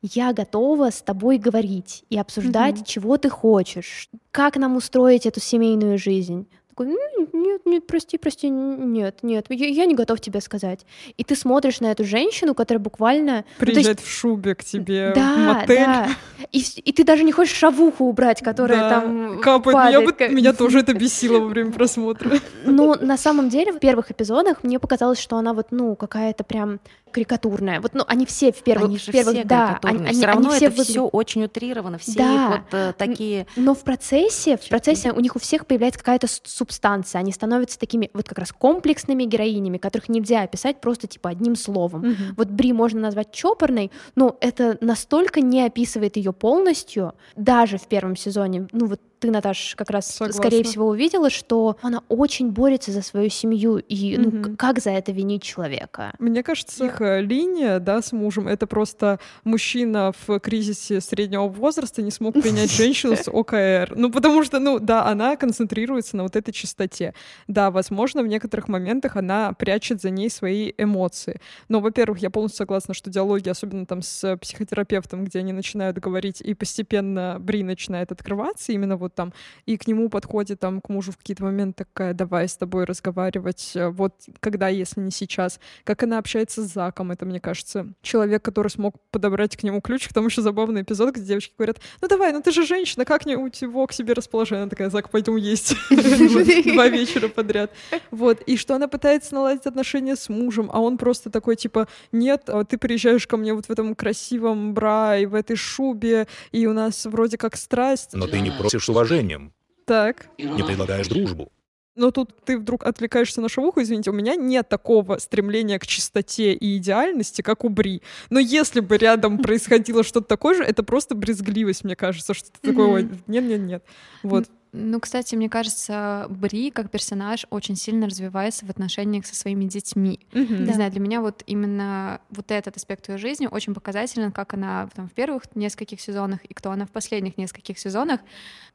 Я 0.00 0.32
готова 0.32 0.90
с 0.90 1.02
тобой 1.02 1.38
говорить 1.38 2.04
и 2.08 2.18
обсуждать, 2.18 2.76
mm-hmm. 2.76 2.86
чего 2.86 3.16
ты 3.16 3.28
хочешь, 3.28 4.08
как 4.30 4.56
нам 4.56 4.76
устроить 4.76 5.26
эту 5.26 5.40
семейную 5.40 5.98
жизнь 5.98 6.48
такой, 6.78 6.96
нет, 7.32 7.62
нет, 7.64 7.86
прости, 7.86 8.18
прости, 8.18 8.48
нет, 8.48 9.18
нет, 9.22 9.46
я, 9.48 9.66
я 9.66 9.84
не 9.84 9.94
готов 9.94 10.20
тебе 10.20 10.40
сказать. 10.40 10.80
И 11.16 11.24
ты 11.24 11.34
смотришь 11.34 11.80
на 11.80 11.86
эту 11.86 12.04
женщину, 12.04 12.54
которая 12.54 12.82
буквально... 12.82 13.44
Приезжает 13.58 13.86
ну, 13.86 13.92
есть... 13.92 14.04
в 14.04 14.10
шубе 14.10 14.54
к 14.54 14.64
тебе 14.64 15.12
да, 15.14 15.34
в 15.34 15.38
мотель. 15.38 15.86
Да, 15.86 16.08
и, 16.52 16.58
и 16.58 16.92
ты 16.92 17.04
даже 17.04 17.24
не 17.24 17.32
хочешь 17.32 17.56
шавуху 17.56 18.04
убрать, 18.04 18.42
которая 18.42 18.80
да, 18.80 19.00
там 19.00 19.40
капает. 19.40 19.74
Падает. 19.74 20.00
Меня, 20.00 20.28
бы, 20.28 20.34
меня 20.34 20.52
тоже 20.52 20.80
это 20.80 20.94
бесило 20.94 21.40
во 21.40 21.46
время 21.46 21.72
просмотра. 21.72 22.30
Ну, 22.64 22.94
на 22.94 23.16
самом 23.16 23.48
деле, 23.48 23.72
в 23.72 23.78
первых 23.78 24.10
эпизодах 24.10 24.62
мне 24.62 24.78
показалось, 24.78 25.18
что 25.18 25.36
она 25.36 25.52
вот, 25.52 25.68
ну, 25.70 25.96
какая-то 25.96 26.44
прям 26.44 26.80
карикатурная. 27.08 27.80
Вот, 27.80 27.94
ну, 27.94 28.04
они 28.06 28.26
все 28.26 28.52
в 28.52 28.62
первых, 28.62 28.88
они 28.88 28.98
же 28.98 29.10
в 29.10 29.12
первых, 29.12 29.34
все 29.34 29.44
да, 29.44 29.78
они, 29.82 30.06
они, 30.06 30.12
все 30.12 30.26
равно 30.26 30.48
они 30.48 30.56
все 30.56 30.66
это 30.66 30.76
выглядят... 30.76 30.90
все 30.90 31.02
очень 31.02 31.44
утрировано, 31.44 31.98
все 31.98 32.18
да. 32.18 32.48
вот 32.48 32.78
э, 32.78 32.92
такие. 32.96 33.46
Но 33.56 33.74
в 33.74 33.80
процессе, 33.80 34.56
в 34.56 34.68
процессе 34.68 35.12
у 35.12 35.20
них 35.20 35.34
у 35.36 35.38
всех 35.38 35.66
появляется 35.66 35.98
какая-то 35.98 36.26
субстанция, 36.68 37.20
они 37.20 37.32
становятся 37.32 37.78
такими 37.78 38.10
вот 38.12 38.28
как 38.28 38.38
раз 38.38 38.52
комплексными 38.52 39.24
героинями, 39.24 39.78
которых 39.78 40.08
нельзя 40.08 40.42
описать 40.42 40.80
просто 40.80 41.06
типа 41.06 41.30
одним 41.30 41.56
словом. 41.56 42.00
Угу. 42.00 42.16
Вот 42.36 42.48
Бри 42.48 42.72
можно 42.72 43.00
назвать 43.00 43.32
чопорной, 43.32 43.90
но 44.14 44.36
это 44.40 44.76
настолько 44.80 45.40
не 45.40 45.64
описывает 45.64 46.16
ее 46.16 46.32
полностью, 46.32 47.14
даже 47.36 47.78
в 47.78 47.86
первом 47.86 48.16
сезоне. 48.16 48.68
Ну 48.72 48.86
вот 48.86 49.00
ты, 49.18 49.30
Наташ, 49.30 49.74
как 49.76 49.90
раз, 49.90 50.06
Согласна. 50.06 50.42
скорее 50.42 50.62
всего, 50.62 50.88
увидела, 50.88 51.30
что 51.30 51.76
она 51.82 52.02
очень 52.08 52.50
борется 52.50 52.92
за 52.92 53.02
свою 53.02 53.28
семью, 53.28 53.78
и 53.78 54.16
ну, 54.16 54.28
угу. 54.28 54.56
как 54.56 54.80
за 54.80 54.90
это 54.90 55.12
винить 55.12 55.42
человека? 55.42 56.12
Мне 56.18 56.42
кажется, 56.42 56.86
их 56.86 57.00
э, 57.00 57.20
линия, 57.20 57.78
да, 57.78 58.02
с 58.02 58.12
мужем, 58.12 58.48
это 58.48 58.66
просто 58.66 59.18
мужчина 59.44 60.12
в 60.26 60.38
кризисе 60.40 61.00
среднего 61.00 61.48
возраста 61.48 62.02
не 62.02 62.10
смог 62.10 62.34
принять 62.34 62.70
женщину 62.76 63.16
с 63.16 63.28
ОКР. 63.28 63.94
Ну, 63.96 64.10
потому 64.10 64.44
что, 64.44 64.58
ну, 64.58 64.78
да, 64.78 65.06
она 65.06 65.36
концентрируется 65.36 66.16
на 66.16 66.22
вот 66.22 66.36
этой 66.36 66.52
чистоте. 66.52 67.14
Да, 67.46 67.70
возможно, 67.70 68.22
в 68.22 68.26
некоторых 68.26 68.68
моментах 68.68 69.16
она 69.16 69.52
прячет 69.52 70.00
за 70.00 70.10
ней 70.10 70.30
свои 70.30 70.72
эмоции. 70.78 71.40
Но, 71.68 71.80
во-первых, 71.80 72.18
я 72.20 72.30
полностью 72.30 72.58
согласна, 72.58 72.94
что 72.94 73.10
диалоги, 73.10 73.48
особенно 73.48 73.86
там 73.86 74.02
с 74.02 74.36
психотерапевтом, 74.36 75.24
где 75.24 75.40
они 75.40 75.52
начинают 75.52 75.98
говорить, 75.98 76.40
и 76.40 76.54
постепенно 76.54 77.36
Бри 77.40 77.62
начинает 77.62 78.12
открываться, 78.12 78.72
именно 78.72 78.96
вот 78.96 79.07
вот 79.08 79.14
там, 79.14 79.32
и 79.66 79.76
к 79.76 79.86
нему 79.86 80.08
подходит 80.08 80.60
там 80.60 80.80
к 80.80 80.88
мужу 80.88 81.12
в 81.12 81.16
какие-то 81.16 81.44
моменты 81.44 81.84
такая, 81.84 82.14
давай 82.14 82.48
с 82.48 82.56
тобой 82.56 82.84
разговаривать, 82.84 83.72
э, 83.74 83.88
вот 83.88 84.14
когда, 84.40 84.68
если 84.68 85.00
не 85.00 85.10
сейчас. 85.10 85.60
Как 85.84 86.02
она 86.02 86.18
общается 86.18 86.62
с 86.62 86.72
Заком, 86.72 87.10
это, 87.10 87.24
мне 87.24 87.40
кажется, 87.40 87.88
человек, 88.02 88.42
который 88.42 88.68
смог 88.68 88.96
подобрать 89.10 89.56
к 89.56 89.62
нему 89.62 89.80
ключик. 89.80 90.12
Там 90.12 90.26
еще 90.26 90.42
забавный 90.42 90.82
эпизод, 90.82 91.14
где 91.14 91.24
девочки 91.24 91.54
говорят, 91.56 91.78
ну 92.00 92.08
давай, 92.08 92.32
ну 92.32 92.42
ты 92.42 92.52
же 92.52 92.64
женщина, 92.66 93.04
как 93.04 93.26
не 93.26 93.36
у 93.36 93.46
его 93.46 93.86
к 93.86 93.92
себе 93.92 94.12
расположение? 94.12 94.62
Она 94.62 94.70
такая, 94.70 94.90
Зак, 94.90 95.10
пойдем 95.10 95.36
есть. 95.36 95.74
Два 95.90 96.88
вечера 96.88 97.28
подряд. 97.28 97.72
Вот. 98.10 98.40
И 98.42 98.56
что 98.56 98.74
она 98.74 98.88
пытается 98.88 99.34
наладить 99.34 99.66
отношения 99.66 100.16
с 100.16 100.28
мужем, 100.28 100.70
а 100.72 100.80
он 100.80 100.98
просто 100.98 101.30
такой, 101.30 101.56
типа, 101.56 101.88
нет, 102.12 102.48
а 102.48 102.64
ты 102.64 102.78
приезжаешь 102.78 103.26
ко 103.26 103.36
мне 103.36 103.54
вот 103.54 103.66
в 103.66 103.70
этом 103.70 103.94
красивом 103.94 104.74
бра 104.74 105.16
и 105.16 105.26
в 105.26 105.34
этой 105.34 105.56
шубе, 105.56 106.26
и 106.52 106.66
у 106.66 106.72
нас 106.72 107.06
вроде 107.06 107.38
как 107.38 107.56
страсть. 107.56 108.10
Но 108.12 108.26
ты 108.26 108.40
не 108.40 108.50
просишь 108.50 108.88
уважением. 108.98 109.52
Так. 109.86 110.26
Не 110.38 110.62
предлагаешь 110.62 111.06
дружбу. 111.08 111.50
Но 111.94 112.12
тут 112.12 112.30
ты 112.44 112.56
вдруг 112.58 112.84
отвлекаешься 112.84 113.40
на 113.40 113.48
шавуху, 113.48 113.82
извините, 113.82 114.10
у 114.10 114.12
меня 114.12 114.36
нет 114.36 114.68
такого 114.68 115.18
стремления 115.18 115.80
к 115.80 115.86
чистоте 115.86 116.52
и 116.52 116.76
идеальности, 116.76 117.42
как 117.42 117.64
у 117.64 117.68
Бри. 117.68 118.02
Но 118.30 118.38
если 118.38 118.78
бы 118.78 118.96
рядом 118.96 119.38
происходило 119.42 120.04
что-то 120.04 120.28
такое 120.28 120.54
же, 120.54 120.62
это 120.62 120.84
просто 120.84 121.16
брезгливость, 121.16 121.82
мне 121.82 121.96
кажется, 121.96 122.34
что-то 122.34 122.60
такое. 122.60 123.08
Нет-нет-нет. 123.26 123.82
Вот. 124.22 124.48
Ну, 124.80 125.00
кстати, 125.00 125.34
мне 125.34 125.48
кажется, 125.48 126.26
Бри 126.30 126.70
как 126.70 126.90
персонаж 126.90 127.46
очень 127.50 127.74
сильно 127.74 128.06
развивается 128.06 128.64
в 128.64 128.70
отношениях 128.70 129.26
со 129.26 129.34
своими 129.34 129.64
детьми. 129.64 130.20
Mm-hmm. 130.32 130.58
Не 130.60 130.66
да. 130.66 130.72
знаю, 130.72 130.90
для 130.92 131.00
меня 131.00 131.20
вот 131.20 131.42
именно 131.46 132.20
вот 132.30 132.52
этот 132.52 132.76
аспект 132.76 133.08
ее 133.08 133.18
жизни 133.18 133.48
очень 133.50 133.74
показателен, 133.74 134.30
как 134.30 134.54
она 134.54 134.88
там, 134.94 135.08
в 135.08 135.12
первых 135.12 135.42
нескольких 135.56 136.00
сезонах 136.00 136.44
и 136.44 136.54
кто 136.54 136.70
она 136.70 136.86
в 136.86 136.90
последних 136.90 137.36
нескольких 137.38 137.78
сезонах. 137.78 138.20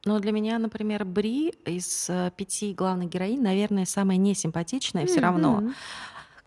Но 0.04 0.18
для 0.18 0.32
меня, 0.32 0.58
например, 0.58 1.06
Бри 1.06 1.54
из 1.64 2.06
э, 2.10 2.30
пяти 2.36 2.74
главных 2.74 3.08
героинь, 3.08 3.40
наверное, 3.40 3.86
самая 3.86 4.18
несимпатичная 4.18 5.04
mm-hmm. 5.04 5.06
все 5.06 5.20
равно 5.20 5.72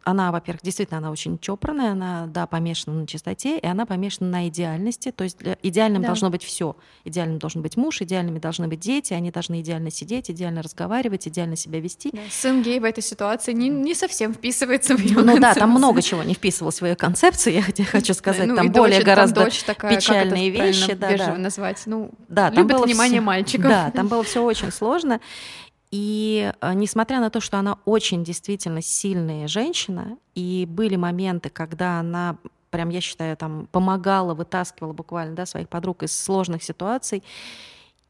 она, 0.08 0.32
во-первых, 0.32 0.62
действительно, 0.64 1.00
она 1.00 1.12
очень 1.12 1.38
чопорная, 1.38 1.92
она, 1.92 2.28
да, 2.28 2.48
помешана 2.48 3.02
на 3.02 3.08
чистоте, 3.08 3.60
и 3.60 3.68
она 3.68 3.86
помешана 3.86 4.30
на 4.30 4.48
идеальности. 4.48 5.12
То 5.12 5.26
есть 5.26 5.38
идеальным 5.62 6.02
да. 6.02 6.08
должно 6.08 6.30
быть 6.30 6.44
все. 6.44 6.78
Идеальным 7.04 7.40
должен 7.40 7.62
быть 7.62 7.76
муж, 7.76 8.02
идеальными 8.02 8.40
должны 8.40 8.70
быть 8.70 8.80
дети, 8.80 9.14
они 9.14 9.32
должны 9.32 9.60
идеально 9.60 9.92
сидеть, 9.92 10.32
идеально 10.32 10.62
разговаривать, 10.62 11.28
идеально 11.28 11.58
себя 11.58 11.82
вести. 11.82 12.12
Да. 12.14 12.20
Сын 12.32 12.64
гей 12.64 12.80
в 12.80 12.86
этой 12.86 13.04
ситуации 13.04 13.52
не, 13.52 13.68
не 13.68 13.94
совсем 13.94 14.34
вписывается 14.34 14.96
в 14.96 15.00
ее 15.02 15.16
Ну 15.18 15.26
концепцию. 15.26 15.42
да, 15.42 15.54
там 15.56 15.72
много 15.72 16.02
чего 16.02 16.24
не 16.24 16.36
вписывалось 16.36 16.80
в 16.80 16.86
ее 16.86 16.96
концепцию, 16.96 17.56
я 17.56 17.86
хочу 17.92 18.14
сказать. 18.14 18.48
Ну, 18.48 18.56
там 18.56 18.72
более 18.72 19.00
дочь, 19.00 19.06
гораздо 19.06 19.42
там 19.42 19.52
такая, 19.66 19.98
печальные 19.98 20.50
вещи. 20.52 20.94
Да, 20.94 21.18
да. 21.18 21.36
назвать. 21.36 21.84
Ну, 21.86 22.12
да, 22.30 22.50
там 22.50 22.66
было 22.66 22.86
внимание 22.86 23.20
все, 23.20 23.26
мальчиков. 23.26 23.70
Да, 23.70 23.92
там 23.92 24.08
было 24.08 24.24
все 24.24 24.42
очень 24.42 24.72
сложно. 24.72 25.20
И 25.92 26.52
э, 26.60 26.74
несмотря 26.74 27.20
на 27.20 27.30
то, 27.30 27.40
что 27.40 27.58
она 27.58 27.78
очень 27.86 28.24
действительно 28.24 28.82
сильная 28.82 29.48
женщина, 29.48 30.18
и 30.36 30.66
были 30.68 30.96
моменты, 30.96 31.50
когда 31.50 32.00
она 32.00 32.38
прям, 32.70 32.90
я 32.90 33.02
считаю, 33.02 33.38
там 33.38 33.68
помогала, 33.72 34.34
вытаскивала 34.34 34.94
буквально 34.94 35.36
да, 35.36 35.46
своих 35.46 35.70
подруг 35.70 36.04
из 36.04 36.18
сложных 36.18 36.64
ситуаций, 36.64 37.24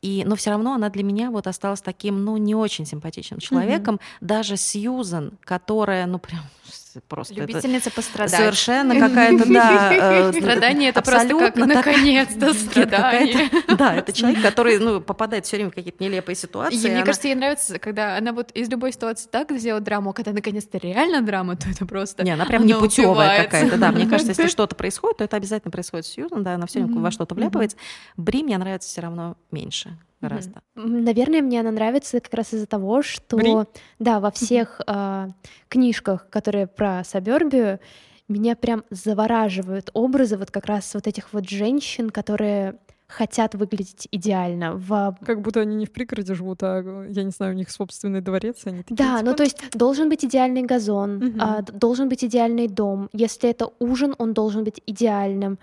и, 0.02 0.24
но 0.26 0.36
все 0.36 0.52
равно 0.52 0.74
она 0.74 0.90
для 0.90 1.04
меня 1.04 1.32
вот 1.32 1.48
осталась 1.48 1.82
таким, 1.82 2.24
ну, 2.24 2.38
не 2.38 2.54
очень 2.54 2.86
симпатичным 2.86 3.40
человеком. 3.40 3.96
Mm-hmm. 3.96 4.18
Даже 4.22 4.58
Сьюзан, 4.58 5.38
которая, 5.44 6.06
ну, 6.06 6.20
прям 6.20 6.42
просто 7.08 7.34
Любительница 7.34 7.90
это 7.90 7.96
пострадать. 7.96 8.40
Совершенно 8.40 9.00
какая-то, 9.00 9.52
да. 9.52 10.30
Э, 10.30 10.34
Страдание— 10.42 10.90
это 10.92 11.02
просто 11.02 11.30
как 11.38 11.56
наконец-то 11.56 12.54
страдание. 12.54 13.50
Да, 13.78 13.96
это 13.96 14.12
человек, 14.12 14.42
который 14.42 14.80
ну, 14.80 15.02
попадает 15.02 15.46
все 15.46 15.58
время 15.58 15.70
в 15.70 15.76
какие-то 15.76 16.04
нелепые 16.04 16.36
ситуации. 16.36 16.90
Мне 16.90 17.04
кажется, 17.04 17.28
ей 17.28 17.36
нравится, 17.36 17.80
когда 17.80 18.18
она 18.18 18.34
вот 18.34 18.52
из 18.52 18.70
любой 18.70 18.92
ситуации 18.92 19.28
так 19.30 19.52
сделает 19.52 19.84
драму, 19.84 20.12
а 20.12 20.14
когда 20.14 20.32
наконец-то 20.32 20.78
реально 20.78 21.22
драма, 21.22 21.56
то 21.56 21.70
это 21.70 21.86
просто 21.86 22.24
Не, 22.24 22.32
она 22.32 22.46
прям 22.46 22.66
непутевая 22.66 23.44
какая-то, 23.44 23.78
да. 23.78 23.92
Мне 23.92 24.08
кажется, 24.08 24.32
если 24.32 24.48
что-то 24.48 24.76
происходит, 24.76 25.18
то 25.18 25.24
это 25.24 25.38
обязательно 25.38 25.72
происходит 25.72 26.06
с 26.06 26.10
Сьюзан, 26.10 26.44
да, 26.44 26.56
она 26.56 26.66
все 26.66 26.80
время 26.82 27.00
во 27.02 27.12
что-то 27.12 27.36
вляпывается. 27.36 27.78
Бри 28.16 28.44
мне 28.44 28.58
нравится 28.58 28.90
все 28.90 29.02
равно 29.02 29.38
меньше 29.52 29.98
гораздо. 30.22 30.62
Наверное, 30.76 31.42
мне 31.42 31.60
она 31.60 31.72
нравится 31.72 32.20
как 32.20 32.34
раз 32.34 32.54
из-за 32.54 32.68
того, 32.68 33.02
что 33.02 33.38
Бри? 33.38 33.54
да, 34.00 34.20
во 34.20 34.32
всех 34.32 34.82
э, 34.86 35.28
книжках, 35.70 36.30
которые 36.30 36.68
про 36.68 37.04
Сабербию, 37.04 37.80
меня 38.28 38.56
прям 38.56 38.84
завораживают 38.90 39.90
образы 39.94 40.38
вот 40.38 40.52
как 40.52 40.66
раз 40.66 40.94
вот 40.94 41.08
этих 41.08 41.34
вот 41.34 41.50
женщин, 41.50 42.10
которые 42.10 42.78
хотят 43.08 43.56
выглядеть 43.56 44.08
идеально. 44.12 44.74
В... 44.76 45.18
Как 45.26 45.42
будто 45.42 45.62
они 45.62 45.76
не 45.76 45.86
в 45.86 45.92
пригороде 45.92 46.34
живут, 46.34 46.62
а, 46.62 47.06
я 47.10 47.24
не 47.24 47.32
знаю, 47.32 47.54
у 47.54 47.56
них 47.56 47.70
собственный 47.72 48.22
дворец, 48.22 48.62
они 48.66 48.84
такие, 48.84 48.96
Да, 48.96 49.20
типа... 49.20 49.30
ну 49.30 49.36
то 49.36 49.44
есть 49.44 49.58
должен 49.72 50.10
быть 50.10 50.26
идеальный 50.26 50.64
газон, 50.64 51.18
угу. 51.18 51.38
а, 51.40 51.62
должен 51.62 52.10
быть 52.10 52.24
идеальный 52.24 52.68
дом. 52.68 53.10
Если 53.14 53.50
это 53.50 53.72
ужин, 53.80 54.14
он 54.18 54.34
должен 54.34 54.64
быть 54.66 54.82
идеальным. 54.86 55.58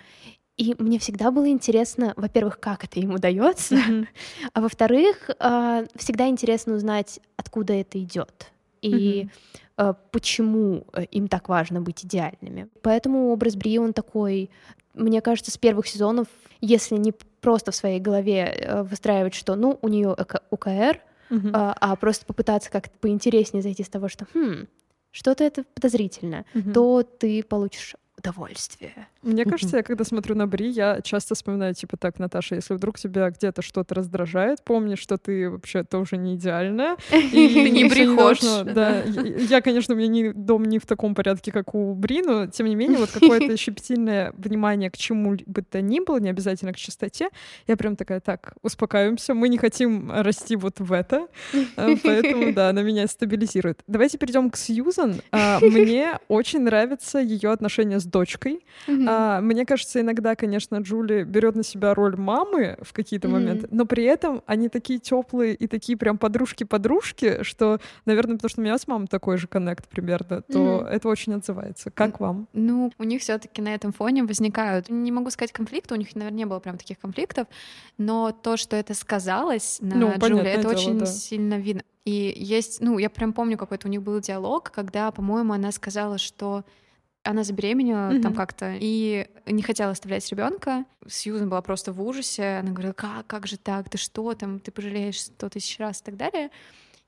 И 0.56 0.74
мне 0.78 0.98
всегда 0.98 1.30
было 1.32 1.48
интересно, 1.48 2.12
во-первых, 2.16 2.60
как 2.60 2.84
это 2.84 3.00
им 3.00 3.14
удается, 3.14 3.74
mm-hmm. 3.74 4.06
а 4.52 4.60
во-вторых, 4.60 5.30
а, 5.40 5.84
всегда 5.96 6.28
интересно 6.28 6.74
узнать, 6.74 7.20
откуда 7.36 7.72
это 7.72 7.98
идет 7.98 8.52
и 8.80 9.28
mm-hmm. 9.76 9.96
почему 10.10 10.86
э, 10.92 11.04
им 11.04 11.26
так 11.26 11.48
важно 11.48 11.80
быть 11.80 12.04
идеальными. 12.04 12.68
Поэтому 12.82 13.32
образ 13.32 13.56
Бри, 13.56 13.78
он 13.78 13.94
такой, 13.94 14.50
мне 14.92 15.22
кажется, 15.22 15.50
с 15.50 15.56
первых 15.56 15.86
сезонов, 15.86 16.28
если 16.60 16.96
не 16.96 17.12
просто 17.40 17.72
в 17.72 17.74
своей 17.74 17.98
голове 17.98 18.44
э, 18.44 18.82
выстраивать, 18.82 19.34
что, 19.34 19.56
ну, 19.56 19.78
у 19.80 19.88
нее 19.88 20.14
УКР, 20.50 21.00
mm-hmm. 21.30 21.50
а, 21.54 21.74
а 21.80 21.96
просто 21.96 22.26
попытаться 22.26 22.70
как-то 22.70 22.96
поинтереснее 23.00 23.62
зайти 23.62 23.82
с 23.82 23.88
того, 23.88 24.08
что, 24.08 24.26
хм, 24.34 24.66
что-то 25.10 25.44
это 25.44 25.64
подозрительно, 25.74 26.44
Мгм. 26.54 26.72
то 26.72 27.02
ты 27.04 27.42
получишь 27.44 27.94
удовольствие. 28.24 29.08
Мне 29.22 29.44
кажется, 29.44 29.78
я 29.78 29.82
когда 29.82 30.04
смотрю 30.04 30.34
на 30.34 30.46
Бри, 30.46 30.68
я 30.68 31.00
часто 31.02 31.34
вспоминаю, 31.34 31.74
типа, 31.74 31.96
так, 31.96 32.18
Наташа, 32.18 32.54
если 32.54 32.74
вдруг 32.74 32.98
тебя 32.98 33.30
где-то 33.30 33.62
что-то 33.62 33.94
раздражает, 33.94 34.62
помни, 34.62 34.94
что 34.94 35.18
ты 35.18 35.50
вообще 35.50 35.84
тоже 35.84 36.16
не 36.16 36.34
идеальная. 36.34 36.96
И 37.12 37.20
Ты 37.30 37.70
не 37.70 37.88
Ходж. 38.16 38.64
Да, 38.64 39.02
я, 39.02 39.60
конечно, 39.60 39.94
у 39.94 39.98
меня 39.98 40.08
не, 40.08 40.32
дом 40.32 40.64
не 40.64 40.78
в 40.78 40.86
таком 40.86 41.14
порядке, 41.14 41.52
как 41.52 41.74
у 41.74 41.94
Бри, 41.94 42.22
но, 42.22 42.46
тем 42.46 42.66
не 42.66 42.74
менее, 42.74 42.98
вот 42.98 43.10
какое-то 43.10 43.56
щепетильное 43.56 44.32
внимание 44.36 44.90
к 44.90 44.96
чему 44.96 45.36
бы 45.46 45.62
то 45.62 45.80
ни 45.80 46.00
было, 46.00 46.18
не 46.18 46.30
обязательно 46.30 46.72
к 46.72 46.76
чистоте, 46.76 47.28
я 47.66 47.76
прям 47.76 47.96
такая, 47.96 48.20
так, 48.20 48.54
успокаиваемся, 48.62 49.34
мы 49.34 49.48
не 49.48 49.58
хотим 49.58 50.10
расти 50.10 50.56
вот 50.56 50.80
в 50.80 50.92
это, 50.92 51.28
э, 51.52 51.96
поэтому, 52.02 52.52
да, 52.52 52.70
она 52.70 52.82
меня 52.82 53.06
стабилизирует. 53.06 53.80
Давайте 53.86 54.18
перейдем 54.18 54.50
к 54.50 54.56
Сьюзан. 54.56 55.20
А, 55.32 55.58
Мне 55.60 56.18
очень 56.28 56.60
нравится 56.60 57.18
ее 57.18 57.50
отношение 57.50 58.00
с 58.00 58.04
дочкой. 58.14 58.64
А, 59.06 59.40
мне 59.40 59.66
кажется, 59.66 60.00
иногда, 60.00 60.36
конечно, 60.36 60.76
Джули 60.76 61.24
берет 61.24 61.56
на 61.56 61.64
себя 61.64 61.94
роль 61.94 62.16
мамы 62.16 62.76
в 62.82 62.92
какие-то 62.92 63.28
Мгм. 63.28 63.36
моменты, 63.38 63.68
но 63.70 63.86
при 63.86 64.04
этом 64.04 64.42
они 64.46 64.68
такие 64.68 64.98
теплые 65.00 65.54
и 65.54 65.66
такие 65.66 65.98
прям 65.98 66.16
подружки-подружки, 66.16 67.42
что, 67.42 67.80
наверное, 68.06 68.36
потому 68.36 68.48
что 68.50 68.60
у 68.60 68.64
меня 68.64 68.78
с 68.78 68.86
мамой 68.86 69.08
такой 69.08 69.36
же 69.38 69.46
коннект 69.48 69.88
примерно, 69.88 70.42
то 70.42 70.58
Мгм. 70.58 70.86
это 70.86 71.08
очень 71.08 71.34
отзывается. 71.34 71.90
Как 71.90 72.20
вам? 72.20 72.46
Ну, 72.52 72.92
у 72.98 73.04
них 73.04 73.20
все-таки 73.22 73.60
на 73.62 73.74
этом 73.74 73.92
фоне 73.92 74.22
возникают, 74.24 74.88
не 74.90 75.10
могу 75.12 75.30
сказать 75.30 75.52
конфликты, 75.52 75.94
у 75.94 75.96
них, 75.98 76.14
наверное, 76.14 76.38
не 76.38 76.46
было 76.46 76.60
прям 76.60 76.78
таких 76.78 76.98
конфликтов, 77.00 77.46
но 77.98 78.30
то, 78.30 78.56
что 78.56 78.76
это 78.76 78.94
сказалось 78.94 79.78
на 79.80 79.96
Ну, 79.96 80.18
понятное 80.20 80.52
это 80.54 80.60
дело, 80.62 80.72
очень 80.72 80.98
да. 80.98 81.06
сильно 81.06 81.54
видно. 81.58 81.82
И 82.04 82.34
есть, 82.36 82.80
ну, 82.80 82.98
я 82.98 83.08
прям 83.08 83.32
помню, 83.32 83.56
какой-то 83.56 83.88
у 83.88 83.90
них 83.90 84.02
был 84.02 84.20
диалог, 84.20 84.70
когда, 84.70 85.10
по-моему, 85.10 85.52
она 85.54 85.72
сказала, 85.72 86.18
что 86.18 86.64
она 87.24 87.42
забеременела 87.42 88.10
там 88.20 88.32
Мгм. 88.32 88.34
как-то 88.34 88.76
и 88.78 89.26
не 89.46 89.62
хотела 89.62 89.90
оставлять 89.92 90.30
ребенка. 90.30 90.84
Сьюзан 91.08 91.48
была 91.48 91.62
просто 91.62 91.92
в 91.92 92.00
ужасе. 92.02 92.58
Она 92.60 92.70
говорила, 92.70 92.92
как, 92.92 93.26
как 93.26 93.46
же 93.46 93.56
так, 93.56 93.88
ты 93.88 93.98
что 93.98 94.34
там, 94.34 94.60
ты 94.60 94.70
пожалеешь 94.70 95.22
сто 95.22 95.48
тысяч 95.48 95.78
раз 95.78 96.00
и 96.00 96.04
так 96.04 96.16
далее. 96.16 96.50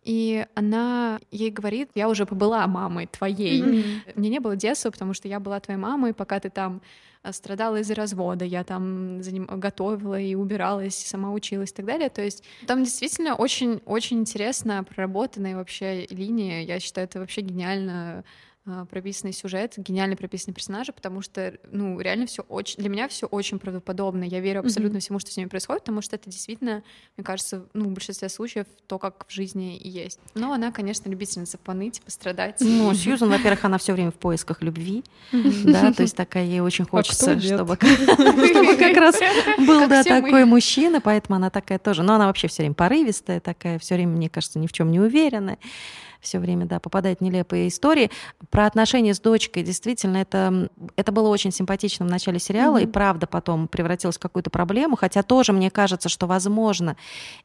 И 0.03 0.47
она 0.55 1.19
ей 1.31 1.51
говорит, 1.51 1.91
я 1.95 2.09
уже 2.09 2.27
побыла 2.27 2.67
мамой 2.67 3.07
твоей. 3.09 3.63
Мгм. 3.63 4.03
Мне 4.15 4.29
не 4.31 4.39
было 4.39 4.57
детства, 4.57 4.91
потому 4.91 5.15
что 5.15 5.29
я 5.29 5.41
была 5.41 5.59
твоей 5.61 5.79
мамой, 5.81 6.15
пока 6.15 6.39
ты 6.39 6.49
там 6.49 6.81
э, 7.25 7.33
страдала 7.33 7.77
из-за 7.81 7.95
развода, 7.97 8.45
я 8.45 8.63
там 8.63 9.21
за 9.23 9.33
ним 9.33 9.47
готовила 9.47 10.19
и 10.19 10.35
убиралась, 10.37 11.03
и 11.05 11.09
сама 11.09 11.33
училась 11.33 11.73
и 11.73 11.75
так 11.75 11.87
далее. 11.87 12.09
То 12.09 12.23
есть 12.23 12.45
там 12.67 12.85
действительно 12.85 13.35
очень-очень 13.35 14.21
интересно 14.21 14.85
проработанная 14.85 15.57
вообще 15.57 16.07
линия. 16.09 16.63
Я 16.63 16.79
считаю, 16.79 17.07
это 17.09 17.19
вообще 17.19 17.41
гениально 17.41 18.25
прописанный 18.91 19.33
сюжет, 19.33 19.75
гениально 19.77 20.17
прописанные 20.17 20.55
персонажи, 20.55 20.93
потому 20.93 21.23
что, 21.23 21.55
ну, 21.71 22.01
реально 22.01 22.27
все 22.27 22.43
очень... 22.49 22.79
Для 22.79 22.89
меня 22.89 23.07
все 23.09 23.27
очень 23.27 23.59
правдоподобно. 23.59 24.25
Я 24.25 24.41
верю 24.41 24.61
абсолютно 24.61 24.99
всему, 24.99 25.19
что 25.21 25.31
с 25.31 25.37
ними 25.37 25.49
происходит, 25.49 25.83
потому 25.85 26.03
что 26.03 26.17
это 26.17 26.29
действительно, 26.29 26.83
мне 27.17 27.25
кажется, 27.25 27.67
ну, 27.75 27.85
в 27.85 27.93
большинстве 27.93 28.29
случаев 28.29 28.67
то, 28.89 28.99
как 28.99 29.27
в 29.29 29.33
жизни 29.33 29.77
и 29.77 29.89
есть. 29.89 30.19
Но 30.35 30.53
она, 30.53 30.73
конечно, 30.73 31.09
любительница 31.09 31.59
поныть, 31.59 32.01
пострадать. 32.03 32.57
Ну, 32.61 32.93
Сьюзан, 32.93 33.31
во-первых, 33.31 33.65
она 33.65 33.79
все 33.79 33.93
время 33.93 34.11
в 34.11 34.17
поисках 34.17 34.63
любви, 34.63 35.05
да, 35.33 35.93
то 35.93 36.03
есть 36.03 36.17
такая 36.17 36.45
ей 36.45 36.61
очень 36.61 36.85
хочется, 36.85 37.33
А 37.33 37.35
нет? 37.35 37.45
чтобы 37.45 37.77
как 37.77 38.97
раз 38.97 39.17
был, 39.59 39.89
да, 39.89 40.03
такой 40.03 40.45
мужчина, 40.45 41.01
поэтому 41.01 41.37
она 41.37 41.51
такая 41.51 41.79
тоже. 41.79 42.03
Но 42.03 42.15
она 42.15 42.27
вообще 42.27 42.49
все 42.49 42.63
время 42.63 42.75
порывистая 42.75 43.41
такая, 43.41 43.79
все 43.79 43.95
время, 43.95 44.17
мне 44.17 44.29
кажется, 44.29 44.59
ни 44.59 44.67
в 44.67 44.73
чем 44.73 44.91
не 44.91 44.99
уверенная. 44.99 45.59
Все 46.27 46.41
время, 46.41 46.67
да, 46.67 46.81
попадает 46.81 47.21
в 47.21 47.23
нелепые 47.23 47.69
истории. 47.69 48.11
Про 48.51 48.67
отношения 48.67 49.15
с 49.15 49.21
дочкой, 49.21 49.63
действительно, 49.63 50.17
это, 50.17 50.69
это 50.97 51.13
было 51.13 51.29
очень 51.29 51.53
симпатично 51.53 52.05
в 52.05 52.11
начале 52.11 52.41
сериала, 52.41 52.79
и 52.79 52.87
правда 52.87 53.29
потом 53.29 53.69
превратилось 53.69 54.17
в 54.17 54.21
какую-то 54.21 54.51
проблему, 54.51 54.97
хотя 54.97 55.23
тоже 55.23 55.53
мне 55.53 55.71
кажется, 55.71 56.09
что, 56.09 56.27
возможно, 56.27 56.97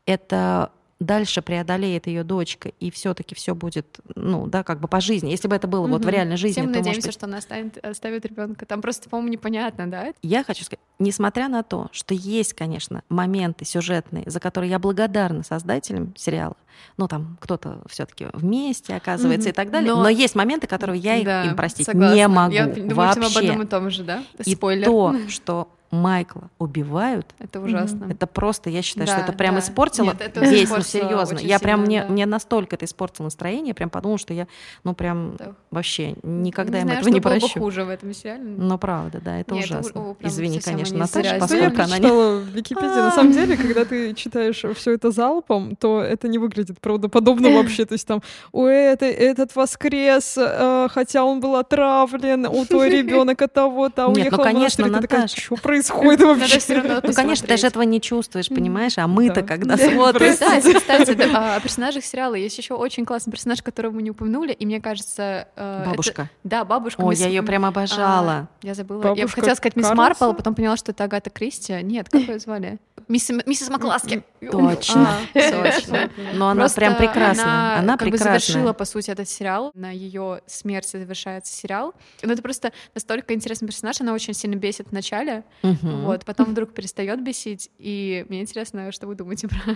это 0.08 0.72
дальше 1.00 1.42
преодолеет 1.42 2.08
ее 2.08 2.24
дочка, 2.24 2.70
и 2.80 2.92
все-таки 2.92 3.36
все 3.36 3.56
будет, 3.56 4.00
ну, 4.16 4.48
да, 4.48 4.64
как 4.64 4.80
бы 4.80 4.88
по 4.88 5.02
жизни. 5.02 5.30
Если 5.30 5.48
бы 5.48 5.56
это 5.56 5.68
было 5.68 5.88
вот 5.88 6.06
в 6.06 6.10
реальной 6.10 6.38
жизни, 6.38 6.62
Все 6.62 6.68
мы 6.68 6.74
то, 6.74 6.80
надеемся, 6.80 7.08
быть, 7.08 7.14
что 7.14 7.26
она 7.26 7.38
оставит, 7.38 7.84
оставит 7.84 8.26
ребенка. 8.26 8.66
Там 8.66 8.82
просто, 8.82 9.10
по-моему, 9.10 9.34
непонятно, 9.34 9.90
да? 9.90 10.14
Я 10.22 10.44
хочу 10.44 10.64
сказать, 10.64 10.80
несмотря 11.00 11.50
на 11.50 11.64
то, 11.64 11.90
что 11.92 12.14
есть, 12.14 12.54
конечно, 12.54 13.04
моменты 13.10 13.66
сюжетные, 13.66 14.24
за 14.28 14.40
которые 14.40 14.70
я 14.70 14.80
благодарна 14.80 15.44
создателям 15.44 16.16
сериала, 16.16 16.56
ну 16.98 17.08
там 17.08 17.38
кто-то 17.40 17.80
все-таки 17.90 18.28
вместе 18.34 18.96
оказывается 18.96 19.50
Мгм. 19.50 19.54
и 19.54 19.56
так 19.56 19.72
далее, 19.72 19.94
Но- 19.94 20.04
но, 20.04 20.10
есть 20.10 20.36
моменты, 20.36 20.68
которые 20.68 21.00
я 21.00 21.24
Да, 21.24 21.46
им 21.46 21.56
простить 21.56 21.86
согласна. 21.86 22.16
не 22.16 22.28
могу 22.28 22.54
Я 22.54 22.66
думаю, 22.68 22.96
вообще. 22.96 23.20
об 23.28 23.38
одном 23.38 23.62
и 23.64 23.66
том 23.66 23.90
же, 23.90 24.04
да? 24.04 24.24
И 24.46 24.56
Спойлер. 24.56 24.86
то, 24.86 25.16
что 25.30 25.68
Майкла 25.92 26.50
убивают, 26.58 27.28
Это 27.38 27.60
ужасно. 27.60 28.08
это 28.10 28.26
просто, 28.26 28.70
я 28.70 28.82
считаю, 28.82 29.08
Да, 29.08 29.12
что 29.14 29.22
это 29.24 29.34
прям 29.34 29.56
да. 29.56 29.60
испортило 29.60 30.06
Нет, 30.06 30.22
это 30.22 30.40
весь, 30.40 30.70
ну 30.70 30.80
испортило 30.80 30.84
серьезно. 31.04 31.40
Я 31.40 31.60
прям 31.60 31.80
сильно, 31.82 31.86
мне, 31.86 32.02
да. 32.04 32.08
мне 32.14 32.26
настолько 32.26 32.78
это 32.78 32.86
испортило 32.86 33.26
настроение, 33.26 33.68
я 33.70 33.74
прям 33.74 33.90
подумала, 33.90 34.18
что 34.18 34.34
я, 34.34 34.48
ну 34.86 34.94
прям 34.94 35.36
Да. 35.36 35.52
вообще 35.70 36.16
никогда 36.24 36.78
не 36.78 36.84
им 36.84 36.88
знаю, 36.88 37.00
этого 37.00 37.10
что 37.10 37.14
не 37.14 37.20
было 37.20 37.34
бы 37.34 37.40
прощу. 37.42 37.60
хуже 37.60 37.84
в 37.84 37.90
этом 37.90 38.14
сериале. 38.14 38.42
Ну 38.42 38.78
правда, 38.78 39.20
да, 39.20 39.40
это 39.42 39.54
Нет, 39.54 39.66
это 39.66 39.80
ужасно. 39.80 40.02
у- 40.12 40.14
прям 40.14 40.32
Извини, 40.32 40.60
конечно, 40.62 40.98
Наташа, 40.98 41.34
я 41.34 41.40
поскольку 41.42 41.66
она 41.66 41.68
не 41.68 41.76
прочитала 41.88 42.38
в 42.38 42.46
Википедии. 42.46 42.86
На 42.88 43.12
самом 43.12 43.34
деле, 43.34 43.58
когда 43.58 43.84
ты 43.84 44.14
читаешь 44.14 44.64
все 44.78 44.92
это 44.94 45.12
залпом, 45.12 45.76
то 45.76 46.00
это 46.02 46.30
не 46.30 46.38
выглядит 46.38 46.61
правдоподобно 46.82 47.50
вообще. 47.52 47.86
То 47.86 47.94
есть 47.94 48.08
там, 48.08 48.22
у 48.52 48.66
это, 48.66 49.06
этот 49.06 49.56
воскрес, 49.56 50.36
э, 50.38 50.88
хотя 50.92 51.24
он 51.24 51.40
был 51.40 51.56
отравлен, 51.56 52.46
у 52.46 52.66
той 52.66 52.90
ребенок 52.98 53.42
от 53.42 53.54
того-то, 53.54 54.06
а 54.06 54.08
Нет, 54.10 54.16
ну, 54.18 54.22
уехал 54.24 54.38
в 54.38 54.44
конечно. 54.44 54.84
Ты 54.86 54.92
такая, 55.02 55.22
Наташа. 55.22 55.42
что 55.42 55.56
происходит 55.56 56.22
вообще? 56.26 56.60
Ну, 57.04 57.14
конечно, 57.14 57.48
ты 57.48 57.58
же 57.58 57.68
этого 57.68 57.84
не 57.84 58.00
чувствуешь, 58.02 58.50
понимаешь? 58.50 58.98
А 58.98 59.08
мы-то, 59.08 59.42
Да. 59.42 59.48
когда 59.48 59.76
Да. 59.78 59.90
смотрим... 59.90 60.34
Кстати, 60.34 61.18
а, 61.34 61.56
о 61.56 61.60
персонажах 61.60 62.04
сериала 62.06 62.36
есть 62.36 62.58
еще 62.58 62.74
очень 62.74 63.06
классный 63.06 63.32
персонаж, 63.32 63.62
которого 63.62 63.92
мы 63.94 64.02
не 64.02 64.12
упомянули, 64.12 64.52
и 64.54 64.66
мне 64.66 64.80
кажется... 64.82 65.48
э, 65.56 65.84
Бабушка. 65.86 66.30
Да, 66.44 66.66
бабушка. 66.66 67.02
Мисс- 67.04 67.20
я 67.20 67.28
ее 67.28 67.44
прям 67.44 67.66
обожала. 67.66 68.32
А, 68.32 68.48
я 68.62 68.74
забыла. 68.74 69.14
я 69.16 69.28
хотела 69.28 69.56
сказать 69.56 69.76
мисс? 69.76 69.92
Марпл, 69.94 70.34
потом 70.34 70.56
поняла, 70.56 70.78
что 70.78 70.92
это 70.92 71.04
Агата 71.06 71.30
Кристи. 71.30 71.74
Нет, 71.84 72.10
как 72.10 72.22
ее 72.22 72.40
звали? 72.40 72.80
Мисс, 73.08 73.30
миссис 73.46 73.70
Макласки. 73.70 74.24
Точно, 74.52 75.10
А, 75.34 75.52
точно. 75.52 76.10
Но 76.34 76.50
она 76.52 76.62
Просто 76.62 76.82
прям 76.82 76.96
прекрасная. 76.98 77.46
Она, 77.46 77.80
Она 77.80 77.98
как 77.98 78.10
бы 78.10 78.18
завершила, 78.18 78.74
по 78.74 78.86
сути, 78.86 79.12
этот 79.12 79.30
сериал. 79.30 79.72
На 79.74 79.92
ее 79.92 80.42
смерти 80.46 80.98
завершается 80.98 81.54
сериал. 81.54 81.94
Но 82.22 82.34
это 82.34 82.42
просто 82.42 82.72
настолько 82.94 83.34
интересный 83.34 83.68
персонаж. 83.68 84.02
Она 84.02 84.14
очень 84.14 84.34
сильно 84.34 84.56
бесит 84.56 84.90
в 84.90 84.92
начале. 84.92 85.44
Мгм. 85.64 86.04
Вот, 86.06 86.26
потом 86.26 86.48
вдруг 86.48 86.74
перестает 86.74 87.24
бесить. 87.24 87.70
И 87.78 88.26
мне 88.30 88.42
интересно, 88.42 88.92
что 88.92 89.08
вы 89.08 89.16
думаете 89.16 89.48
про, 89.50 89.76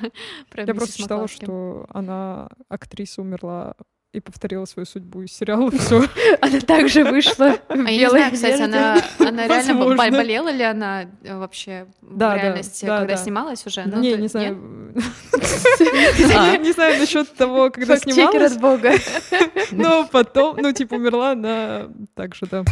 про 0.49 0.63
Я 0.63 0.73
миссис 0.73 0.77
просто 0.77 1.01
читала, 1.03 1.27
что 1.27 1.85
она, 1.89 2.49
актриса, 2.69 3.21
умерла 3.21 3.75
и 4.15 4.19
повторила 4.21 4.65
свою 4.65 4.85
судьбу 4.85 5.21
из 5.23 5.31
сериала. 5.33 5.69
Все. 5.71 6.05
Она 6.41 6.59
также 6.61 7.03
вышла 7.03 7.57
А 7.67 7.75
я 7.75 7.97
не 7.97 8.09
знаю, 8.09 8.31
кстати, 8.33 8.61
она, 8.61 8.97
она 9.19 9.47
реально 9.47 9.95
болела 9.95 10.49
ли 10.49 10.63
она 10.63 11.03
э, 11.23 11.37
вообще 11.37 11.87
Да, 12.01 12.33
в 12.35 12.37
реальности, 12.37 12.85
да, 12.85 12.99
когда 12.99 13.15
да. 13.15 13.21
снималась 13.21 13.65
уже? 13.65 13.83
Ну, 13.85 13.99
Не, 13.99 14.11
то- 14.11 14.17
не 14.17 14.21
нет? 14.23 14.31
знаю. 14.31 14.55
Не 16.59 16.71
знаю 16.71 16.99
насчет 16.99 17.33
того, 17.35 17.69
когда 17.69 17.97
снималась. 17.97 18.53
от 18.53 18.59
бога. 18.61 18.93
Но 19.71 20.07
потом, 20.07 20.57
ну, 20.57 20.71
типа, 20.71 20.95
умерла 20.95 21.31
она 21.31 21.87
так 22.15 22.33
же, 22.35 22.45
да. 22.49 22.63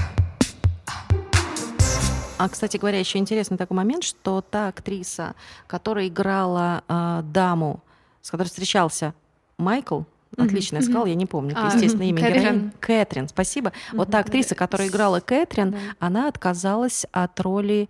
А, 2.38 2.50
кстати 2.50 2.78
говоря, 2.78 3.00
еще 3.00 3.20
интересный 3.20 3.58
такой 3.58 3.78
момент, 3.78 4.04
что 4.04 4.42
та 4.42 4.68
актриса, 4.68 5.36
которая 5.68 6.08
играла 6.08 6.84
э, 6.88 7.22
даму, 7.26 7.82
с 8.22 8.32
которой 8.32 8.48
встречался 8.48 9.14
Майкл, 9.58 10.02
отлично 10.38 10.78
я 10.78 10.82
сказала, 10.82 11.06
я 11.06 11.16
не 11.16 11.26
помню, 11.26 11.54
А, 11.58 11.68
естественно, 11.74 12.04
имя 12.04 12.22
Кэтрин. 12.22 12.42
героини. 12.42 12.72
Кэтрин, 12.80 13.28
спасибо. 13.28 13.72
Вот 13.92 14.10
та 14.12 14.20
актриса, 14.20 14.56
которая 14.56 14.88
играла 14.88 15.20
Кэтрин, 15.20 15.76
она 16.00 16.28
отказалась 16.28 17.06
от 17.12 17.40
роли 17.40 17.90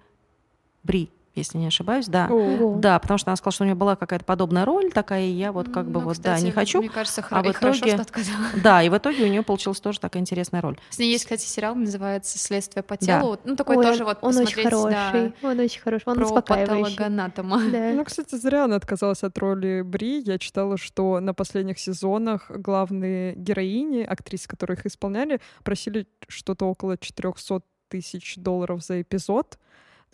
Бри, 0.84 1.10
если 1.36 1.58
не 1.58 1.68
ошибаюсь, 1.68 2.08
да. 2.08 2.28
Ого. 2.30 2.78
Да, 2.80 3.00
потому 3.00 3.18
что 3.18 3.32
она 3.32 3.36
сказала, 3.36 3.54
что 3.54 3.64
у 3.64 3.66
нее 3.66 3.76
была 3.76 3.96
какая-то 3.96 4.24
подобная 4.26 4.66
роль 4.66 4.92
такая, 4.92 5.24
и 5.26 5.32
я 5.32 5.52
вот 5.52 5.70
как 5.72 5.86
бы 5.88 6.00
Ну, 6.00 6.06
вот, 6.06 6.18
да, 6.18 6.36
кстати, 6.36 6.44
не 6.46 6.52
хочу. 6.52 6.80
Мне 6.80 6.90
кажется, 6.90 7.26
а 7.28 7.42
хоро- 7.42 7.48
в 7.48 7.50
и 7.50 7.54
хорошо, 7.54 7.80
итоге- 7.80 7.92
что 7.94 8.02
отказала. 8.04 8.38
Да, 8.64 8.84
и 8.84 8.90
в 8.90 8.98
итоге 8.98 9.24
у 9.24 9.28
нее 9.28 9.42
получилась 9.44 9.80
тоже 9.80 10.00
такая 10.00 10.22
интересная 10.22 10.62
роль. 10.62 10.78
С 10.90 11.00
ней 11.00 11.12
есть, 11.12 11.24
кстати, 11.26 11.46
сериал, 11.46 11.76
называется 11.76 12.38
«Следствие 12.38 12.84
по 12.84 12.96
Да. 12.98 13.06
телу». 13.06 13.28
Вот, 13.32 13.42
Ну, 13.46 13.56
такой 13.56 13.78
Ой, 13.78 13.86
тоже 13.86 14.06
вот 14.06 14.20
он 14.22 14.30
очень 14.38 14.42
посмотреть, 14.64 14.72
да, 14.92 15.10
хороший. 15.12 15.34
Он 15.42 15.60
очень 15.60 15.82
хороший. 15.82 16.04
Он 16.08 16.16
про 16.16 16.26
успокаивающий. 16.26 16.96
патологоанатома. 16.96 17.62
Да. 17.72 17.92
Ну, 17.94 18.06
кстати, 18.06 18.36
зря 18.36 18.66
она 18.66 18.76
отказалась 18.76 19.24
от 19.24 19.38
роли 19.38 19.82
Бри. 19.82 20.20
Я 20.22 20.38
читала, 20.38 20.78
что 20.78 21.20
на 21.20 21.34
последних 21.34 21.80
сезонах 21.80 22.52
главные 22.52 23.34
героини, 23.36 24.02
актрисы, 24.04 24.48
которые 24.48 24.78
их 24.78 24.86
исполняли, 24.86 25.40
просили 25.64 26.08
что-то 26.28 26.66
около 26.66 26.98
400 26.98 27.62
тысяч 27.90 28.36
долларов 28.38 28.84
за 28.84 29.02
эпизод. 29.02 29.58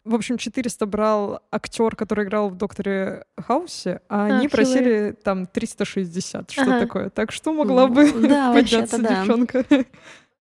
В 0.03 0.15
общем, 0.15 0.37
400 0.37 0.85
брал 0.85 1.41
актер, 1.51 1.95
который 1.95 2.25
играл 2.25 2.49
в 2.49 2.55
«Докторе 2.55 3.25
Хаусе», 3.37 4.01
а, 4.09 4.25
А, 4.25 4.25
они 4.25 4.47
Фил 4.47 4.51
просили 4.51 5.15
там 5.23 5.45
360, 5.45 6.51
что 6.51 6.61
Ага. 6.61 6.79
такое. 6.79 7.09
Так 7.09 7.31
что 7.31 7.53
могла 7.53 7.87
бы 7.87 8.11
да, 8.27 8.53
подняться 8.53 8.97
вообще-то 8.97 9.67
да. 9.69 9.85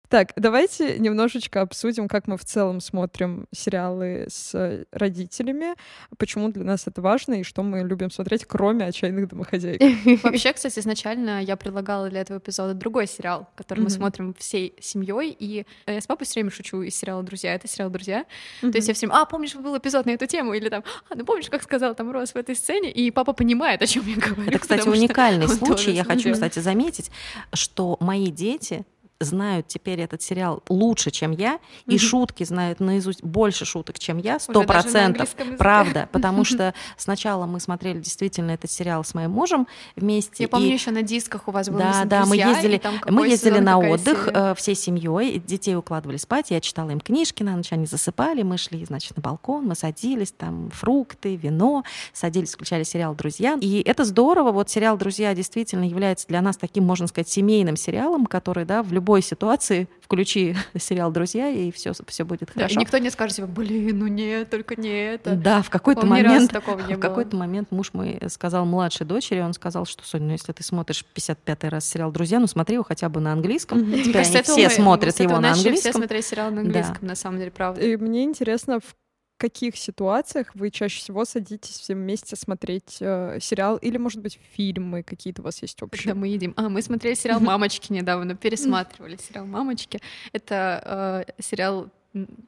Так, 0.08 0.32
давайте 0.36 0.98
немножечко 0.98 1.60
обсудим, 1.60 2.08
как 2.08 2.26
мы 2.28 2.38
в 2.38 2.44
целом 2.44 2.80
смотрим 2.80 3.46
сериалы 3.52 4.26
с 4.30 4.86
родителями, 4.90 5.74
почему 6.16 6.48
для 6.50 6.64
нас 6.64 6.86
это 6.86 7.02
важно 7.02 7.34
и 7.34 7.42
что 7.42 7.62
мы 7.62 7.80
любим 7.80 8.10
смотреть, 8.10 8.46
кроме 8.46 8.86
«Отчаянных 8.86 9.28
домохозяек». 9.28 9.80
Вообще, 10.22 10.52
кстати, 10.54 10.78
изначально 10.78 11.42
я 11.42 11.56
предлагала 11.56 12.08
для 12.08 12.22
этого 12.22 12.38
эпизода 12.38 12.72
другой 12.72 13.06
сериал, 13.06 13.48
который 13.54 13.80
мы 13.80 13.90
смотрим 13.90 14.34
всей 14.38 14.74
семьей. 14.80 15.36
И 15.38 15.66
э, 15.86 15.94
я 15.94 16.00
с 16.00 16.06
папой 16.06 16.24
все 16.24 16.34
время 16.40 16.50
шучу 16.50 16.82
из 16.82 16.96
сериала 16.96 17.22
Друзья. 17.22 17.54
Это 17.54 17.68
сериал 17.68 17.90
Друзья. 17.90 18.24
То 18.60 18.68
есть 18.68 18.88
я 18.88 18.94
всем, 18.94 19.12
а, 19.12 19.26
помнишь, 19.26 19.54
был 19.54 19.76
эпизод 19.76 20.06
на 20.06 20.10
эту 20.10 20.26
тему? 20.26 20.54
Или 20.54 20.70
там, 20.70 20.84
а, 21.10 21.14
ну 21.16 21.24
помнишь, 21.24 21.50
как 21.50 21.62
сказал 21.62 21.94
там 21.94 22.10
Рос 22.10 22.32
в 22.32 22.36
этой 22.36 22.56
сцене? 22.56 22.90
И 22.90 23.10
папа 23.10 23.34
понимает, 23.34 23.82
о 23.82 23.86
чем 23.86 24.06
я 24.06 24.16
говорю. 24.16 24.48
Это, 24.48 24.58
кстати, 24.58 24.88
уникальный 24.88 25.48
случай. 25.48 25.92
Я 25.92 26.04
хочу, 26.04 26.32
кстати, 26.32 26.60
заметить, 26.60 27.10
что 27.52 27.98
мои 28.00 28.28
дети 28.28 28.86
знают 29.20 29.66
теперь 29.66 30.00
этот 30.00 30.22
сериал 30.22 30.62
лучше, 30.68 31.10
чем 31.10 31.32
я, 31.32 31.58
и 31.86 31.90
Мгм. 31.92 31.98
шутки 31.98 32.44
знают 32.44 32.78
наизусть 32.78 33.22
больше 33.24 33.64
шуток, 33.64 33.98
чем 33.98 34.18
я, 34.18 34.38
сто 34.38 34.62
процентов. 34.62 35.34
Правда, 35.58 36.08
потому 36.12 36.44
что 36.44 36.72
сначала 36.96 37.46
мы 37.46 37.58
смотрели 37.58 37.98
действительно 37.98 38.52
этот 38.52 38.70
сериал 38.70 39.02
с 39.02 39.14
моим 39.14 39.32
мужем 39.32 39.66
вместе. 39.96 40.44
Я 40.44 40.48
помню, 40.48 40.68
и- 40.68 40.72
еще 40.72 40.92
на 40.92 41.02
дисках 41.02 41.48
у 41.48 41.50
вас 41.50 41.68
было 41.68 41.78
Да, 41.78 42.04
да, 42.04 42.20
мы 42.20 42.36
«Друзья», 42.36 42.50
и 42.50 42.54
ездили, 42.54 42.82
мы 43.08 43.28
ездили 43.28 43.58
на 43.58 43.78
отдых 43.78 44.26
серия. 44.26 44.50
э, 44.52 44.54
всей 44.54 44.74
семьей, 44.76 45.40
детей 45.40 45.74
укладывали 45.74 46.16
спать, 46.16 46.50
я 46.50 46.60
читала 46.60 46.90
им 46.90 47.00
книжки 47.00 47.42
на 47.42 47.56
ночь, 47.56 47.72
они 47.72 47.86
засыпали, 47.86 48.42
мы 48.42 48.56
шли, 48.56 48.84
значит, 48.84 49.16
на 49.16 49.22
балкон, 49.22 49.66
мы 49.66 49.74
садились, 49.74 50.30
там 50.30 50.70
фрукты, 50.72 51.34
вино, 51.34 51.82
садились, 52.12 52.54
включали 52.54 52.84
сериал 52.84 53.16
«Друзья». 53.16 53.58
И 53.60 53.82
это 53.82 54.04
здорово, 54.04 54.52
вот 54.52 54.70
сериал 54.70 54.96
«Друзья» 54.96 55.34
действительно 55.34 55.84
является 55.84 56.28
для 56.28 56.40
нас 56.40 56.56
таким, 56.56 56.84
можно 56.84 57.08
сказать, 57.08 57.28
семейным 57.28 57.76
сериалом, 57.76 58.24
который, 58.26 58.64
да, 58.64 58.82
в 58.84 58.92
любой 59.08 59.22
ситуации 59.22 59.88
включи 60.02 60.54
сериал 60.78 61.10
«Друзья», 61.10 61.48
и 61.48 61.70
все, 61.72 61.92
все 62.06 62.24
будет 62.24 62.48
Да, 62.48 62.52
и 62.52 62.58
хорошо. 62.64 62.80
никто 62.80 62.98
не 62.98 63.08
скажет 63.08 63.36
себе, 63.36 63.46
блин, 63.46 63.98
ну 63.98 64.06
нет, 64.06 64.50
только 64.50 64.76
не 64.76 64.90
это. 64.90 65.34
Да, 65.34 65.62
в 65.62 65.70
какой-то 65.70 66.04
момент 66.06 66.52
в 66.52 66.98
какой-то 66.98 67.34
момент 67.34 67.70
муж 67.70 67.94
мой 67.94 68.18
сказал 68.28 68.66
младшей 68.66 69.06
дочери, 69.06 69.40
он 69.40 69.54
сказал, 69.54 69.86
что, 69.86 70.04
Соня, 70.04 70.26
ну 70.26 70.32
если 70.32 70.52
ты 70.52 70.62
смотришь 70.62 71.06
55-й 71.14 71.68
раз 71.68 71.88
сериал 71.88 72.12
«Друзья», 72.12 72.38
ну 72.38 72.46
смотри 72.46 72.74
его 72.74 72.84
хотя 72.84 73.08
бы 73.08 73.20
на 73.20 73.32
английском. 73.32 73.78
Теперь 73.90 74.18
они 74.18 74.42
все 74.42 74.68
смотрят 74.68 75.18
его 75.20 75.36
на 75.36 75.40
начали 75.40 75.54
все 75.54 75.68
английском. 75.68 75.92
смотреть 75.94 76.26
сериал 76.26 76.50
на 76.50 76.60
английском, 76.60 77.06
на 77.06 77.14
самом 77.14 77.38
деле, 77.38 77.50
правда. 77.50 77.80
И 77.80 77.96
мне 77.96 78.24
интересно, 78.24 78.80
в 78.80 78.94
каких 79.38 79.76
ситуациях 79.76 80.48
вы 80.54 80.70
чаще 80.70 80.98
всего 81.00 81.24
садитесь 81.24 81.78
все 81.78 81.94
вместе 81.94 82.36
смотреть 82.36 82.98
э, 83.00 83.38
сериал 83.40 83.76
или, 83.76 83.96
может 83.96 84.20
быть, 84.20 84.38
фильмы 84.52 85.02
какие-то 85.02 85.42
у 85.42 85.44
вас 85.44 85.62
есть 85.62 85.78
Когда 85.78 85.86
общие? 85.86 86.14
мы 86.14 86.28
едим. 86.28 86.52
А, 86.56 86.68
мы 86.68 86.82
смотрели 86.82 87.14
сериал 87.14 87.40
«Мамочки» 87.40 87.92
недавно, 87.92 88.34
пересматривали 88.34 89.16
сериал 89.16 89.46
«Мамочки». 89.46 90.00
Это 90.32 91.24
э, 91.28 91.42
сериал 91.42 91.88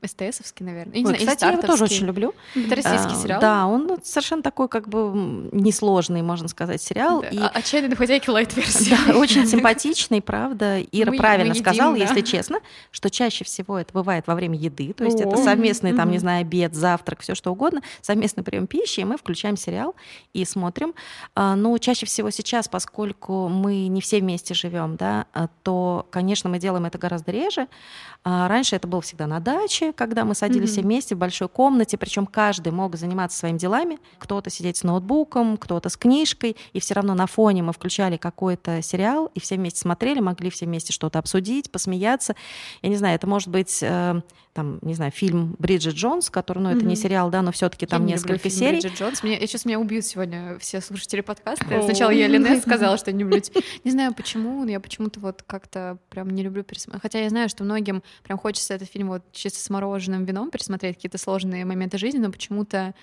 СТСовский, 0.05 0.65
наверное. 0.65 0.95
Я 0.97 1.01
не 1.03 1.07
Ой, 1.07 1.15
знаю, 1.19 1.19
кстати, 1.37 1.45
я 1.45 1.53
его 1.59 1.63
тоже 1.67 1.85
очень 1.85 2.07
люблю. 2.07 2.35
Это 2.55 2.75
российский 2.77 3.13
А, 3.15 3.23
сериал. 3.23 3.41
Да, 3.41 3.67
он 3.67 3.99
совершенно 4.03 4.43
такой 4.43 4.69
как 4.69 4.89
бы 4.89 5.13
несложный, 5.53 6.23
можно 6.23 6.49
сказать, 6.49 6.81
сериал. 6.83 7.23
Да, 7.23 7.29
И 7.29 7.39
а- 7.39 7.49
«Отчаянные 7.49 7.91
домохозяйки» 7.91 8.31
лайт-версия. 8.31 8.97
Да, 9.07 9.17
очень 9.19 9.47
симпатичный, 9.47 10.21
правда. 10.23 10.81
Ира 10.93 11.13
Мы- 11.13 11.19
правильно 11.19 11.51
мы 11.51 11.57
едим, 11.57 11.65
сказала, 11.65 11.95
да. 11.97 12.03
если 12.03 12.21
честно, 12.23 12.59
что 12.91 13.11
чаще 13.11 13.45
всего 13.45 13.79
это 13.79 13.93
бывает 13.93 14.27
во 14.27 14.35
время 14.35 14.59
еды, 14.59 14.93
то 14.93 15.05
есть 15.05 15.21
это 15.21 15.31
О, 15.35 15.37
совместный, 15.37 15.93
там, 15.95 16.11
не 16.11 16.19
знаю, 16.19 16.41
обед, 16.43 16.75
завтрак, 16.75 17.21
все 17.21 17.35
что 17.35 17.51
угодно, 17.53 17.83
совместный 18.01 18.43
прием 18.43 18.67
пищи, 18.67 19.01
и 19.01 19.05
мы 19.05 19.17
включаем 19.17 19.57
сериал 19.57 19.95
и 20.33 20.45
смотрим. 20.45 20.95
А, 21.35 21.57
Ну, 21.57 21.77
чаще 21.79 22.07
всего 22.07 22.31
сейчас, 22.31 22.69
поскольку 22.69 23.49
мы 23.49 23.87
не 23.89 24.01
все 24.01 24.21
вместе 24.21 24.55
живем, 24.55 24.97
да, 24.97 25.27
а, 25.33 25.49
то, 25.63 26.07
конечно, 26.11 26.49
мы 26.49 26.59
делаем 26.59 26.85
это 26.87 26.97
гораздо 26.99 27.33
реже. 27.33 27.67
Раньше 28.25 28.77
это 28.77 28.87
было 28.87 29.01
всегда 29.01 29.27
на 29.27 29.41
даче, 29.41 29.60
когда 29.95 30.25
мы 30.25 30.35
садились 30.35 30.77
Мгм. 30.77 30.83
вместе 30.85 31.15
в 31.15 31.19
большой 31.19 31.49
комнате, 31.49 31.97
причем 31.99 32.27
каждый 32.27 32.73
мог 32.73 32.97
заниматься 32.97 33.39
своими 33.39 33.59
делами, 33.59 33.99
кто-то 34.19 34.51
сидеть 34.51 34.77
с 34.79 34.83
ноутбуком, 34.83 35.57
кто-то 35.57 35.89
с 35.89 35.97
книжкой, 35.97 36.57
и 36.73 36.81
все 36.81 36.95
равно 36.95 37.15
на 37.15 37.27
фоне 37.27 37.63
мы 37.63 37.73
включали 37.73 38.17
какой-то 38.17 38.83
сериал 38.83 39.31
и 39.35 39.41
все 39.41 39.57
вместе 39.57 39.81
смотрели, 39.81 40.21
могли 40.21 40.51
все 40.51 40.67
вместе 40.67 40.93
что-то 40.93 41.19
обсудить, 41.19 41.71
посмеяться. 41.71 42.35
Я 42.83 42.89
не 42.89 42.97
знаю, 42.97 43.15
это 43.17 43.27
может 43.27 43.49
быть 43.49 43.79
э, 43.83 44.21
там, 44.61 44.79
не 44.83 44.93
знаю, 44.93 45.11
фильм 45.11 45.57
Бриджит 45.59 45.95
Джонс, 45.95 46.29
который, 46.29 46.59
ну, 46.59 46.69
это 46.69 46.81
не 46.81 46.93
Мгм. 46.93 46.97
сериал, 46.97 47.31
да, 47.31 47.41
но 47.41 47.51
все-таки 47.51 47.87
там 47.87 48.03
Я 48.03 48.07
не 48.07 48.13
несколько 48.13 48.37
фильм 48.37 48.55
серий. 48.55 48.81
Бриджит 48.81 48.99
Джонс. 48.99 49.23
Меня, 49.23 49.39
сейчас 49.41 49.65
меня 49.65 49.81
убьют 49.81 50.05
сегодня 50.05 50.59
все 50.59 50.83
слушатели 50.83 51.23
подкаста. 51.23 51.65
О. 51.79 51.83
Сначала 51.83 52.11
я 52.11 52.29
Линет 52.29 52.61
сказала, 52.63 52.99
что 52.99 53.11
не 53.11 53.25
люблю. 53.25 53.41
Не 53.85 53.91
знаю 53.91 54.13
почему, 54.13 54.63
но 54.65 54.71
я 54.71 54.79
почему-то 54.81 55.19
вот 55.21 55.43
как-то 55.47 55.97
прям 56.11 56.29
не 56.29 56.43
люблю 56.43 56.63
пересмотреть. 56.63 57.01
Хотя 57.01 57.21
я 57.23 57.31
знаю, 57.31 57.49
что 57.49 57.65
многим 57.65 58.03
прям 58.23 58.37
хочется 58.39 58.75
этот 58.75 58.91
фильм 58.91 59.09
вот 59.09 59.23
чисто 59.33 59.59
с 59.61 59.71
мороженым 59.71 60.27
вином 60.27 60.51
пересмотреть, 60.51 60.97
какие-то 60.97 61.17
сложные 61.17 61.65
моменты 61.65 61.97
жизни, 61.97 62.19
но 62.19 62.31
почему-то 62.31 62.95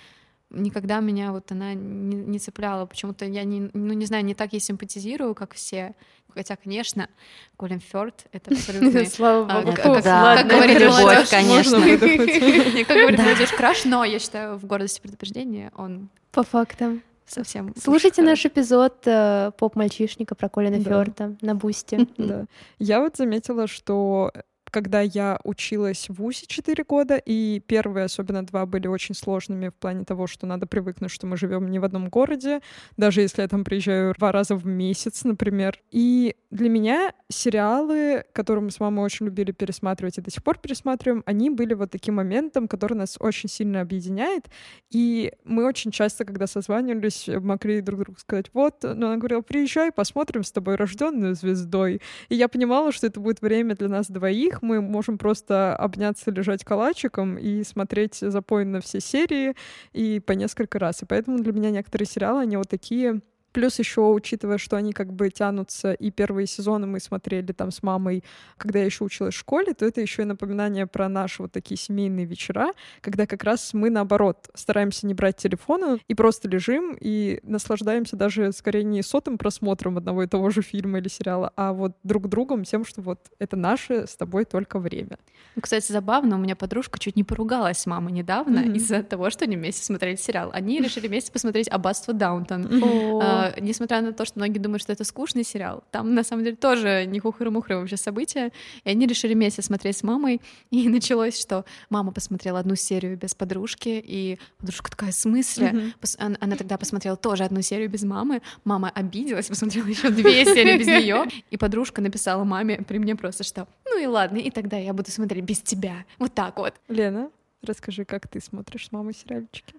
никогда 0.50 1.00
меня 1.00 1.32
вот 1.32 1.50
она 1.50 1.74
не, 1.74 2.16
не 2.16 2.38
цепляла. 2.38 2.86
Почему-то 2.86 3.24
я 3.24 3.42
не, 3.42 3.68
ну 3.74 3.92
не 3.94 4.06
знаю, 4.06 4.24
не 4.24 4.34
так 4.34 4.52
ей 4.52 4.60
симпатизирую, 4.60 5.34
как 5.34 5.54
все. 5.54 5.94
Хотя, 6.38 6.54
конечно, 6.54 7.08
Колин 7.56 7.80
Фёрд— 7.80 8.14
это 8.32 8.50
абсолютно 8.54 9.04
Слава 9.06 9.46
А, 9.50 9.60
богу. 9.60 9.76
как- 9.76 10.46
говорит 10.46 10.88
молодежь, 10.88 11.28
конечно. 11.30 11.80
как 12.86 12.96
говорит 12.96 13.18
молодежь, 13.18 13.50
краш, 13.50 13.84
но 13.84 14.04
я 14.04 14.20
считаю, 14.20 14.56
в 14.56 14.64
гордости 14.64 15.00
предупреждения 15.00 15.72
он 15.76 16.10
По 16.30 16.44
фактам. 16.44 17.02
совсем... 17.26 17.74
Слушайте 17.76 18.22
наш 18.22 18.46
эпизод 18.46 18.98
э, 19.06 19.50
«Поп-мальчишника» 19.58 20.36
про 20.36 20.48
Колина 20.48 20.78
Да. 20.78 20.90
Фёрда 20.90 21.34
на 21.42 21.56
Бусти. 21.56 22.06
Да. 22.16 22.44
Я 22.78 23.00
вот 23.00 23.16
заметила, 23.16 23.66
что 23.66 24.30
когда 24.70 25.00
я 25.00 25.38
училась 25.44 26.08
в 26.08 26.14
ВУЗе 26.14 26.46
4 26.46 26.84
года, 26.84 27.16
и 27.16 27.60
первые, 27.66 28.04
особенно 28.04 28.44
два, 28.44 28.66
были 28.66 28.86
очень 28.86 29.14
сложными 29.14 29.68
в 29.68 29.74
плане 29.74 30.04
того, 30.04 30.26
что 30.26 30.46
надо 30.46 30.66
привыкнуть, 30.66 31.10
что 31.10 31.26
мы 31.26 31.36
живем 31.36 31.70
не 31.70 31.78
в 31.78 31.84
одном 31.84 32.08
городе, 32.08 32.60
даже 32.96 33.20
если 33.20 33.42
я 33.42 33.48
там 33.48 33.64
приезжаю 33.64 34.14
два 34.16 34.32
раза 34.32 34.54
в 34.54 34.66
месяц, 34.66 35.24
например. 35.24 35.80
И 35.90 36.36
для 36.50 36.68
меня 36.68 37.12
сериалы, 37.28 38.24
которые 38.32 38.64
мы 38.64 38.70
с 38.70 38.80
мамой 38.80 39.04
очень 39.04 39.26
любили 39.26 39.52
пересматривать 39.52 40.18
и 40.18 40.22
до 40.22 40.30
сих 40.30 40.42
пор 40.42 40.58
пересматриваем, 40.58 41.22
они 41.26 41.50
были 41.50 41.74
вот 41.74 41.90
таким 41.90 42.14
моментом, 42.14 42.68
который 42.68 42.94
нас 42.94 43.16
очень 43.20 43.48
сильно 43.48 43.80
объединяет. 43.80 44.46
И 44.90 45.32
мы 45.44 45.66
очень 45.66 45.90
часто, 45.90 46.24
когда 46.24 46.46
созванивались, 46.46 47.28
могли 47.28 47.80
друг 47.80 48.00
другу 48.00 48.18
сказать, 48.18 48.46
вот, 48.52 48.82
ну, 48.82 49.08
она 49.08 49.16
говорила, 49.16 49.42
приезжай, 49.42 49.92
посмотрим 49.92 50.42
с 50.42 50.52
тобой 50.52 50.76
рожденную 50.76 51.34
звездой. 51.34 52.00
И 52.28 52.34
я 52.34 52.48
понимала, 52.48 52.92
что 52.92 53.06
это 53.06 53.20
будет 53.20 53.42
время 53.42 53.74
для 53.74 53.88
нас 53.88 54.08
двоих. 54.08 54.57
Мы 54.62 54.80
можем 54.80 55.18
просто 55.18 55.74
обняться, 55.76 56.30
лежать 56.30 56.64
калачиком 56.64 57.36
и 57.36 57.62
смотреть 57.64 58.16
запойно 58.16 58.80
все 58.80 59.00
серии 59.00 59.54
и 59.92 60.20
по 60.20 60.32
несколько 60.32 60.78
раз. 60.78 61.02
И 61.02 61.06
поэтому 61.06 61.38
для 61.38 61.52
меня 61.52 61.70
некоторые 61.70 62.06
сериалы, 62.06 62.42
они 62.42 62.56
вот 62.56 62.68
такие 62.68 63.20
Плюс 63.52 63.78
еще, 63.78 64.02
учитывая, 64.02 64.58
что 64.58 64.76
они 64.76 64.92
как 64.92 65.12
бы 65.12 65.30
тянутся, 65.30 65.92
и 65.92 66.10
первые 66.10 66.46
сезоны 66.46 66.86
мы 66.86 67.00
смотрели 67.00 67.52
там 67.52 67.70
с 67.70 67.82
мамой, 67.82 68.22
когда 68.56 68.78
я 68.80 68.84
еще 68.84 69.04
училась 69.04 69.34
в 69.34 69.38
школе, 69.38 69.72
то 69.74 69.86
это 69.86 70.00
еще 70.00 70.22
и 70.22 70.24
напоминание 70.24 70.86
про 70.86 71.08
наши 71.08 71.42
вот 71.42 71.52
такие 71.52 71.78
семейные 71.78 72.26
вечера, 72.26 72.72
когда 73.00 73.26
как 73.26 73.44
раз 73.44 73.72
мы, 73.74 73.90
наоборот, 73.90 74.48
стараемся 74.54 75.06
не 75.06 75.14
брать 75.14 75.36
телефоны 75.36 75.98
и 76.08 76.14
просто 76.14 76.48
лежим 76.48 76.96
и 77.00 77.40
наслаждаемся 77.42 78.16
даже 78.16 78.52
скорее 78.52 78.84
не 78.84 79.02
сотым 79.02 79.38
просмотром 79.38 79.96
одного 79.96 80.22
и 80.24 80.26
того 80.26 80.50
же 80.50 80.62
фильма 80.62 80.98
или 80.98 81.08
сериала, 81.08 81.52
а 81.56 81.72
вот 81.72 81.92
друг 82.02 82.28
другом 82.28 82.64
тем, 82.64 82.84
что 82.84 83.00
вот 83.02 83.20
это 83.38 83.56
наше 83.56 84.06
с 84.06 84.16
тобой 84.16 84.44
только 84.44 84.78
время. 84.78 85.18
Ну, 85.56 85.62
Кстати, 85.62 85.90
забавно, 85.90 86.36
у 86.36 86.38
меня 86.38 86.54
подружка 86.56 86.98
чуть 86.98 87.16
не 87.16 87.24
поругалась 87.24 87.78
с 87.78 87.86
мамой 87.86 88.12
недавно 88.12 88.60
Мгм. 88.60 88.74
из-за 88.74 89.02
того, 89.02 89.30
что 89.30 89.44
они 89.44 89.56
вместе 89.56 89.84
смотрели 89.84 90.16
сериал. 90.16 90.50
Они 90.52 90.80
решили 90.80 91.08
вместе 91.08 91.32
посмотреть 91.32 91.68
«Аббатство 91.68 92.12
Даунтон». 92.14 92.82
О, 92.82 93.37
А, 93.38 93.60
несмотря 93.60 94.00
на 94.00 94.12
то, 94.12 94.24
что 94.24 94.38
многие 94.38 94.58
думают, 94.58 94.82
что 94.82 94.92
это 94.92 95.04
скучный 95.04 95.44
сериал, 95.44 95.84
там 95.90 96.14
на 96.14 96.24
самом 96.24 96.44
деле 96.44 96.56
тоже 96.56 97.04
не 97.06 97.20
хухры-мухры 97.20 97.76
вообще 97.76 97.96
события. 97.96 98.52
И 98.84 98.90
они 98.90 99.06
решили 99.06 99.34
вместе 99.34 99.62
смотреть 99.62 99.96
с 99.96 100.02
мамой. 100.02 100.40
И 100.70 100.88
началось, 100.88 101.40
что 101.40 101.64
мама 101.90 102.12
посмотрела 102.12 102.60
одну 102.60 102.74
серию 102.76 103.16
без 103.16 103.34
подружки, 103.34 104.02
и 104.04 104.38
подружка 104.58 104.90
такая, 104.90 105.10
в 105.10 105.14
смысле? 105.14 105.92
Она, 106.18 106.36
она 106.40 106.56
тогда 106.56 106.76
посмотрела 106.76 107.16
тоже 107.16 107.44
одну 107.44 107.62
серию 107.62 107.88
без 107.88 108.02
мамы. 108.02 108.42
Мама 108.64 108.90
обиделась, 108.90 109.46
посмотрела 109.48 109.86
еще 109.86 110.10
две 110.10 110.44
серии 110.44 110.78
без 110.78 110.86
нее. 110.86 111.26
И 111.50 111.56
подружка 111.56 112.00
написала 112.00 112.44
маме 112.44 112.82
при 112.86 112.98
мне 112.98 113.16
просто, 113.16 113.44
что 113.44 113.66
ну 113.84 114.02
и 114.02 114.06
ладно, 114.06 114.38
и 114.38 114.50
тогда 114.50 114.76
я 114.76 114.92
буду 114.92 115.10
смотреть 115.10 115.44
без 115.44 115.60
тебя. 115.60 116.04
Вот 116.18 116.34
так 116.34 116.56
вот. 116.58 116.74
Лена, 116.88 117.30
расскажи, 117.62 118.04
как 118.04 118.28
ты 118.28 118.40
смотришь 118.40 118.86
с 118.86 118.92
мамой 118.92 119.14
сериальчики? 119.14 119.74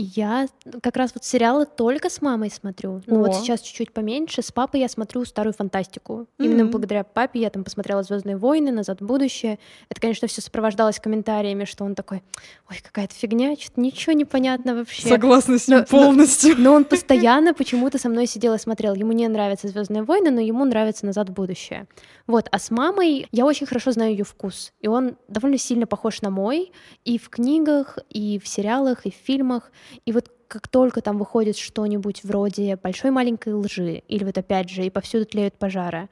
Я 0.00 0.46
как 0.80 0.96
раз 0.96 1.10
вот 1.12 1.24
сериалы 1.24 1.66
только 1.66 2.08
с 2.08 2.22
мамой 2.22 2.50
смотрю. 2.52 3.02
Ну 3.08 3.18
вот 3.18 3.34
сейчас 3.34 3.60
чуть-чуть 3.60 3.92
поменьше. 3.92 4.42
С 4.42 4.52
папой 4.52 4.78
я 4.78 4.88
смотрю 4.88 5.24
старую 5.24 5.54
фантастику. 5.54 6.28
Именно 6.38 6.62
Мгм. 6.64 6.70
благодаря 6.70 7.02
папе 7.02 7.40
я 7.40 7.50
там 7.50 7.64
посмотрела 7.64 8.04
Звездные 8.04 8.36
войны, 8.36 8.70
Назад 8.70 9.00
в 9.00 9.06
будущее. 9.06 9.58
Это, 9.88 10.00
конечно, 10.00 10.28
все 10.28 10.40
сопровождалось 10.40 11.00
комментариями, 11.00 11.64
что 11.64 11.82
он 11.84 11.96
такой, 11.96 12.22
ой, 12.70 12.76
какая-то 12.80 13.12
фигня, 13.12 13.56
что-то 13.56 13.80
ничего 13.80 14.12
не 14.12 14.24
понятно 14.24 14.76
вообще. 14.76 15.08
Согласна 15.08 15.58
с 15.58 15.66
ним 15.66 15.78
Но- 15.78 15.82
но- 15.82 15.86
полностью. 16.04 16.54
Но 16.58 16.74
он 16.74 16.84
постоянно 16.84 17.52
почему-то 17.52 17.98
со 17.98 18.08
мной 18.08 18.26
сидел 18.28 18.54
и 18.54 18.58
смотрел. 18.58 18.94
Ему 18.94 19.10
не 19.10 19.26
нравятся 19.26 19.66
Звездные 19.66 20.04
войны, 20.04 20.30
но 20.30 20.40
ему 20.40 20.64
нравится 20.64 21.06
назад 21.06 21.30
в 21.30 21.32
будущее. 21.32 21.88
Вот, 22.28 22.46
а 22.52 22.60
с 22.60 22.70
мамой 22.70 23.26
я 23.32 23.44
очень 23.44 23.66
хорошо 23.66 23.90
знаю 23.90 24.12
ее 24.12 24.22
вкус. 24.24 24.72
И 24.80 24.86
он 24.86 25.16
довольно 25.26 25.58
сильно 25.58 25.88
похож 25.88 26.22
на 26.22 26.30
мой. 26.30 26.70
И 27.04 27.18
в 27.18 27.30
книгах, 27.30 27.98
и 28.10 28.38
в 28.38 28.46
сериалах, 28.46 29.04
и 29.04 29.10
в 29.10 29.14
фильмах. 29.14 29.72
И 30.04 30.12
вот 30.12 30.30
как 30.48 30.68
только 30.68 31.00
там 31.00 31.18
выходит 31.18 31.56
что-нибудь 31.56 32.24
вроде 32.24 32.76
большой 32.76 33.10
маленькой 33.10 33.54
лжи, 33.54 34.02
или 34.08 34.24
вот 34.24 34.38
опять 34.38 34.70
же, 34.70 34.84
и 34.84 34.90
повсюду 34.90 35.26
тлеют 35.26 35.54
пожары, 35.54 36.08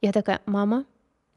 я 0.00 0.12
такая, 0.12 0.40
мама, 0.46 0.84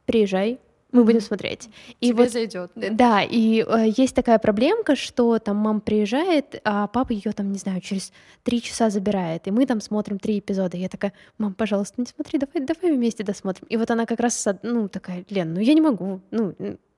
приезжай, 0.05 0.59
мы 0.93 1.03
будем 1.05 1.21
смотреть. 1.21 1.69
И 2.01 2.09
Тебе 2.09 2.23
вот 2.23 2.31
зайдет. 2.31 2.71
да, 2.75 3.23
и 3.23 3.65
э, 3.67 3.91
есть 3.97 4.13
такая 4.13 4.37
проблемка, 4.37 4.95
что 4.95 5.39
там 5.39 5.57
мама 5.57 5.79
приезжает, 5.79 6.61
а 6.63 6.87
папа 6.87 7.11
ее 7.11 7.31
там, 7.31 7.51
не 7.51 7.57
знаю, 7.57 7.81
через 7.81 8.13
три 8.43 8.61
часа 8.61 8.91
забирает, 8.91 9.47
и 9.47 9.51
мы 9.51 9.65
там 9.65 9.81
смотрим 9.81 10.19
три 10.19 10.37
эпизода. 10.37 10.77
И 10.77 10.81
я 10.81 10.89
такая, 10.89 11.13
мам, 11.39 11.55
пожалуйста, 11.55 11.95
не 11.99 12.05
смотри, 12.05 12.37
давай, 12.37 12.65
давай 12.65 12.95
вместе 12.95 13.23
досмотрим. 13.23 13.65
И 13.69 13.77
вот 13.77 13.89
она 13.89 14.05
как 14.05 14.19
раз, 14.19 14.47
ну, 14.61 14.87
такая, 14.87 15.25
Лен, 15.29 15.55
ну 15.55 15.59
я 15.61 15.73
не 15.73 15.81
могу, 15.81 16.21
ну, 16.29 16.53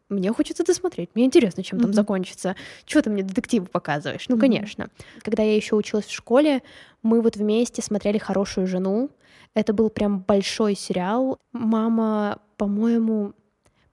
мне 0.10 0.32
хочется 0.32 0.64
досмотреть, 0.64 1.10
мне 1.16 1.26
интересно, 1.26 1.64
чем 1.64 1.80
там 1.80 1.90
Мгм. 1.90 1.96
закончится. 1.96 2.56
Чего 2.86 3.02
ты 3.02 3.10
мне 3.10 3.24
детективы 3.24 3.66
показываешь? 3.66 4.28
Ну, 4.30 4.36
Мгм. 4.36 4.42
конечно. 4.42 4.90
Когда 5.22 5.44
я 5.44 5.56
еще 5.56 5.76
училась 5.76 6.06
в 6.06 6.12
школе, 6.14 6.62
мы 7.02 7.22
вот 7.22 7.36
вместе 7.38 7.82
смотрели 7.82 8.18
«Хорошую 8.18 8.68
жену». 8.68 9.10
Это 9.56 9.74
был 9.74 9.90
прям 9.90 10.20
большой 10.20 10.76
сериал. 10.76 11.40
Мама, 11.54 12.40
по-моему, 12.58 13.34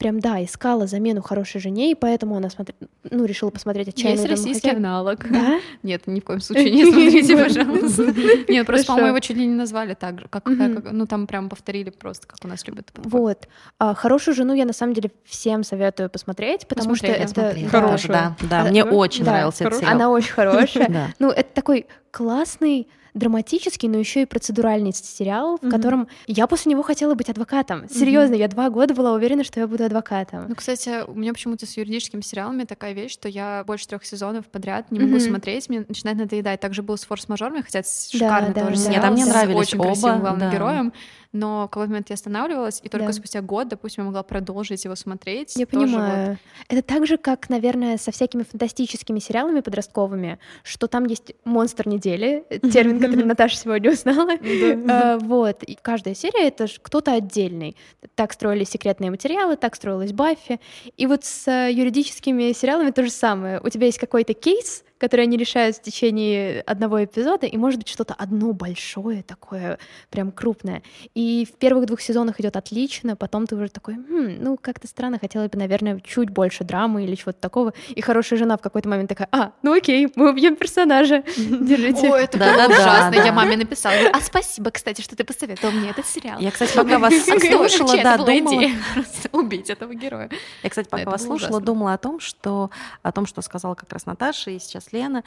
прям, 0.03 0.19
да, 0.19 0.43
искала 0.43 0.89
замену 0.89 1.23
хорошей 1.23 1.61
жене, 1.61 1.93
и 1.93 1.95
поэтому 1.95 2.37
она 2.37 2.51
смотр... 2.51 2.75
ну, 3.09 3.25
решила 3.25 3.51
посмотреть 3.51 3.89
«Отчаянную 3.89 4.29
Есть 4.29 4.31
российский 4.31 4.73
домохозяйку». 4.73 5.29
аналог. 5.29 5.31
Да? 5.31 5.61
Нет, 5.85 6.09
ни 6.09 6.19
в 6.19 6.25
коем 6.25 6.41
случае 6.41 6.71
не 6.73 6.85
смотрите, 6.93 7.37
пожалуйста. 7.37 8.03
Нет, 8.53 8.67
просто, 8.67 8.87
по-моему, 8.87 9.09
его 9.09 9.21
чуть 9.21 9.37
ли 9.37 9.47
не 9.47 9.55
назвали 9.55 9.95
так 9.95 10.21
же, 10.21 10.27
как, 10.29 10.45
ну 10.47 11.07
там 11.07 11.29
прям 11.29 11.49
повторили 11.49 11.91
просто, 11.91 12.27
как 12.27 12.39
у 12.45 12.49
нас 12.49 12.67
любят. 12.67 12.91
Вот. 12.97 13.47
А 13.79 13.95
«Хорошую 13.95 14.35
жену» 14.35 14.55
я 14.55 14.65
на 14.65 14.73
самом 14.73 14.95
деле 14.95 15.13
всем 15.25 15.63
советую 15.63 16.11
посмотреть, 16.11 16.67
потому 16.67 16.97
что 16.97 17.07
это... 17.07 17.29
Смотри, 17.29 17.69
да. 17.71 17.97
Да, 18.09 18.37
да, 18.41 18.61
А, 18.63 18.65
мне 18.71 18.85
да? 18.85 18.91
очень 18.91 19.25
Да, 19.25 19.33
нравился 19.33 19.65
этот 19.65 19.79
сериал. 19.79 19.95
Она 19.95 20.11
очень 20.11 20.33
хорошая. 20.33 21.15
Ну, 21.21 21.31
это 21.31 21.49
такой 21.55 21.87
классный, 22.13 22.87
драматический, 23.15 23.89
но 23.91 23.99
еще 23.99 24.23
и 24.23 24.25
процедуральный 24.27 24.93
сериал, 24.95 25.59
в 25.59 25.63
Мгм. 25.65 25.71
котором 25.71 26.09
я 26.27 26.47
после 26.47 26.71
него 26.71 26.83
хотела 26.83 27.15
быть 27.15 27.29
адвокатом. 27.29 27.87
Серьезно, 27.89 28.35
я 28.35 28.49
два 28.49 28.71
года 28.71 28.95
была 28.95 29.13
уверена, 29.13 29.45
что 29.45 29.61
я 29.61 29.67
буду 29.67 29.85
адвокатом. 29.85 30.47
Ну, 30.49 30.55
кстати, 30.55 31.05
у 31.07 31.15
меня 31.15 31.33
почему-то 31.35 31.67
с 31.67 31.77
юридическими 31.77 32.23
сериалами 32.23 32.65
такая 32.65 32.93
вещь, 32.93 33.13
что 33.13 33.29
я 33.29 33.65
больше 33.67 33.87
трех 33.89 34.05
сезонов 34.07 34.47
подряд 34.47 34.91
не 34.91 34.99
могу 35.01 35.13
Мгм. 35.17 35.21
смотреть, 35.21 35.69
мне 35.69 35.85
начинает 35.87 36.19
надоедать. 36.19 36.61
Также 36.61 36.83
был 36.83 36.97
с 36.97 37.05
форс-мажорами, 37.05 37.61
хотя 37.63 37.81
это 37.81 37.89
Да, 37.89 38.19
шикарный 38.19 38.55
да, 38.55 38.61
тоже 38.67 38.77
да. 38.77 38.83
сериал. 38.93 39.13
Мне 39.13 39.25
с 39.27 39.29
нравились 39.29 39.59
очень 39.59 39.79
красивым 39.81 40.13
оба, 40.15 40.21
главным 40.23 40.49
да. 40.51 40.55
героем. 40.57 40.93
Но 41.33 41.67
в 41.67 41.71
какой-то 41.71 41.91
момент 41.91 42.11
я 42.11 42.15
останавливалась, 42.15 42.81
и 42.83 42.89
только 42.89 43.07
Да. 43.07 43.13
спустя 43.13 43.41
год, 43.41 43.69
допустим, 43.69 44.03
я 44.03 44.07
могла 44.07 44.23
продолжить 44.23 44.85
его 44.85 44.95
смотреть. 44.95 45.57
Я 45.57 45.67
Тоже 45.67 45.87
вот 45.87 45.91
понимаю. 45.97 46.39
Это 46.69 46.83
так 46.83 47.07
же, 47.07 47.17
как, 47.17 47.49
наверное, 47.49 47.97
со 47.97 48.11
всякими 48.13 48.43
фантастическими 48.43 49.19
сериалами 49.19 49.61
подростковыми, 49.61 50.39
что 50.63 50.89
там 50.89 51.05
есть 51.07 51.33
монстр 51.45 51.89
недели, 51.89 52.45
э, 52.51 52.59
термин, 52.59 53.01
который 53.01 53.25
Наташа 53.25 53.57
сегодня 53.57 53.91
узнала. 53.93 54.33
Э, 54.43 55.19
Вот. 55.19 55.63
Каждая 55.83 56.15
серия— 56.15 56.49
это 56.49 56.67
кто-то 56.83 57.13
отдельный. 57.13 57.77
Так 58.15 58.33
строились 58.33 58.69
секретные 58.71 59.11
материалы, 59.11 59.57
так 59.57 59.75
строилась 59.75 60.13
Баффи. 60.13 60.61
И 60.97 61.07
вот 61.07 61.25
с 61.25 61.49
э, 61.49 61.73
юридическими 61.73 62.53
сериалами 62.53 62.91
то 62.91 63.03
же 63.03 63.11
самое. 63.11 63.61
У 63.63 63.69
тебя 63.71 63.87
есть 63.87 63.99
какой-то 63.99 64.35
кейс, 64.35 64.85
который 65.03 65.23
они 65.23 65.37
решают 65.37 65.75
в 65.75 65.83
течение 65.83 66.61
одного 66.61 67.03
эпизода, 67.03 67.45
и 67.47 67.57
может 67.57 67.81
быть 67.81 67.89
что-то 67.89 68.15
одно 68.15 68.53
большое 68.53 69.25
такое, 69.25 69.81
прям 70.11 70.31
крупное. 70.31 70.85
И 71.17 71.45
в 71.45 71.59
первых 71.59 71.87
двух 71.87 72.01
сезонах 72.01 72.39
идет 72.39 72.57
отлично, 72.57 73.17
потом 73.17 73.49
ты 73.49 73.57
уже 73.57 73.69
такой, 73.69 73.95
«Хм, 73.95 74.37
ну 74.39 74.57
как-то 74.57 74.87
странно, 74.87 75.19
хотела 75.19 75.49
бы, 75.49 75.59
наверное, 75.59 75.99
чуть 75.99 76.31
больше 76.31 76.63
драмы 76.63 77.03
или 77.03 77.17
чего-то 77.17 77.41
такого. 77.41 77.73
И 77.89 78.01
хорошая 78.01 78.39
жена 78.39 78.57
в 78.57 78.61
какой-то 78.61 78.89
момент 78.89 79.09
такая, 79.09 79.27
а, 79.33 79.51
ну 79.63 79.73
окей, 79.77 80.09
мы 80.15 80.31
убьем 80.31 80.55
персонажа, 80.55 81.25
держите. 81.37 82.09
Ой, 82.09 82.23
это 82.23 82.39
Да-да-да, 82.39 82.69
было 82.69 82.77
ужасно. 82.77 83.11
да. 83.11 83.25
Я 83.25 83.33
маме 83.33 83.57
написала. 83.57 83.97
А 84.13 84.21
спасибо, 84.21 84.71
кстати, 84.71 85.03
что 85.03 85.17
ты 85.17 85.25
посоветовал 85.25 85.75
мне 85.75 85.91
этот 85.91 86.07
сериал. 86.07 86.39
Я, 86.39 86.53
кстати, 86.53 86.77
пока 86.77 87.01
вас 87.01 87.13
слушала, 87.25 87.97
да, 88.01 88.19
думала... 88.19 88.71
убить 89.33 89.69
этого 89.69 89.95
героя. 89.95 90.31
Я, 90.63 90.71
кстати, 90.71 90.89
Да, 90.89 90.99
пока 90.99 91.11
вас 91.11 91.25
слушала, 91.25 91.61
думала 91.61 91.95
о 91.95 91.99
том, 91.99 92.21
что 92.21 92.71
о 93.03 93.11
том, 93.11 93.27
что 93.27 93.43
сказала 93.43 93.75
как 93.75 93.93
раз 93.93 94.07
Наташа 94.07 94.53
и 94.53 94.61
сейчас 94.61 94.92
Лена, 94.93 95.25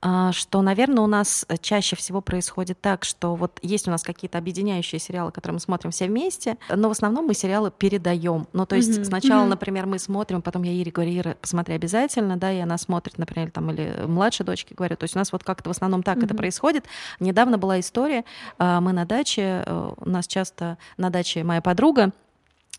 а, 0.00 0.32
что, 0.32 0.62
наверное, 0.62 1.02
у 1.02 1.06
нас 1.06 1.46
чаще 1.60 1.96
всего 1.96 2.20
происходит 2.20 2.80
так, 2.80 3.04
что 3.04 3.34
вот 3.34 3.58
есть 3.62 3.88
у 3.88 3.90
нас 3.90 4.02
какие-то 4.02 4.38
объединяющие 4.38 4.98
сериалы, 4.98 5.32
которые 5.32 5.54
мы 5.54 5.60
смотрим 5.60 5.90
все 5.90 6.06
вместе, 6.06 6.56
но 6.68 6.88
в 6.88 6.92
основном 6.92 7.26
мы 7.26 7.34
сериалы 7.34 7.70
передаем. 7.70 8.46
Ну, 8.52 8.64
то 8.66 8.76
есть 8.76 8.96
Мгм. 8.96 9.04
сначала, 9.04 9.40
Мгм. 9.42 9.50
например, 9.50 9.86
мы 9.86 9.98
смотрим, 9.98 10.40
потом 10.42 10.62
я 10.62 10.72
Ире 10.72 10.90
говорю, 10.92 11.18
Ира, 11.18 11.36
посмотри 11.40 11.74
обязательно, 11.74 12.36
да, 12.36 12.52
и 12.52 12.58
она 12.58 12.78
смотрит, 12.78 13.18
например, 13.18 13.50
там, 13.50 13.70
или 13.70 14.04
младшей 14.06 14.46
дочке 14.46 14.74
говорю. 14.74 14.96
То 14.96 15.04
есть 15.04 15.16
у 15.16 15.18
нас 15.18 15.32
вот 15.32 15.42
как-то 15.42 15.70
в 15.70 15.72
основном 15.72 16.02
так 16.02 16.18
это 16.18 16.28
Мгм. 16.28 16.36
происходит. 16.36 16.84
Недавно 17.20 17.58
была 17.58 17.80
история, 17.80 18.24
а, 18.58 18.80
мы 18.80 18.92
на 18.92 19.04
даче, 19.04 19.64
э, 19.66 19.92
у 19.96 20.08
нас 20.08 20.26
часто 20.26 20.78
на 20.96 21.10
даче 21.10 21.42
моя 21.44 21.60
подруга, 21.60 22.12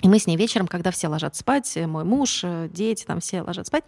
и 0.02 0.08
мы 0.08 0.18
с 0.18 0.28
ней 0.28 0.38
вечером, 0.38 0.68
когда 0.68 0.92
все 0.92 1.10
ложатся 1.10 1.42
спать, 1.42 1.76
э, 1.76 1.86
мой 1.86 2.06
муж, 2.06 2.42
э, 2.44 2.70
дети, 2.72 3.04
там 3.06 3.20
все 3.20 3.42
ложатся 3.42 3.68
спать, 3.68 3.84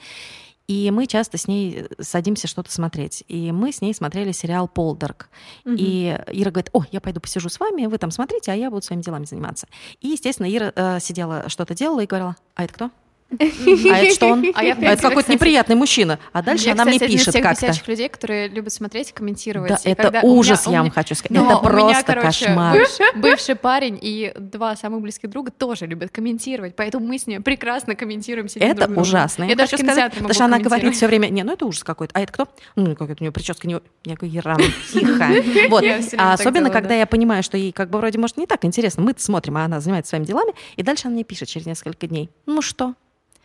и 0.72 0.90
мы 0.90 1.06
часто 1.06 1.38
с 1.38 1.50
ней 1.50 1.86
садимся 2.00 2.48
что-то 2.48 2.72
смотреть. 2.72 3.26
И 3.28 3.52
мы 3.52 3.74
с 3.74 3.82
ней 3.82 3.94
смотрели 3.94 4.32
сериал 4.32 4.70
«Полдарк». 4.70 5.30
И 5.66 6.18
Ира 6.28 6.52
говорит, 6.52 6.70
о, 6.72 6.86
я 6.92 7.02
пойду 7.02 7.20
посижу 7.20 7.50
с 7.50 7.60
вами, 7.60 7.88
вы 7.88 7.98
там 7.98 8.10
смотрите, 8.10 8.54
а 8.54 8.56
я 8.56 8.70
буду 8.70 8.82
своими 8.82 9.02
делами 9.02 9.26
заниматься. 9.26 9.68
И, 10.00 10.08
естественно, 10.08 10.50
Ира 10.50 10.72
э, 10.74 11.00
сидела, 11.02 11.50
что-то 11.50 11.76
делала 11.76 12.00
и 12.00 12.06
говорила, 12.06 12.38
а 12.56 12.64
это 12.64 12.74
кто? 12.74 12.92
А 13.40 13.98
это 13.98 14.14
что 14.14 14.28
он? 14.28 14.46
А 14.56 14.64
я, 14.64 14.74
А 14.76 14.94
это 14.94 15.02
какой-то 15.02 15.32
неприятный 15.32 15.76
мужчина. 15.76 16.20
А 16.34 16.42
дальше 16.42 16.66
я, 16.66 16.74
она 16.74 16.86
кстати, 16.86 17.04
мне 17.04 17.14
пишет 17.18 17.34
тех 17.34 17.44
как-то. 17.44 17.68
бесячих 17.68 17.88
людей, 17.88 18.10
которые 18.10 18.48
любят 18.48 18.74
смотреть 18.74 19.14
комментировать. 19.14 19.70
Да, 19.70 19.78
И 19.84 19.90
это 19.90 20.10
меня- 20.10 20.22
ужас, 20.24 20.68
я 20.68 20.82
вам 20.82 20.92
хочу 20.92 21.16
сказать. 21.16 21.32
Это 21.32 21.46
меня, 21.46 21.58
просто 21.60 22.04
короче, 22.06 22.46
кошмар. 22.46 22.78
Бывший, 22.78 23.06
бывший 23.16 23.56
парень 23.56 23.98
и 24.02 24.34
два 24.38 24.76
самых 24.76 25.02
близких 25.02 25.30
друга 25.30 25.52
тоже 25.52 25.86
любят 25.88 26.12
комментировать, 26.12 26.76
поэтому 26.76 27.08
мы 27.08 27.18
с 27.18 27.28
ней 27.28 27.40
прекрасно 27.40 27.96
комментируем 27.96 28.48
сидим 28.48 28.68
Это 28.68 28.88
друг 28.88 29.00
ужасно. 29.02 29.44
Я, 29.44 29.50
Я 29.52 29.56
даже 29.56 29.72
хочу 29.72 29.84
сказать, 29.84 30.14
потому 30.14 30.34
что 30.34 30.46
она 30.46 30.60
говорит 30.60 30.96
все 30.96 31.08
время, 31.08 31.28
не, 31.28 31.44
ну 31.44 31.54
это 31.54 31.66
ужас 31.66 31.84
какой-то. 31.84 32.12
А 32.18 32.22
это 32.22 32.34
кто? 32.34 32.48
Ну, 32.76 32.96
какая-то 32.96 33.22
у 33.22 33.24
нее 33.24 33.32
прическа 33.32 33.68
не... 33.68 33.80
Я 34.04 34.16
говорю, 34.16 34.34
Еран, 34.34 34.62
тихо. 34.92 35.30
Вот. 35.70 35.84
Я 35.84 36.00
А 36.18 36.34
особенно, 36.34 36.70
когда 36.70 36.90
да. 36.90 36.96
я 36.96 37.06
понимаю, 37.06 37.44
что 37.44 37.58
ей 37.58 37.72
как 37.72 37.90
бы 37.90 37.98
вроде, 38.00 38.20
может, 38.20 38.38
не 38.38 38.46
так 38.48 38.66
интересно. 38.66 39.04
Мы 39.04 39.14
смотрим, 39.18 39.58
а 39.58 39.66
она 39.66 39.80
занимается 39.80 40.10
своими 40.10 40.26
делами. 40.26 40.54
И 40.76 40.84
дальше 40.84 41.08
она 41.08 41.16
мне 41.16 41.24
пишет 41.24 41.48
через 41.48 41.66
несколько 41.66 42.08
дней. 42.08 42.30
Ну 42.46 42.62
что? 42.62 42.94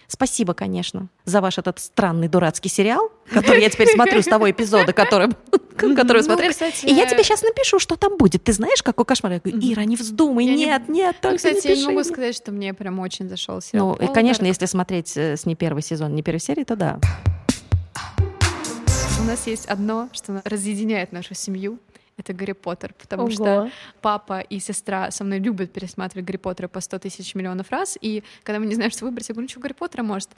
Спасибо, 0.09 0.55
конечно, 0.55 1.09
за 1.25 1.41
ваш 1.41 1.59
этот 1.59 1.81
странный 1.81 2.29
дурацкий 2.29 2.69
сериал, 2.69 3.11
который 3.33 3.61
я 3.63 3.71
теперь 3.71 3.89
смотрю 3.89 4.23
с 4.23 4.25
того 4.27 4.49
эпизода, 4.51 4.93
который, 4.93 5.29
Ну, 5.83 6.23
смотрели. 6.23 6.51
кстати, 6.53 6.87
И 6.87 6.93
я 6.93 7.07
тебе 7.07 7.25
сейчас 7.25 7.43
напишу, 7.43 7.79
что 7.79 7.97
там 7.97 8.17
будет. 8.17 8.45
Ты 8.45 8.53
знаешь, 8.53 8.83
какой 8.83 9.05
кошмар? 9.05 9.33
Я 9.33 9.41
говорю, 9.41 9.59
Ира, 9.61 9.85
не 9.85 9.97
вздумай, 9.97 10.45
нет, 10.45 10.89
нет, 10.89 11.17
Ну, 11.23 11.31
только 11.31 11.37
кстати, 11.39 11.67
не 11.67 11.75
я 11.75 11.77
не 11.81 11.85
могу 11.87 11.95
мне». 12.01 12.05
сказать, 12.05 12.37
что 12.37 12.53
мне 12.53 12.73
прям 12.73 13.01
очень 13.01 13.29
зашел 13.29 13.61
сериал. 13.61 13.97
Ну, 14.01 14.13
конечно, 14.13 14.47
если 14.47 14.67
смотреть 14.67 15.17
э, 15.17 15.37
с 15.37 15.45
не 15.45 15.57
первый 15.57 15.83
сезон, 15.83 16.15
не 16.15 16.23
первой 16.23 16.39
серии, 16.41 16.65
то 16.65 16.77
да. 16.77 17.01
У 19.21 19.25
нас 19.25 19.47
есть 19.47 19.67
одно, 19.67 20.09
что 20.13 20.41
разъединяет 20.45 21.11
нашу 21.11 21.35
семью. 21.35 21.79
Это 22.19 22.33
Гарри 22.33 22.53
Поттер, 22.53 22.95
потому 22.99 23.25
Ого. 23.25 23.31
что 23.31 23.71
папа 24.01 24.41
и 24.41 24.59
сестра 24.59 25.11
со 25.11 25.23
мной 25.23 25.39
любят 25.39 25.71
пересматривать 25.73 26.27
Гарри 26.27 26.39
Поттера 26.39 26.67
по 26.67 26.81
100 26.81 27.01
тысяч 27.01 27.35
миллионов 27.35 27.71
раз, 27.71 27.99
и 28.01 28.23
когда 28.43 28.59
мы 28.59 28.65
не 28.65 28.75
знаем, 28.75 28.91
что 28.91 29.05
выбрать, 29.05 29.29
я 29.29 29.35
говорю, 29.35 29.45
ну 29.45 29.49
что, 29.51 29.61
Гарри 29.61 29.75
Поттера 29.75 30.03
может? 30.03 30.31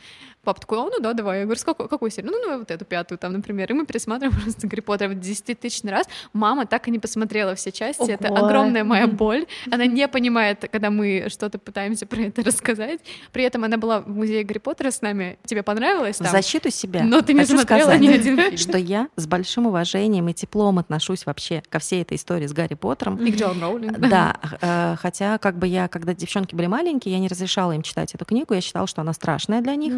Папа 0.42 0.60
такой, 0.60 0.78
«А, 0.80 0.82
ну 0.86 0.98
да, 1.00 1.12
давай. 1.12 1.38
Я 1.40 1.44
говорю, 1.44 1.60
с 1.60 1.62
какой, 1.64 1.88
какую 1.88 2.10
серию? 2.10 2.32
Ну, 2.32 2.40
давай 2.42 2.58
вот 2.58 2.70
эту 2.72 2.84
пятую 2.84 3.18
там, 3.18 3.32
например. 3.32 3.70
И 3.70 3.74
мы 3.74 3.86
пересматриваем 3.86 4.40
просто 4.42 4.66
Гарри 4.66 4.80
Поттера 4.80 5.10
в 5.10 5.20
10 5.20 5.60
тысячный 5.60 5.92
раз. 5.92 6.06
Мама 6.32 6.66
так 6.66 6.88
и 6.88 6.90
не 6.90 6.98
посмотрела 6.98 7.54
все 7.54 7.70
части. 7.70 8.10
Это 8.10 8.28
Ого. 8.28 8.46
огромная 8.46 8.82
моя 8.82 9.06
боль. 9.06 9.46
Она 9.70 9.86
не 9.86 10.08
понимает, 10.08 10.68
когда 10.72 10.90
мы 10.90 11.26
что-то 11.28 11.58
пытаемся 11.60 12.06
про 12.06 12.22
это 12.22 12.42
рассказать. 12.44 13.00
При 13.32 13.44
этом 13.44 13.62
она 13.62 13.76
была 13.76 14.00
в 14.00 14.08
музее 14.08 14.42
Гарри 14.42 14.58
Поттера 14.58 14.90
с 14.90 15.00
нами. 15.00 15.38
Тебе 15.44 15.62
понравилось 15.62 16.16
В 16.16 16.24
там? 16.24 16.32
защиту 16.32 16.70
себя 16.70 17.04
Но 17.04 17.22
ты 17.22 17.34
не 17.34 17.40
хочу 17.40 17.56
смотрела 17.56 17.82
сказать, 17.82 18.00
ни 18.00 18.08
один 18.08 18.36
фильм. 18.36 18.56
что 18.56 18.78
я 18.78 19.08
с 19.14 19.28
большим 19.28 19.66
уважением 19.66 20.28
и 20.28 20.34
теплом 20.34 20.80
отношусь 20.80 21.24
вообще 21.24 21.62
ко 21.68 21.78
всей 21.78 22.02
этой 22.02 22.16
истории 22.16 22.46
с 22.46 22.52
Гарри 22.52 22.74
Поттером. 22.74 23.16
И 23.24 23.32
к 23.32 23.36
Джон 23.36 23.60
Роулинг. 23.60 23.98
Да, 23.98 24.36
э, 24.60 24.96
хотя 24.98 25.38
как 25.38 25.58
бы 25.58 25.66
я, 25.66 25.88
когда 25.88 26.14
девчонки 26.14 26.54
были 26.54 26.66
маленькие, 26.66 27.14
я 27.14 27.20
не 27.20 27.28
разрешала 27.28 27.72
им 27.72 27.82
читать 27.82 28.14
эту 28.14 28.24
книгу, 28.24 28.54
я 28.54 28.60
считала, 28.60 28.86
что 28.86 29.02
она 29.02 29.12
страшная 29.12 29.60
для 29.60 29.74
них. 29.74 29.94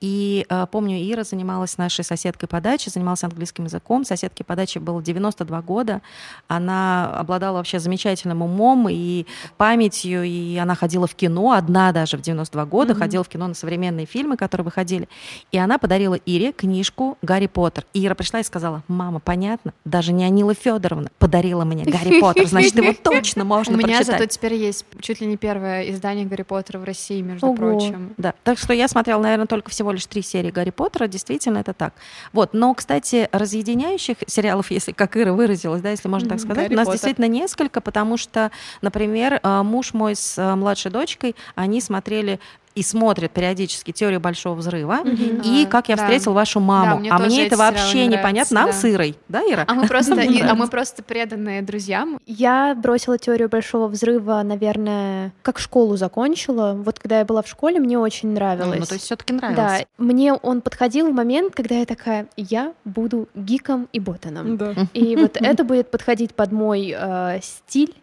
И 0.00 0.46
э, 0.48 0.66
помню, 0.70 0.98
Ира 0.98 1.24
занималась 1.24 1.78
нашей 1.78 2.04
соседкой 2.04 2.48
по 2.48 2.60
даче, 2.60 2.90
занималась 2.90 3.24
английским 3.24 3.64
языком. 3.64 4.04
Соседке 4.04 4.44
по 4.44 4.54
даче 4.56 4.80
было 4.80 5.02
92 5.02 5.62
года. 5.62 6.02
Она 6.48 7.10
обладала 7.18 7.56
вообще 7.56 7.78
замечательным 7.78 8.42
умом 8.42 8.88
и 8.90 9.26
памятью, 9.56 10.24
и 10.24 10.56
она 10.56 10.74
ходила 10.74 11.06
в 11.06 11.14
кино, 11.14 11.52
одна 11.52 11.92
даже 11.92 12.16
в 12.16 12.20
92 12.20 12.64
года, 12.66 12.94
ходила 12.94 13.24
в 13.24 13.28
кино 13.28 13.48
на 13.48 13.54
современные 13.54 14.06
фильмы, 14.06 14.36
которые 14.36 14.64
выходили. 14.64 15.08
И 15.52 15.58
она 15.58 15.78
подарила 15.78 16.14
Ире 16.14 16.52
книжку 16.52 17.16
«Гарри 17.22 17.46
Поттер». 17.46 17.84
И 17.94 18.04
Ира 18.04 18.14
пришла 18.14 18.40
и 18.40 18.42
сказала, 18.42 18.82
мама, 18.88 19.20
понятно, 19.20 19.72
даже 19.84 20.12
не 20.12 20.24
Анила 20.24 20.54
Федоровна 20.54 21.05
подарила 21.18 21.64
мне 21.64 21.84
Гарри 21.84 22.20
Поттер, 22.20 22.46
значит, 22.46 22.74
его 22.76 22.92
точно 23.02 23.44
У 23.44 23.46
можно 23.46 23.76
меня 23.76 23.96
прочитать. 23.96 24.18
зато 24.18 24.26
теперь 24.26 24.54
есть 24.54 24.84
чуть 25.00 25.20
ли 25.20 25.26
не 25.26 25.36
первое 25.36 25.90
издание 25.90 26.26
Гарри 26.26 26.42
Поттера 26.42 26.78
в 26.78 26.84
России, 26.84 27.20
между 27.22 27.46
Ого. 27.46 27.56
прочим. 27.56 28.14
Да, 28.16 28.34
так 28.44 28.58
что 28.58 28.72
я 28.72 28.88
смотрела, 28.88 29.20
наверное, 29.20 29.46
только 29.46 29.70
всего 29.70 29.92
лишь 29.92 30.06
три 30.06 30.22
серии 30.22 30.50
Гарри 30.50 30.70
Поттера, 30.70 31.06
действительно 31.06 31.58
это 31.58 31.72
так. 31.72 31.94
Вот, 32.32 32.52
но, 32.52 32.74
кстати, 32.74 33.28
разъединяющих 33.32 34.16
сериалов, 34.26 34.70
если 34.70 34.92
как 34.92 35.16
Ира 35.16 35.32
выразилась, 35.32 35.82
да, 35.82 35.90
если 35.90 36.08
можно 36.08 36.28
так 36.28 36.40
сказать, 36.40 36.64
Гарри 36.64 36.74
у 36.74 36.76
нас 36.76 36.86
Поттер. 36.86 36.98
действительно 36.98 37.26
несколько, 37.26 37.80
потому 37.80 38.16
что, 38.16 38.50
например, 38.82 39.40
э, 39.42 39.62
муж 39.62 39.94
мой 39.94 40.16
с 40.16 40.38
э, 40.38 40.54
младшей 40.54 40.90
дочкой, 40.90 41.34
они 41.54 41.80
смотрели 41.80 42.40
и 42.76 42.82
смотрят 42.82 43.32
периодически 43.32 43.90
теорию 43.90 44.20
большого 44.20 44.54
взрыва. 44.54 44.98
Мгм. 45.02 45.40
И 45.42 45.64
А, 45.64 45.66
как 45.66 45.88
я 45.88 45.96
да. 45.96 46.02
встретил 46.04 46.34
вашу 46.34 46.60
маму. 46.60 46.98
мне 47.00 47.10
а 47.10 47.18
мне 47.18 47.46
это 47.46 47.56
вообще 47.56 48.06
не 48.06 48.16
непонятно. 48.16 48.54
Нам 48.60 48.66
да. 48.66 48.72
с 48.72 48.84
Ирой, 48.84 49.16
да, 49.28 49.40
Ира? 49.40 49.64
А 49.66 49.74
мы 49.74 49.86
просто, 49.88 50.20
и- 50.20 50.40
а 50.42 50.54
мы 50.54 50.66
просто 50.68 51.02
преданные 51.02 51.62
друзьям. 51.62 52.18
Я 52.26 52.74
бросила 52.74 53.18
теорию 53.18 53.48
большого 53.48 53.88
взрыва, 53.88 54.42
наверное, 54.44 55.32
как 55.42 55.58
школу 55.58 55.96
закончила. 55.96 56.74
Вот 56.76 56.98
когда 56.98 57.20
я 57.20 57.24
была 57.24 57.42
в 57.42 57.48
школе, 57.48 57.80
мне 57.80 57.98
очень 57.98 58.30
нравилось. 58.32 58.78
Ну, 58.78 58.84
то 58.86 58.94
есть 58.94 59.06
все-таки 59.06 59.32
Да, 59.32 59.50
нравилось. 59.50 59.86
мне 59.96 60.34
он 60.34 60.60
подходил 60.60 61.10
в 61.10 61.14
момент, 61.14 61.54
когда 61.54 61.76
я 61.76 61.86
такая, 61.86 62.26
я 62.36 62.74
буду 62.84 63.28
гиком 63.34 63.88
и 63.94 64.00
ботаном. 64.00 64.58
Да. 64.58 64.74
И 64.92 65.16
вот 65.16 65.38
это 65.40 65.64
будет 65.64 65.90
подходить 65.90 66.34
под 66.34 66.52
мой 66.52 66.94
э, 66.94 67.40
стиль, 67.42 67.94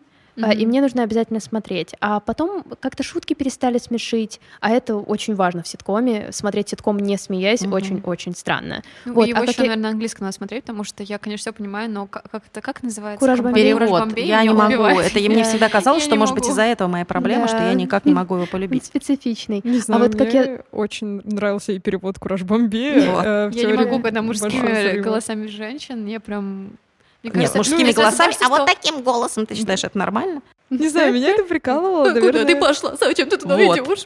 а, 0.41 0.53
и 0.53 0.65
мне 0.65 0.81
нужно 0.81 1.03
обязательно 1.03 1.39
смотреть. 1.39 1.93
А 2.01 2.19
потом 2.19 2.63
как-то 2.79 3.03
шутки 3.03 3.33
перестали 3.33 3.77
смешить, 3.77 4.39
а 4.61 4.69
это 4.71 4.95
очень 4.95 5.35
важно 5.35 5.63
в 5.63 5.67
ситкоме. 5.67 6.31
Смотреть 6.31 6.69
ситком 6.69 6.97
не 6.99 7.17
смеясь 7.17 7.61
очень-очень 7.65 8.35
странно. 8.35 8.81
Ну, 9.05 9.13
Вот, 9.13 9.27
его 9.27 9.39
а 9.39 9.43
еще, 9.43 9.53
как 9.53 9.57
я- 9.57 9.63
наверное, 9.63 9.83
на 9.83 9.89
английском 9.89 10.25
надо 10.25 10.35
смотреть, 10.35 10.63
потому 10.63 10.83
что 10.83 11.03
я, 11.03 11.17
конечно, 11.17 11.51
все 11.51 11.53
понимаю, 11.53 11.89
но 11.89 12.07
как, 12.07 12.25
это 12.51 12.61
как 12.61 12.81
называется? 12.83 13.19
Кураж 13.19 13.37
Компания 13.39 13.73
Бомбей. 13.73 13.73
«Кураж 13.73 13.89
Перевод. 13.89 14.07
Бомбей» 14.07 14.25
Я 14.27 14.43
не 14.43 14.49
могу. 14.49 14.73
убивает. 14.73 15.11
Это 15.11 15.19
и 15.19 15.29
мне 15.29 15.43
Да. 15.43 15.49
всегда 15.49 15.69
казалось, 15.69 16.03
Я 16.03 16.07
что, 16.07 16.15
может 16.15 16.35
быть, 16.35 16.47
из-за 16.47 16.63
этого 16.63 16.87
моя 16.87 17.05
проблема, 17.05 17.47
что 17.47 17.57
я 17.57 17.73
никак 17.73 18.05
не 18.05 18.13
могу 18.13 18.35
его 18.35 18.45
полюбить. 18.45 18.85
специфичный. 18.85 19.61
Не 19.63 19.79
знаю, 19.79 20.03
вот 20.03 20.15
как 20.15 20.33
я- 20.33 20.61
очень 20.71 21.21
нравился 21.23 21.71
и 21.73 21.79
перевод 21.79 22.17
«Кураж 22.19 22.43
Бомбея». 22.43 22.93
Э, 23.23 23.51
Я 23.53 23.65
не 23.67 23.73
могу, 23.73 23.99
когда 23.99 24.21
мужскими 24.21 24.99
голосами 24.99 25.47
женщин, 25.47 26.05
я 26.07 26.19
прям... 26.19 26.77
Мне 27.23 27.31
Нет, 27.31 27.51
кажется, 27.51 27.57
мужскими 27.57 27.83
мне 27.83 27.93
кажется, 27.93 28.23
голосами, 28.23 28.45
а 28.45 28.49
вот 28.49 28.65
таким 28.67 29.01
голосом 29.01 29.45
ты 29.45 29.55
считаешь 29.55 29.83
это 29.83 29.97
нормально? 29.97 30.41
Не 30.79 30.89
знаю, 30.89 31.13
меня 31.13 31.29
это 31.31 31.43
прикалывало, 31.43 32.09
Куда 32.09 32.13
ты 32.19 32.31
наверное. 32.31 32.59
пошла? 32.61 32.95
Зачем 32.99 33.29
ты 33.29 33.37
туда 33.37 33.55
Вот. 33.57 33.77
идешь? 33.77 34.05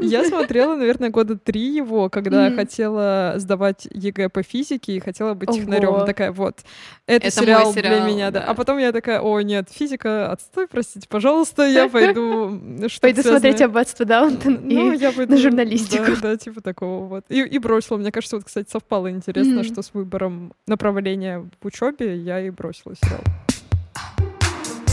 Я 0.00 0.24
смотрела, 0.24 0.74
наверное, 0.76 1.10
года 1.10 1.36
три 1.38 1.60
его, 1.74 2.08
когда 2.10 2.46
Мгм. 2.48 2.56
хотела 2.56 3.34
сдавать 3.36 3.86
ЕГЭ 3.90 4.28
по 4.28 4.42
физике 4.42 4.92
и 4.96 5.00
хотела 5.00 5.34
быть 5.34 5.48
Ого. 5.48 5.58
технарем. 5.58 6.06
Такая, 6.06 6.32
вот, 6.32 6.58
это, 7.06 7.26
Это 7.26 7.36
мой 7.40 7.44
сериал, 7.46 7.72
для 7.72 7.82
сериал, 7.82 8.06
меня, 8.08 8.30
да. 8.30 8.40
да. 8.40 8.46
А 8.46 8.54
потом 8.54 8.78
я 8.78 8.92
такая, 8.92 9.20
о, 9.20 9.40
нет, 9.40 9.68
физика, 9.70 10.30
отстой, 10.30 10.66
простите, 10.68 11.06
пожалуйста, 11.08 11.64
я 11.66 11.88
пойду... 11.88 12.60
что-то 12.88 13.00
Пойду 13.00 13.22
смотреть 13.22 13.60
аббатство 13.62 14.04
Даунтон 14.04 14.60
Ну, 14.62 14.92
и 14.92 14.96
я 14.98 15.12
пойду... 15.12 15.36
журналистику. 15.36 16.04
Да, 16.22 16.30
да, 16.32 16.36
типа 16.36 16.60
такого 16.60 17.06
вот. 17.06 17.24
И, 17.28 17.40
и 17.40 17.58
бросила. 17.58 17.96
Мне 17.96 18.12
кажется, 18.12 18.36
вот, 18.36 18.44
кстати, 18.44 18.68
совпало 18.70 19.10
интересно, 19.10 19.62
что 19.64 19.82
с 19.82 19.90
выбором 19.94 20.52
направления 20.66 21.48
в 21.60 21.66
учебе 21.66 22.16
я 22.16 22.40
и 22.40 22.50
бросила 22.50 22.94
сериал. 22.96 23.20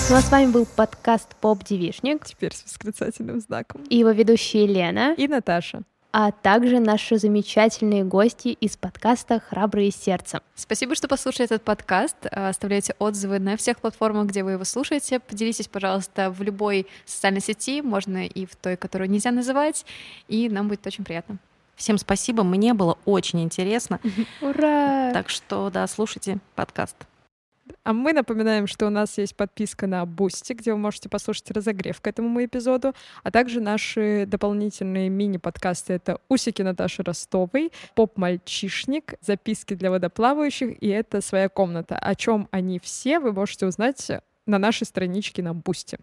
Ну 0.09 0.15
а 0.17 0.21
с 0.21 0.29
вами 0.31 0.51
был 0.51 0.65
подкаст 0.65 1.35
Поп 1.37 1.63
Девишник 1.63 2.25
Теперь 2.25 2.53
с 2.53 2.63
восклицательным 2.63 3.39
знаком. 3.39 3.81
и 3.89 3.97
его 3.97 4.11
ведущие 4.11 4.67
Лена, 4.67 5.13
И 5.17 5.27
Наташа. 5.27 5.81
а 6.11 6.31
также 6.31 6.79
наши 6.79 7.17
замечательные 7.17 8.03
гости 8.03 8.49
из 8.49 8.77
подкаста 8.77 9.39
«Храбрые 9.39 9.91
сердцем». 9.91 10.41
Спасибо, 10.55 10.93
что 10.95 11.07
послушали 11.07 11.45
этот 11.45 11.63
подкаст. 11.63 12.17
А, 12.31 12.49
Оставляйте 12.49 12.95
отзывы 12.99 13.39
на 13.39 13.57
всех 13.57 13.79
платформах, 13.79 14.27
где 14.27 14.43
вы 14.43 14.51
его 14.51 14.63
слушаете. 14.65 15.19
Поделитесь, 15.19 15.67
пожалуйста, 15.67 16.29
в 16.29 16.41
любой 16.43 16.85
социальной 17.05 17.41
сети, 17.41 17.81
можно 17.81 18.27
и 18.27 18.45
в 18.45 18.55
той, 18.55 18.75
которую 18.77 19.09
нельзя 19.09 19.31
называть, 19.31 19.85
и 20.27 20.49
нам 20.49 20.67
будет 20.67 20.85
очень 20.85 21.03
приятно. 21.05 21.37
Всем 21.75 21.97
спасибо, 21.97 22.43
мне 22.43 22.73
было 22.75 22.97
очень 23.05 23.41
интересно. 23.41 23.99
Ура! 24.41 25.11
Так 25.13 25.29
что, 25.29 25.71
да, 25.71 25.87
слушайте 25.87 26.37
подкаст. 26.55 26.95
А 27.83 27.93
мы 27.93 28.13
напоминаем, 28.13 28.67
что 28.67 28.87
у 28.87 28.89
нас 28.89 29.17
есть 29.17 29.35
подписка 29.35 29.87
на 29.87 30.05
Бусти, 30.05 30.53
где 30.53 30.71
вы 30.73 30.77
можете 30.79 31.09
послушать 31.09 31.51
разогрев 31.51 32.01
к 32.01 32.07
этому 32.07 32.43
эпизоду, 32.43 32.93
а 33.23 33.31
также 33.31 33.61
наши 33.61 34.25
дополнительные 34.27 35.09
мини-подкасты. 35.09 35.93
Это 35.93 36.19
«Усики 36.29 36.61
Наташи 36.61 37.03
Ростовой», 37.03 37.71
«Поп-мальчишник», 37.95 39.15
«Записки 39.21 39.73
для 39.75 39.91
водоплавающих» 39.91 40.81
и 40.81 40.87
«Это 40.87 41.21
своя 41.21 41.49
комната». 41.49 41.97
О 41.97 42.15
чем 42.15 42.47
они 42.51 42.79
все, 42.79 43.19
вы 43.19 43.33
можете 43.33 43.65
узнать 43.65 44.11
на 44.45 44.59
нашей 44.59 44.85
страничке 44.85 45.41
на 45.41 45.53
Бусти. 45.53 45.97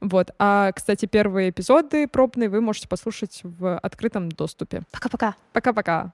Вот. 0.00 0.30
А, 0.38 0.72
кстати, 0.72 1.06
первые 1.06 1.50
эпизоды 1.50 2.08
пробные 2.08 2.48
вы 2.48 2.60
можете 2.60 2.88
послушать 2.88 3.40
в 3.42 3.78
открытом 3.78 4.30
доступе. 4.30 4.82
Пока-пока. 4.90 5.36
Пока-пока. 5.52 6.12